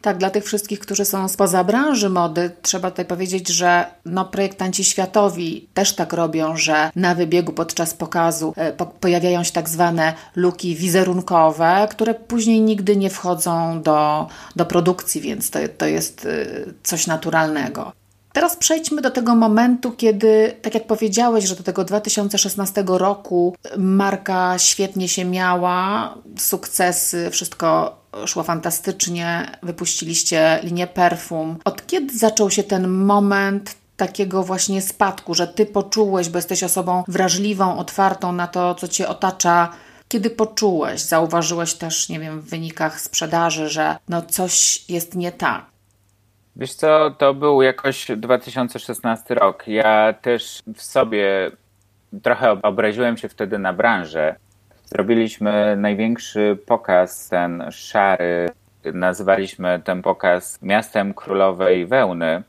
Tak, 0.02 0.18
dla 0.18 0.30
tych 0.30 0.44
wszystkich, 0.44 0.80
którzy 0.80 1.04
są 1.04 1.28
spoza 1.28 1.64
branży 1.64 2.10
mody, 2.10 2.50
trzeba 2.62 2.90
tutaj 2.90 3.04
powiedzieć, 3.04 3.48
że 3.48 3.84
no, 4.04 4.24
projektanci 4.24 4.84
światowi 4.84 5.68
też 5.74 5.94
tak 5.94 6.12
robią, 6.12 6.56
że 6.56 6.90
na 6.96 7.14
wybiegu 7.14 7.52
podczas 7.52 7.94
pokazu 7.94 8.52
e, 8.56 8.72
po, 8.72 8.86
pojawiają 8.86 9.44
się 9.44 9.52
tak 9.52 9.68
zwane 9.68 10.14
luki 10.36 10.76
wizerunkowe, 10.76 11.88
które 11.90 12.14
później 12.14 12.60
nigdy 12.60 12.96
nie 12.96 13.10
wchodzą 13.10 13.82
do, 13.82 14.26
do 14.56 14.66
produkcji, 14.66 15.20
więc 15.20 15.50
to, 15.50 15.58
to 15.78 15.86
jest 15.86 16.26
e, 16.26 16.46
coś 16.82 17.06
naturalnego. 17.06 17.92
Teraz 18.32 18.56
przejdźmy 18.56 19.02
do 19.02 19.10
tego 19.10 19.34
momentu, 19.34 19.92
kiedy, 19.92 20.56
tak 20.62 20.74
jak 20.74 20.86
powiedziałeś, 20.86 21.44
że 21.44 21.56
do 21.56 21.62
tego 21.62 21.84
2016 21.84 22.84
roku 22.86 23.56
marka 23.78 24.58
świetnie 24.58 25.08
się 25.08 25.24
miała, 25.24 26.14
sukcesy, 26.38 27.30
wszystko 27.30 28.01
szło 28.26 28.42
fantastycznie, 28.42 29.46
wypuściliście 29.62 30.60
linię 30.62 30.86
perfum. 30.86 31.58
Od 31.64 31.86
kiedy 31.86 32.18
zaczął 32.18 32.50
się 32.50 32.62
ten 32.62 32.88
moment 32.88 33.76
takiego 33.96 34.42
właśnie 34.42 34.82
spadku, 34.82 35.34
że 35.34 35.46
ty 35.46 35.66
poczułeś, 35.66 36.28
bo 36.28 36.38
jesteś 36.38 36.62
osobą 36.62 37.04
wrażliwą, 37.08 37.78
otwartą 37.78 38.32
na 38.32 38.46
to, 38.46 38.74
co 38.74 38.88
cię 38.88 39.08
otacza, 39.08 39.72
kiedy 40.08 40.30
poczułeś, 40.30 41.00
zauważyłeś 41.00 41.74
też, 41.74 42.08
nie 42.08 42.20
wiem, 42.20 42.40
w 42.40 42.50
wynikach 42.50 43.00
sprzedaży, 43.00 43.68
że 43.68 43.96
no 44.08 44.22
coś 44.22 44.84
jest 44.90 45.14
nie 45.14 45.32
tak? 45.32 45.64
Wiesz 46.56 46.74
co, 46.74 47.10
to 47.10 47.34
był 47.34 47.62
jakoś 47.62 48.06
2016 48.16 49.34
rok. 49.34 49.68
Ja 49.68 50.12
też 50.12 50.62
w 50.74 50.82
sobie 50.82 51.50
trochę 52.22 52.62
obraziłem 52.62 53.16
się 53.16 53.28
wtedy 53.28 53.58
na 53.58 53.72
branżę. 53.72 54.36
Zrobiliśmy 54.92 55.76
największy 55.76 56.58
pokaz, 56.66 57.28
ten 57.28 57.64
szary, 57.70 58.48
nazwaliśmy 58.94 59.80
ten 59.84 60.02
pokaz 60.02 60.62
miastem 60.62 61.14
królowej 61.14 61.86
wełny. 61.86 62.42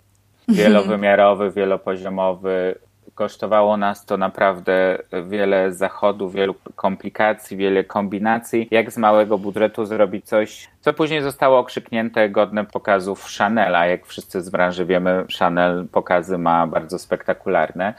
Wielowymiarowy, 0.47 1.51
wielopoziomowy. 1.51 2.75
Kosztowało 3.15 3.77
nas 3.77 4.05
to 4.05 4.17
naprawdę 4.17 4.97
wiele 5.23 5.73
zachodów, 5.73 6.33
wielu 6.33 6.55
komplikacji, 6.75 7.57
wiele 7.57 7.83
kombinacji. 7.83 8.67
Jak 8.71 8.91
z 8.91 8.97
małego 8.97 9.37
budżetu 9.37 9.85
zrobić 9.85 10.25
coś, 10.25 10.67
co 10.81 10.93
później 10.93 11.21
zostało 11.21 11.59
okrzyknięte 11.59 12.29
godne 12.29 12.65
pokazów 12.65 13.25
Chanela. 13.37 13.85
Jak 13.85 14.05
wszyscy 14.05 14.41
z 14.41 14.49
branży 14.49 14.85
wiemy, 14.85 15.25
Chanel 15.39 15.87
pokazy 15.91 16.37
ma 16.37 16.67
bardzo 16.67 16.99
spektakularne. 16.99 17.93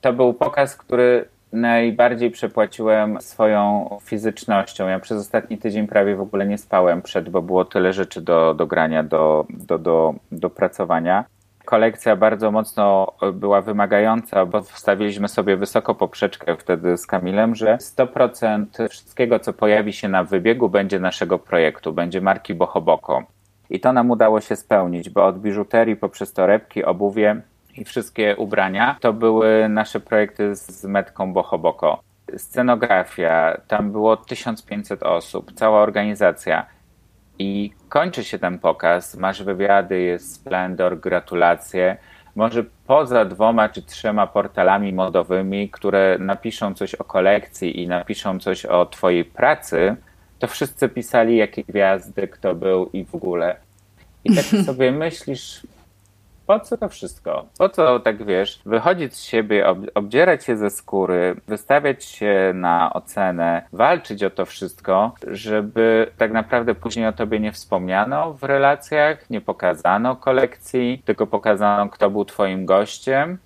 To 0.00 0.12
był 0.12 0.34
pokaz, 0.34 0.76
który 0.76 1.24
najbardziej 1.52 2.30
przepłaciłem 2.30 3.20
swoją 3.20 3.90
fizycznością. 4.02 4.88
Ja 4.88 4.98
przez 4.98 5.20
ostatni 5.20 5.58
tydzień 5.58 5.86
prawie 5.86 6.16
w 6.16 6.20
ogóle 6.20 6.46
nie 6.46 6.58
spałem 6.58 7.02
przed, 7.02 7.28
bo 7.28 7.42
było 7.42 7.64
tyle 7.64 7.92
rzeczy 7.92 8.20
do, 8.20 8.54
do 8.54 8.66
grania, 8.66 9.02
do, 9.02 9.46
do, 9.50 9.78
do, 9.78 10.14
do 10.32 10.50
pracowania. 10.50 11.24
Kolekcja 11.64 12.16
bardzo 12.16 12.50
mocno 12.50 13.12
była 13.32 13.60
wymagająca, 13.62 14.46
bo 14.46 14.62
wstawiliśmy 14.62 15.28
sobie 15.28 15.56
wysoko 15.56 15.94
poprzeczkę 15.94 16.56
wtedy 16.56 16.96
z 16.96 17.06
Kamilem, 17.06 17.54
że 17.54 17.76
100% 17.76 18.88
wszystkiego, 18.88 19.38
co 19.38 19.52
pojawi 19.52 19.92
się 19.92 20.08
na 20.08 20.24
wybiegu, 20.24 20.68
będzie 20.68 21.00
naszego 21.00 21.38
projektu, 21.38 21.92
będzie 21.92 22.20
marki 22.20 22.54
Bohoboko. 22.54 23.22
I 23.70 23.80
to 23.80 23.92
nam 23.92 24.10
udało 24.10 24.40
się 24.40 24.56
spełnić, 24.56 25.10
bo 25.10 25.26
od 25.26 25.40
biżuterii 25.40 25.96
poprzez 25.96 26.32
torebki, 26.32 26.84
obuwie 26.84 27.42
i 27.76 27.84
wszystkie 27.84 28.36
ubrania 28.36 28.96
to 29.00 29.12
były 29.12 29.68
nasze 29.68 30.00
projekty 30.00 30.54
z 30.54 30.84
Metką 30.84 31.32
Bohoboko. 31.32 32.02
Scenografia, 32.36 33.60
tam 33.68 33.92
było 33.92 34.16
1500 34.16 35.02
osób, 35.02 35.52
cała 35.52 35.80
organizacja. 35.80 36.66
I 37.38 37.72
kończy 37.88 38.24
się 38.24 38.38
ten 38.38 38.58
pokaz, 38.58 39.16
masz 39.16 39.42
wywiady, 39.42 40.00
jest 40.00 40.34
splendor, 40.34 41.00
gratulacje. 41.00 41.96
Może 42.34 42.64
poza 42.86 43.24
dwoma 43.24 43.68
czy 43.68 43.82
trzema 43.82 44.26
portalami 44.26 44.92
modowymi, 44.92 45.70
które 45.70 46.16
napiszą 46.18 46.74
coś 46.74 46.94
o 46.94 47.04
kolekcji 47.04 47.82
i 47.82 47.88
napiszą 47.88 48.38
coś 48.38 48.66
o 48.66 48.86
Twojej 48.86 49.24
pracy, 49.24 49.96
to 50.38 50.46
wszyscy 50.46 50.88
pisali, 50.88 51.36
jakie 51.36 51.64
gwiazdy, 51.64 52.28
kto 52.28 52.54
był 52.54 52.90
i 52.92 53.04
w 53.04 53.14
ogóle. 53.14 53.56
I 54.24 54.34
tak 54.34 54.44
sobie 54.66 54.92
myślisz, 54.92 55.66
po 56.50 56.60
co 56.60 56.76
to 56.76 56.88
wszystko? 56.88 57.46
Po 57.58 57.68
co 57.68 58.00
tak 58.00 58.24
wiesz, 58.24 58.60
wychodzić 58.66 59.14
z 59.14 59.22
siebie, 59.22 59.68
ob 59.68 59.78
obdzierać 59.94 60.44
się 60.44 60.56
ze 60.56 60.70
skóry, 60.70 61.36
wystawiać 61.48 62.04
się 62.04 62.52
na 62.54 62.92
ocenę, 62.92 63.62
walczyć 63.72 64.24
o 64.24 64.30
to 64.30 64.46
wszystko, 64.46 65.12
żeby 65.26 66.10
tak 66.16 66.32
naprawdę 66.32 66.74
później 66.74 67.06
o 67.06 67.12
tobie 67.12 67.40
nie 67.40 67.52
wspomniano 67.52 68.32
w 68.32 68.42
relacjach, 68.42 69.30
nie 69.30 69.40
pokazano 69.40 70.16
kolekcji, 70.16 71.02
tylko 71.04 71.26
pokazano, 71.26 71.88
kto 71.88 72.10
był 72.10 72.24
twoim 72.24 72.66
gościem. 72.66 73.38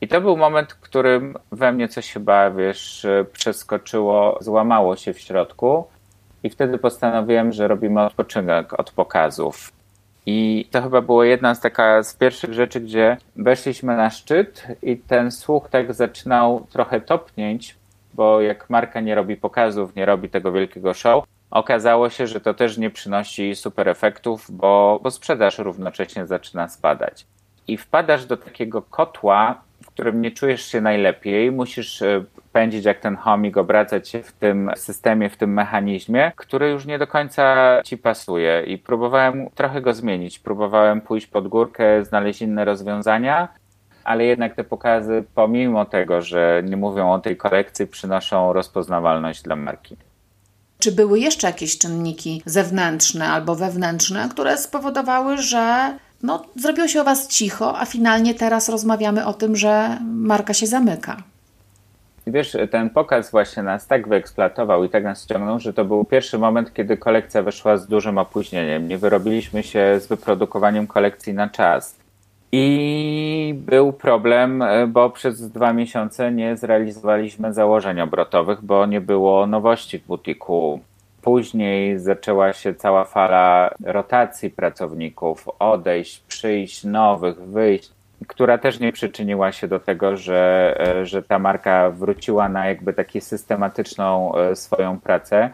I 0.00 0.08
to 0.08 0.20
był 0.20 0.36
moment, 0.36 0.72
w 0.72 0.80
którym 0.80 1.34
we 1.52 1.72
mnie 1.72 1.88
coś 1.88 2.12
chyba, 2.12 2.50
wiesz, 2.50 3.06
przeskoczyło, 3.32 4.38
złamało 4.40 4.96
się 4.96 5.12
w 5.12 5.20
środku. 5.20 5.86
I 6.42 6.50
wtedy 6.50 6.78
postanowiłem, 6.78 7.52
że 7.52 7.68
robimy 7.68 8.00
odpoczynek 8.02 8.80
od 8.80 8.90
pokazów. 8.90 9.75
I 10.26 10.68
to 10.70 10.82
chyba 10.82 11.00
było 11.00 11.24
jedna 11.24 11.54
z 11.54 11.60
taka 11.60 12.02
z 12.02 12.14
pierwszych 12.14 12.52
rzeczy, 12.52 12.80
gdzie 12.80 13.16
weszliśmy 13.36 13.96
na 13.96 14.10
szczyt 14.10 14.66
i 14.82 14.96
ten 14.96 15.30
słuch 15.30 15.68
tak 15.70 15.94
zaczynał 15.94 16.66
trochę 16.70 17.00
topnieć, 17.00 17.76
bo 18.14 18.40
jak 18.40 18.70
marka 18.70 19.00
nie 19.00 19.14
robi 19.14 19.36
pokazów, 19.36 19.96
nie 19.96 20.06
robi 20.06 20.28
tego 20.28 20.52
wielkiego 20.52 20.94
show, 20.94 21.24
okazało 21.50 22.10
się, 22.10 22.26
że 22.26 22.40
to 22.40 22.54
też 22.54 22.78
nie 22.78 22.90
przynosi 22.90 23.54
super 23.54 23.88
efektów, 23.88 24.46
bo, 24.50 25.00
bo 25.02 25.10
sprzedaż 25.10 25.58
równocześnie 25.58 26.26
zaczyna 26.26 26.68
spadać. 26.68 27.26
I 27.68 27.76
wpadasz 27.76 28.26
do 28.26 28.36
takiego 28.36 28.82
kotła, 28.82 29.60
w 29.82 29.86
którym 29.86 30.22
nie 30.22 30.30
czujesz 30.30 30.64
się 30.64 30.80
najlepiej, 30.80 31.52
musisz 31.52 32.02
e, 32.02 32.24
pędzić 32.52 32.84
jak 32.84 33.00
ten 33.00 33.16
chomik, 33.16 33.56
obracać 33.56 34.08
się 34.08 34.22
w 34.22 34.32
tym 34.32 34.70
systemie, 34.76 35.30
w 35.30 35.36
tym 35.36 35.52
mechanizmie, 35.52 36.32
który 36.36 36.70
już 36.70 36.86
nie 36.86 36.98
do 36.98 37.06
końca 37.06 37.76
ci 37.84 37.98
pasuje. 37.98 38.62
I 38.66 38.78
próbowałem 38.78 39.50
trochę 39.54 39.80
go 39.80 39.94
zmienić. 39.94 40.38
Próbowałem 40.38 41.00
pójść 41.00 41.26
pod 41.26 41.48
górkę, 41.48 42.04
znaleźć 42.04 42.42
inne 42.42 42.64
rozwiązania, 42.64 43.48
ale 44.04 44.24
jednak 44.24 44.54
te 44.54 44.64
pokazy, 44.64 45.24
pomimo 45.34 45.84
tego, 45.84 46.22
że 46.22 46.62
nie 46.64 46.76
mówią 46.76 47.12
o 47.12 47.18
tej 47.18 47.36
kolekcji, 47.36 47.86
przynoszą 47.86 48.52
rozpoznawalność 48.52 49.42
dla 49.42 49.56
marki. 49.56 49.96
Czy 50.78 50.92
były 50.92 51.18
jeszcze 51.18 51.46
jakieś 51.46 51.78
czynniki 51.78 52.42
zewnętrzne 52.46 53.28
albo 53.28 53.54
wewnętrzne, 53.54 54.28
które 54.30 54.58
spowodowały, 54.58 55.36
że 55.36 55.96
no, 56.22 56.44
zrobiło 56.56 56.88
się 56.88 57.00
o 57.00 57.04
Was 57.04 57.28
cicho, 57.28 57.78
a 57.78 57.86
finalnie 57.86 58.34
teraz 58.34 58.68
rozmawiamy 58.68 59.26
o 59.26 59.34
tym, 59.34 59.56
że 59.56 59.98
marka 60.04 60.54
się 60.54 60.66
zamyka? 60.66 61.16
Wiesz, 62.26 62.56
ten 62.70 62.90
pokaz 62.90 63.30
właśnie 63.30 63.62
nas 63.62 63.86
tak 63.86 64.08
wyeksploatował 64.08 64.84
i 64.84 64.88
tak 64.88 65.04
nas 65.04 65.24
ściągnął, 65.24 65.60
że 65.60 65.72
to 65.72 65.84
był 65.84 66.04
pierwszy 66.04 66.38
moment, 66.38 66.74
kiedy 66.74 66.96
kolekcja 66.96 67.42
weszła 67.42 67.76
z 67.76 67.86
dużym 67.86 68.18
opóźnieniem. 68.18 68.88
Nie 68.88 68.98
wyrobiliśmy 68.98 69.62
się 69.62 70.00
z 70.00 70.06
wyprodukowaniem 70.06 70.86
kolekcji 70.86 71.34
na 71.34 71.48
czas. 71.48 71.96
I 72.52 73.54
był 73.56 73.92
problem, 73.92 74.64
bo 74.88 75.10
przez 75.10 75.50
dwa 75.50 75.72
miesiące 75.72 76.32
nie 76.32 76.56
zrealizowaliśmy 76.56 77.52
założeń 77.52 78.00
obrotowych, 78.00 78.64
bo 78.64 78.86
nie 78.86 79.00
było 79.00 79.46
nowości 79.46 79.98
w 79.98 80.06
butiku. 80.06 80.80
Później 81.26 81.98
zaczęła 81.98 82.52
się 82.52 82.74
cała 82.74 83.04
fala 83.04 83.74
rotacji 83.84 84.50
pracowników, 84.50 85.48
odejść, 85.58 86.20
przyjść 86.20 86.84
nowych, 86.84 87.36
wyjść 87.40 87.90
która 88.26 88.58
też 88.58 88.80
nie 88.80 88.92
przyczyniła 88.92 89.52
się 89.52 89.68
do 89.68 89.80
tego, 89.80 90.16
że, 90.16 90.74
e, 90.80 91.06
że 91.06 91.22
ta 91.22 91.38
marka 91.38 91.90
wróciła 91.90 92.48
na 92.48 92.66
jakby 92.66 92.92
taką 92.92 93.20
systematyczną 93.20 94.34
e, 94.34 94.56
swoją 94.56 95.00
pracę. 95.00 95.50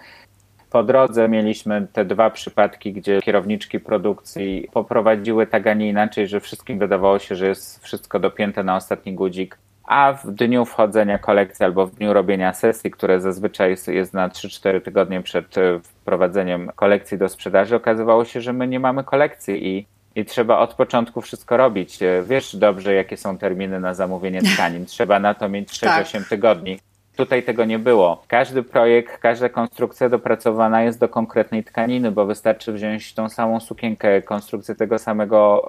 Po 0.70 0.82
drodze 0.82 1.28
mieliśmy 1.28 1.86
te 1.92 2.04
dwa 2.04 2.30
przypadki, 2.30 2.92
gdzie 2.92 3.22
kierowniczki 3.22 3.80
produkcji 3.80 4.68
poprowadziły 4.72 5.46
tak, 5.46 5.66
a 5.66 5.74
nie 5.74 5.88
inaczej, 5.88 6.28
że 6.28 6.40
wszystkim 6.40 6.78
wydawało 6.78 7.18
się, 7.18 7.36
że 7.36 7.48
jest 7.48 7.84
wszystko 7.84 8.18
dopięte 8.18 8.62
na 8.62 8.76
ostatni 8.76 9.14
guzik, 9.14 9.58
a 9.84 10.12
w 10.12 10.30
dniu 10.30 10.64
wchodzenia 10.64 11.18
kolekcji 11.18 11.64
albo 11.64 11.86
w 11.86 11.94
dniu 11.94 12.12
robienia 12.12 12.52
sesji, 12.52 12.90
które 12.90 13.20
zazwyczaj 13.20 13.70
jest, 13.70 13.88
jest 13.88 14.14
na 14.14 14.28
3-4 14.28 14.80
tygodnie 14.80 15.22
przed 15.22 15.58
e, 15.58 15.80
wprowadzeniem 15.80 16.70
kolekcji 16.74 17.18
do 17.18 17.28
sprzedaży, 17.28 17.76
okazywało 17.76 18.24
się, 18.24 18.40
że 18.40 18.52
my 18.52 18.68
nie 18.68 18.80
mamy 18.80 19.04
kolekcji 19.04 19.68
i 19.68 19.86
i 20.14 20.24
trzeba 20.24 20.58
od 20.58 20.74
początku 20.74 21.20
wszystko 21.20 21.56
robić. 21.56 22.02
E, 22.02 22.22
wiesz 22.22 22.56
dobrze, 22.56 22.94
jakie 22.94 23.16
są 23.16 23.38
terminy 23.38 23.80
na 23.80 23.94
zamówienie 23.94 24.42
tkanin. 24.54 24.86
Trzeba 24.86 25.18
na 25.18 25.34
to 25.34 25.48
mieć 25.48 25.68
6-8 25.68 26.18
tak. 26.18 26.28
tygodni. 26.28 26.78
Tutaj 27.16 27.42
tego 27.42 27.64
nie 27.64 27.78
było. 27.78 28.22
Każdy 28.28 28.62
projekt, 28.62 29.18
każda 29.18 29.48
konstrukcja 29.48 30.08
dopracowana 30.08 30.82
jest 30.82 31.00
do 31.00 31.08
konkretnej 31.08 31.64
tkaniny, 31.64 32.10
bo 32.10 32.26
wystarczy 32.26 32.72
wziąć 32.72 33.14
tą 33.14 33.28
samą 33.28 33.60
sukienkę, 33.60 34.22
konstrukcję 34.22 34.74
tego 34.74 34.98
samego 34.98 35.64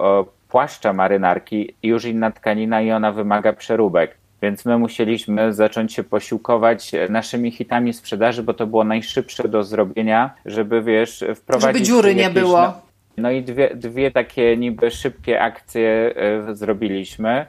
płaszcza 0.54 0.92
marynarki, 0.92 1.74
już 1.82 2.04
inna 2.04 2.30
tkanina 2.30 2.82
i 2.82 2.92
ona 2.92 3.12
wymaga 3.12 3.52
przeróbek. 3.52 4.16
Więc 4.42 4.64
my 4.64 4.78
musieliśmy 4.78 5.52
zacząć 5.52 5.92
się 5.92 6.04
posiłkować 6.04 6.92
naszymi 7.08 7.50
hitami 7.50 7.92
sprzedaży, 7.92 8.42
bo 8.42 8.54
to 8.54 8.66
było 8.66 8.84
najszybsze 8.84 9.48
do 9.48 9.64
zrobienia, 9.64 10.34
żeby 10.46 10.82
wiesz, 10.82 11.24
wprowadzić. 11.34 11.66
Żeby 11.68 11.82
dziury 11.82 12.14
nie 12.14 12.30
było. 12.30 12.60
No, 12.60 12.80
no 13.16 13.30
i 13.30 13.42
dwie, 13.42 13.74
dwie 13.74 14.10
takie 14.10 14.56
niby 14.56 14.90
szybkie 14.90 15.42
akcje 15.42 16.14
e, 16.16 16.54
zrobiliśmy, 16.54 17.46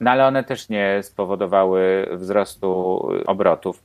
no 0.00 0.10
ale 0.10 0.26
one 0.26 0.44
też 0.44 0.68
nie 0.68 1.02
spowodowały 1.02 2.08
wzrostu 2.12 3.00
obrotów. 3.26 3.82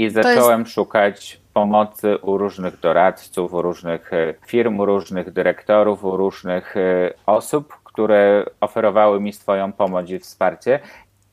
I 0.00 0.10
zacząłem 0.10 0.60
jest... 0.60 0.72
szukać 0.72 1.40
pomocy 1.54 2.18
u 2.18 2.38
różnych 2.38 2.80
doradców, 2.80 3.54
u 3.54 3.62
różnych 3.62 4.12
e, 4.12 4.34
firm, 4.46 4.80
u 4.80 4.84
różnych 4.84 5.32
dyrektorów, 5.32 6.04
u 6.04 6.16
różnych 6.16 6.76
e, 6.76 7.12
osób, 7.26 7.74
które 7.84 8.44
oferowały 8.60 9.20
mi 9.20 9.32
swoją 9.32 9.72
pomoc 9.72 10.10
i 10.10 10.18
wsparcie. 10.18 10.80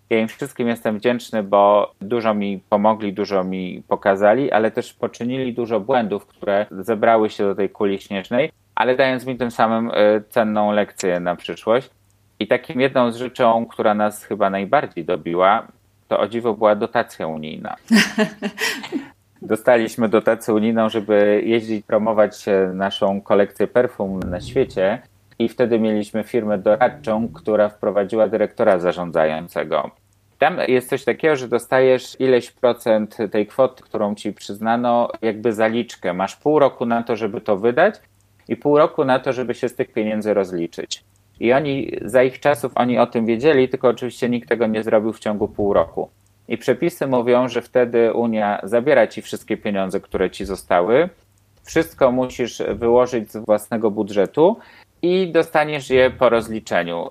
Ja 0.09 0.19
im 0.19 0.27
wszystkim 0.27 0.67
jestem 0.67 0.97
wdzięczny, 0.97 1.43
bo 1.43 1.91
dużo 2.01 2.33
mi 2.33 2.59
pomogli, 2.69 3.13
dużo 3.13 3.43
mi 3.43 3.83
pokazali, 3.87 4.51
ale 4.51 4.71
też 4.71 4.93
poczynili 4.93 5.53
dużo 5.53 5.79
błędów, 5.79 6.25
które 6.25 6.65
zebrały 6.71 7.29
się 7.29 7.43
do 7.43 7.55
tej 7.55 7.69
kuli 7.69 7.99
śnieżnej 7.99 8.51
ale 8.77 8.95
dając 8.95 9.25
mi 9.25 9.37
tym 9.37 9.51
samym 9.51 9.91
e, 9.93 10.21
cenną 10.29 10.71
lekcję 10.71 11.19
na 11.19 11.35
przyszłość. 11.35 11.89
I 12.39 12.47
takim 12.47 12.81
jedną 12.81 13.11
z 13.11 13.15
rzeczą, 13.15 13.65
która 13.65 13.93
nas 13.93 14.23
chyba 14.23 14.49
najbardziej 14.49 15.05
dobiła, 15.05 15.67
to 16.07 16.19
o 16.19 16.27
dziwo 16.27 16.53
była 16.53 16.75
dotacja 16.75 17.27
unijna. 17.27 17.75
Dostaliśmy 19.41 20.09
dotację 20.09 20.53
unijną, 20.53 20.89
żeby 20.89 21.41
jeździć, 21.45 21.85
promować 21.85 22.45
naszą 22.73 23.21
kolekcję 23.21 23.67
perfum 23.67 24.19
na 24.19 24.41
świecie. 24.41 25.01
I 25.39 25.49
wtedy 25.49 25.79
mieliśmy 25.79 26.23
firmę 26.23 26.57
doradczą, 26.57 27.29
która 27.33 27.69
wprowadziła 27.69 28.27
dyrektora 28.27 28.79
zarządzającego. 28.79 29.91
Tam 30.39 30.57
jest 30.67 30.89
coś 30.89 31.03
takiego, 31.03 31.35
że 31.35 31.47
dostajesz 31.47 32.19
ileś 32.19 32.51
procent 32.51 33.17
tej 33.31 33.47
kwoty, 33.47 33.83
którą 33.83 34.15
ci 34.15 34.33
przyznano, 34.33 35.09
jakby 35.21 35.53
zaliczkę. 35.53 36.13
Masz 36.13 36.35
pół 36.35 36.59
roku 36.59 36.85
na 36.85 37.03
to, 37.03 37.15
żeby 37.15 37.41
to 37.41 37.57
wydać, 37.57 37.95
i 38.47 38.55
pół 38.55 38.77
roku 38.77 39.05
na 39.05 39.19
to, 39.19 39.33
żeby 39.33 39.53
się 39.53 39.69
z 39.69 39.75
tych 39.75 39.93
pieniędzy 39.93 40.33
rozliczyć. 40.33 41.03
I 41.39 41.53
oni 41.53 41.91
za 42.01 42.23
ich 42.23 42.39
czasów 42.39 42.71
oni 42.75 42.99
o 42.99 43.07
tym 43.07 43.25
wiedzieli, 43.25 43.69
tylko 43.69 43.87
oczywiście 43.87 44.29
nikt 44.29 44.49
tego 44.49 44.67
nie 44.67 44.83
zrobił 44.83 45.13
w 45.13 45.19
ciągu 45.19 45.47
pół 45.47 45.73
roku. 45.73 46.09
I 46.47 46.57
przepisy 46.57 47.07
mówią, 47.07 47.49
że 47.49 47.61
wtedy 47.61 48.13
Unia 48.13 48.59
zabiera 48.63 49.07
ci 49.07 49.21
wszystkie 49.21 49.57
pieniądze, 49.57 49.99
które 49.99 50.31
ci 50.31 50.45
zostały. 50.45 51.09
Wszystko 51.63 52.11
musisz 52.11 52.61
wyłożyć 52.75 53.31
z 53.31 53.37
własnego 53.37 53.91
budżetu 53.91 54.57
i 55.01 55.31
dostaniesz 55.31 55.89
je 55.89 56.09
po 56.11 56.29
rozliczeniu. 56.29 57.09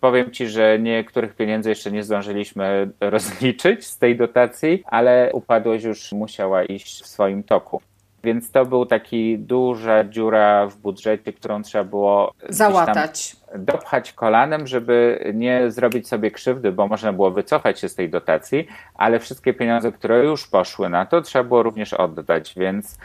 Powiem 0.00 0.30
ci, 0.30 0.48
że 0.48 0.78
niektórych 0.78 1.34
pieniędzy 1.34 1.68
jeszcze 1.68 1.92
nie 1.92 2.02
zdążyliśmy 2.02 2.90
rozliczyć 3.00 3.86
z 3.86 3.98
tej 3.98 4.16
dotacji, 4.16 4.82
ale 4.86 5.30
upadłość 5.32 5.84
już 5.84 6.12
musiała 6.12 6.64
iść 6.64 7.02
w 7.02 7.06
swoim 7.06 7.42
toku. 7.42 7.80
Więc 8.24 8.50
to 8.50 8.64
był 8.64 8.86
taki 8.86 9.38
duża 9.38 10.04
dziura 10.04 10.66
w 10.66 10.76
budżecie, 10.76 11.32
którą 11.32 11.62
trzeba 11.62 11.84
było 11.84 12.34
załatać. 12.48 13.36
Dopchać 13.58 14.12
kolanem, 14.12 14.66
żeby 14.66 15.24
nie 15.34 15.70
zrobić 15.70 16.08
sobie 16.08 16.30
krzywdy, 16.30 16.72
bo 16.72 16.88
można 16.88 17.12
było 17.12 17.30
wycofać 17.30 17.80
się 17.80 17.88
z 17.88 17.94
tej 17.94 18.10
dotacji, 18.10 18.66
ale 18.94 19.18
wszystkie 19.18 19.54
pieniądze, 19.54 19.92
które 19.92 20.24
już 20.24 20.46
poszły 20.46 20.88
na 20.88 21.06
to, 21.06 21.22
trzeba 21.22 21.44
było 21.44 21.62
również 21.62 21.94
oddać, 21.94 22.54
więc 22.56 22.98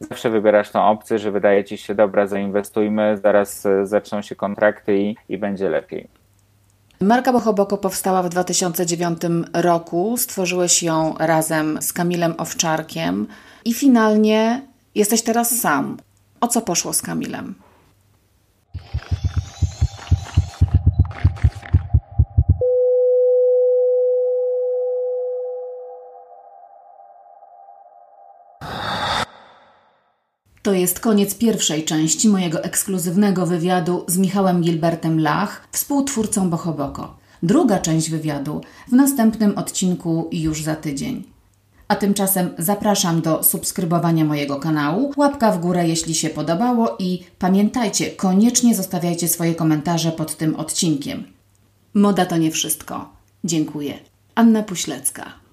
zawsze 0.00 0.30
wybierasz 0.30 0.70
tą 0.70 0.86
opcję, 0.86 1.18
że 1.18 1.30
wydaje 1.30 1.64
ci 1.64 1.78
się, 1.78 1.94
dobra, 1.94 2.26
zainwestujmy, 2.26 3.18
zaraz 3.22 3.66
e, 3.66 3.86
zaczną 3.86 4.22
się 4.22 4.36
kontrakty 4.36 4.98
i, 4.98 5.16
i 5.28 5.38
będzie 5.38 5.68
lepiej. 5.68 6.23
Marka 7.00 7.32
Bohoboko 7.32 7.78
powstała 7.78 8.22
w 8.22 8.28
2009 8.28 9.18
roku. 9.52 10.16
Stworzyłeś 10.16 10.82
ją 10.82 11.14
razem 11.18 11.78
z 11.82 11.92
Kamilem 11.92 12.34
Owczarkiem 12.38 13.26
i 13.64 13.74
finalnie 13.74 14.62
jesteś 14.94 15.22
teraz 15.22 15.60
sam. 15.60 15.96
O 16.40 16.48
co 16.48 16.60
poszło 16.60 16.92
z 16.92 17.02
Kamilem? 17.02 17.54
To 30.64 30.72
jest 30.72 31.00
koniec 31.00 31.34
pierwszej 31.34 31.84
części 31.84 32.28
mojego 32.28 32.62
ekskluzywnego 32.62 33.46
wywiadu 33.46 34.04
z 34.06 34.18
Michałem 34.18 34.60
Gilbertem 34.60 35.20
Lach, 35.20 35.68
współtwórcą 35.72 36.50
Bohoboko. 36.50 37.16
Druga 37.42 37.78
część 37.78 38.10
wywiadu 38.10 38.60
w 38.88 38.92
następnym 38.92 39.58
odcinku 39.58 40.28
już 40.32 40.62
za 40.62 40.76
tydzień. 40.76 41.24
A 41.88 41.96
tymczasem 41.96 42.50
zapraszam 42.58 43.20
do 43.20 43.42
subskrybowania 43.42 44.24
mojego 44.24 44.56
kanału, 44.56 45.12
łapka 45.16 45.52
w 45.52 45.60
górę 45.60 45.88
jeśli 45.88 46.14
się 46.14 46.30
podobało 46.30 46.96
i 46.98 47.22
pamiętajcie, 47.38 48.10
koniecznie 48.10 48.74
zostawiajcie 48.74 49.28
swoje 49.28 49.54
komentarze 49.54 50.12
pod 50.12 50.36
tym 50.36 50.54
odcinkiem. 50.56 51.24
Moda 51.94 52.26
to 52.26 52.36
nie 52.36 52.50
wszystko. 52.50 53.08
Dziękuję. 53.44 53.98
Anna 54.34 54.62
Puślecka. 54.62 55.43